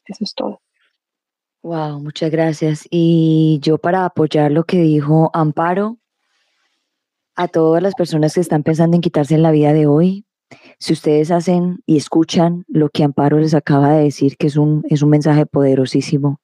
Eso 0.06 0.24
es 0.24 0.34
todo. 0.34 0.62
Wow, 1.64 2.00
muchas 2.00 2.32
gracias. 2.32 2.88
Y 2.90 3.60
yo 3.62 3.78
para 3.78 4.06
apoyar 4.06 4.52
lo 4.52 4.64
que 4.64 4.78
dijo 4.78 5.30
Amparo, 5.34 6.00
a 7.36 7.48
todas 7.48 7.82
las 7.82 7.96
personas 7.96 8.34
que 8.34 8.42
están 8.42 8.64
pensando 8.64 8.96
en 8.96 9.02
quitarse 9.02 9.38
la 9.38 9.52
vida 9.52 9.74
de 9.74 9.88
hoy, 9.88 10.26
si 10.80 10.94
ustedes 10.94 11.32
hacen 11.32 11.82
y 11.86 11.98
escuchan 11.98 12.66
lo 12.68 12.90
que 12.90 13.04
Amparo 13.04 13.40
les 13.40 13.54
acaba 13.54 13.94
de 13.94 14.04
decir, 14.04 14.38
que 14.38 14.48
es 14.48 14.58
un, 14.58 14.84
es 14.90 15.02
un 15.02 15.10
mensaje 15.10 15.46
poderosísimo, 15.46 16.42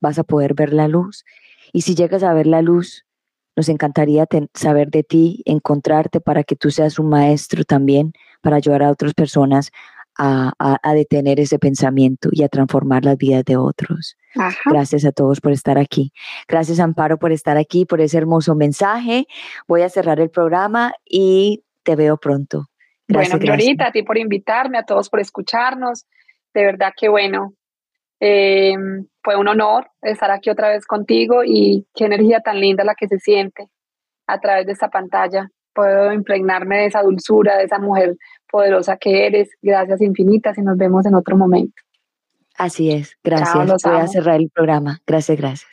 vas 0.00 0.18
a 0.18 0.24
poder 0.24 0.54
ver 0.54 0.72
la 0.72 0.88
luz. 0.88 1.24
Y 1.72 1.82
si 1.82 1.94
llegas 1.94 2.22
a 2.22 2.32
ver 2.32 2.46
la 2.46 2.62
luz, 2.62 3.04
nos 3.56 3.68
encantaría 3.68 4.26
saber 4.54 4.90
de 4.90 5.02
ti, 5.02 5.42
encontrarte 5.44 6.20
para 6.20 6.44
que 6.44 6.56
tú 6.56 6.70
seas 6.70 6.98
un 6.98 7.08
maestro 7.08 7.64
también, 7.64 8.12
para 8.40 8.56
ayudar 8.56 8.82
a 8.82 8.90
otras 8.90 9.14
personas 9.14 9.70
a, 10.22 10.92
detener 10.94 11.40
ese 11.40 11.58
pensamiento 11.58 12.28
y 12.32 12.42
a 12.42 12.48
transformar 12.48 13.04
las 13.04 13.16
vidas 13.16 13.44
de 13.44 13.56
otros. 13.56 14.16
Gracias 14.66 15.04
a 15.04 15.12
todos 15.12 15.40
por 15.40 15.52
estar 15.52 15.78
aquí. 15.78 16.12
Gracias, 16.46 16.78
Amparo, 16.78 17.18
por 17.18 17.32
estar 17.32 17.56
aquí, 17.56 17.86
por 17.86 18.00
ese 18.00 18.18
hermoso 18.18 18.54
mensaje. 18.54 19.26
Voy 19.66 19.82
a 19.82 19.88
cerrar 19.88 20.20
el 20.20 20.30
programa 20.30 20.92
y 21.04 21.64
te 21.82 21.96
veo 21.96 22.18
pronto. 22.18 22.66
Gracias, 23.08 23.38
bueno, 23.38 23.56
Glorita, 23.56 23.88
a 23.88 23.92
ti 23.92 24.02
por 24.02 24.18
invitarme, 24.18 24.78
a 24.78 24.84
todos 24.84 25.08
por 25.08 25.20
escucharnos. 25.20 26.06
De 26.52 26.64
verdad 26.64 26.92
que 26.96 27.08
bueno. 27.08 27.54
Eh, 28.22 28.74
fue 29.22 29.36
un 29.36 29.48
honor 29.48 29.90
estar 30.02 30.30
aquí 30.30 30.50
otra 30.50 30.68
vez 30.68 30.84
contigo 30.84 31.42
y 31.42 31.86
qué 31.94 32.04
energía 32.04 32.40
tan 32.40 32.60
linda 32.60 32.84
la 32.84 32.94
que 32.94 33.08
se 33.08 33.18
siente 33.18 33.68
a 34.26 34.38
través 34.40 34.66
de 34.66 34.72
esta 34.72 34.90
pantalla. 34.90 35.48
Puedo 35.74 36.12
impregnarme 36.12 36.78
de 36.78 36.86
esa 36.86 37.02
dulzura, 37.02 37.56
de 37.56 37.64
esa 37.64 37.78
mujer 37.78 38.16
poderosa 38.50 38.96
que 38.96 39.26
eres. 39.26 39.50
Gracias 39.62 40.00
infinitas 40.00 40.58
y 40.58 40.62
nos 40.62 40.76
vemos 40.76 41.06
en 41.06 41.14
otro 41.14 41.36
momento. 41.36 41.74
Así 42.56 42.90
es, 42.90 43.16
gracias. 43.24 43.82
Voy 43.84 43.96
a 43.96 44.06
cerrar 44.06 44.40
el 44.40 44.50
programa. 44.50 45.00
Gracias, 45.06 45.38
gracias. 45.38 45.70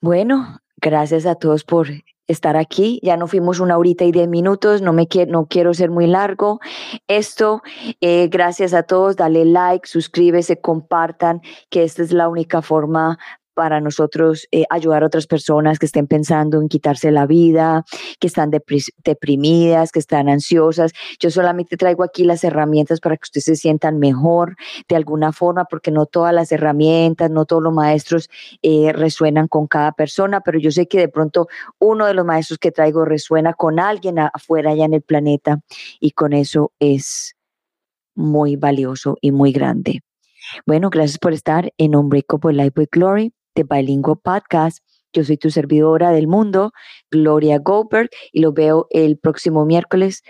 Bueno, 0.00 0.60
gracias 0.80 1.26
a 1.26 1.34
todos 1.34 1.64
por 1.64 1.88
estar 2.26 2.56
aquí. 2.56 3.00
Ya 3.02 3.16
no 3.16 3.26
fuimos 3.26 3.60
una 3.60 3.76
horita 3.76 4.04
y 4.04 4.12
diez 4.12 4.28
minutos, 4.28 4.82
no, 4.82 4.92
me 4.92 5.06
quiero, 5.08 5.32
no 5.32 5.46
quiero 5.46 5.74
ser 5.74 5.90
muy 5.90 6.06
largo. 6.06 6.60
Esto, 7.08 7.62
eh, 8.00 8.28
gracias 8.28 8.74
a 8.74 8.82
todos, 8.82 9.16
dale 9.16 9.44
like, 9.44 9.86
suscríbese, 9.86 10.60
compartan, 10.60 11.40
que 11.70 11.84
esta 11.84 12.02
es 12.02 12.12
la 12.12 12.28
única 12.28 12.62
forma 12.62 13.18
para 13.54 13.80
nosotros 13.80 14.46
eh, 14.50 14.64
ayudar 14.70 15.02
a 15.02 15.06
otras 15.06 15.26
personas 15.26 15.78
que 15.78 15.86
estén 15.86 16.06
pensando 16.06 16.60
en 16.60 16.68
quitarse 16.68 17.10
la 17.10 17.26
vida, 17.26 17.84
que 18.20 18.26
están 18.26 18.50
deprimidas, 18.50 19.92
que 19.92 19.98
están 19.98 20.28
ansiosas. 20.28 20.92
Yo 21.20 21.30
solamente 21.30 21.76
traigo 21.76 22.02
aquí 22.04 22.24
las 22.24 22.44
herramientas 22.44 23.00
para 23.00 23.16
que 23.16 23.24
ustedes 23.24 23.44
se 23.44 23.56
sientan 23.56 23.98
mejor 23.98 24.56
de 24.88 24.96
alguna 24.96 25.32
forma, 25.32 25.64
porque 25.64 25.90
no 25.90 26.06
todas 26.06 26.34
las 26.34 26.52
herramientas, 26.52 27.30
no 27.30 27.46
todos 27.46 27.62
los 27.62 27.72
maestros 27.72 28.28
eh, 28.62 28.92
resuenan 28.92 29.48
con 29.48 29.66
cada 29.66 29.92
persona, 29.92 30.40
pero 30.40 30.58
yo 30.58 30.70
sé 30.70 30.86
que 30.86 30.98
de 30.98 31.08
pronto 31.08 31.48
uno 31.78 32.06
de 32.06 32.14
los 32.14 32.24
maestros 32.24 32.58
que 32.58 32.72
traigo 32.72 33.04
resuena 33.04 33.54
con 33.54 33.78
alguien 33.78 34.18
afuera 34.18 34.72
allá 34.72 34.84
en 34.84 34.94
el 34.94 35.02
planeta 35.02 35.60
y 36.00 36.10
con 36.10 36.32
eso 36.32 36.72
es 36.78 37.36
muy 38.14 38.56
valioso 38.56 39.16
y 39.20 39.32
muy 39.32 39.52
grande. 39.52 40.02
Bueno, 40.66 40.90
gracias 40.90 41.18
por 41.18 41.32
estar 41.32 41.72
en 41.78 41.96
Unbreakable 41.96 42.52
Life 42.52 42.72
with 42.76 42.88
Glory 42.92 43.32
de 43.54 43.64
Bilingual 43.64 44.18
Podcast. 44.22 44.78
Yo 45.12 45.24
soy 45.24 45.36
tu 45.36 45.50
servidora 45.50 46.10
del 46.10 46.26
mundo, 46.26 46.72
Gloria 47.10 47.58
Goldberg, 47.58 48.10
y 48.32 48.40
lo 48.40 48.52
veo 48.52 48.86
el 48.90 49.18
próximo 49.18 49.64
miércoles 49.64 50.22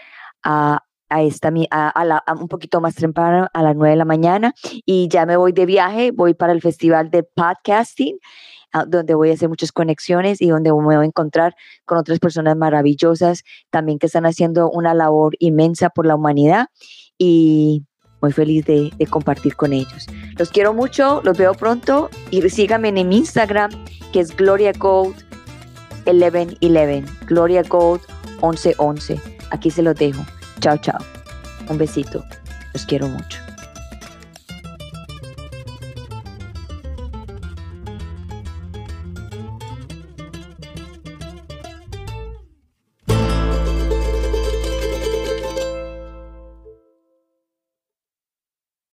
a, 0.42 0.84
a 1.08 1.22
esta, 1.22 1.50
a, 1.70 2.04
la, 2.04 2.22
un 2.38 2.48
poquito 2.48 2.80
más 2.80 2.94
temprano, 2.94 3.48
a 3.52 3.62
las 3.62 3.76
9 3.76 3.90
de 3.90 3.96
la 3.96 4.04
mañana. 4.04 4.52
Y 4.84 5.08
ya 5.08 5.24
me 5.26 5.36
voy 5.36 5.52
de 5.52 5.64
viaje, 5.66 6.10
voy 6.10 6.34
para 6.34 6.52
el 6.52 6.60
Festival 6.60 7.10
de 7.10 7.22
Podcasting, 7.22 8.18
donde 8.88 9.14
voy 9.14 9.30
a 9.30 9.34
hacer 9.34 9.48
muchas 9.48 9.72
conexiones 9.72 10.42
y 10.42 10.48
donde 10.48 10.70
me 10.72 10.82
voy 10.82 10.96
a 10.96 11.04
encontrar 11.04 11.54
con 11.84 11.96
otras 11.96 12.18
personas 12.18 12.56
maravillosas 12.56 13.44
también 13.70 13.98
que 13.98 14.06
están 14.06 14.26
haciendo 14.26 14.68
una 14.68 14.94
labor 14.94 15.34
inmensa 15.38 15.90
por 15.90 16.06
la 16.06 16.16
humanidad. 16.16 16.66
Y 17.16 17.84
muy 18.24 18.32
feliz 18.32 18.64
de, 18.64 18.90
compartir 19.10 19.54
con 19.54 19.74
ellos. 19.74 20.06
Los 20.38 20.48
quiero 20.48 20.72
mucho, 20.72 21.20
los 21.24 21.36
veo 21.36 21.52
pronto 21.52 22.08
y 22.30 22.40
síganme 22.48 22.88
en 22.88 23.06
mi 23.06 23.18
Instagram 23.18 23.70
que 24.14 24.20
es 24.20 24.34
Gloria 24.34 24.72
Gold 24.78 25.14
1111, 26.06 27.04
Gloria 27.26 27.62
Gold 27.62 28.00
1111. 28.42 29.20
Aquí 29.50 29.70
se 29.70 29.82
los 29.82 29.94
dejo. 29.96 30.24
Chao, 30.60 30.78
chao. 30.78 30.98
Un 31.68 31.76
besito. 31.76 32.24
Los 32.72 32.86
quiero 32.86 33.08
mucho. 33.08 33.53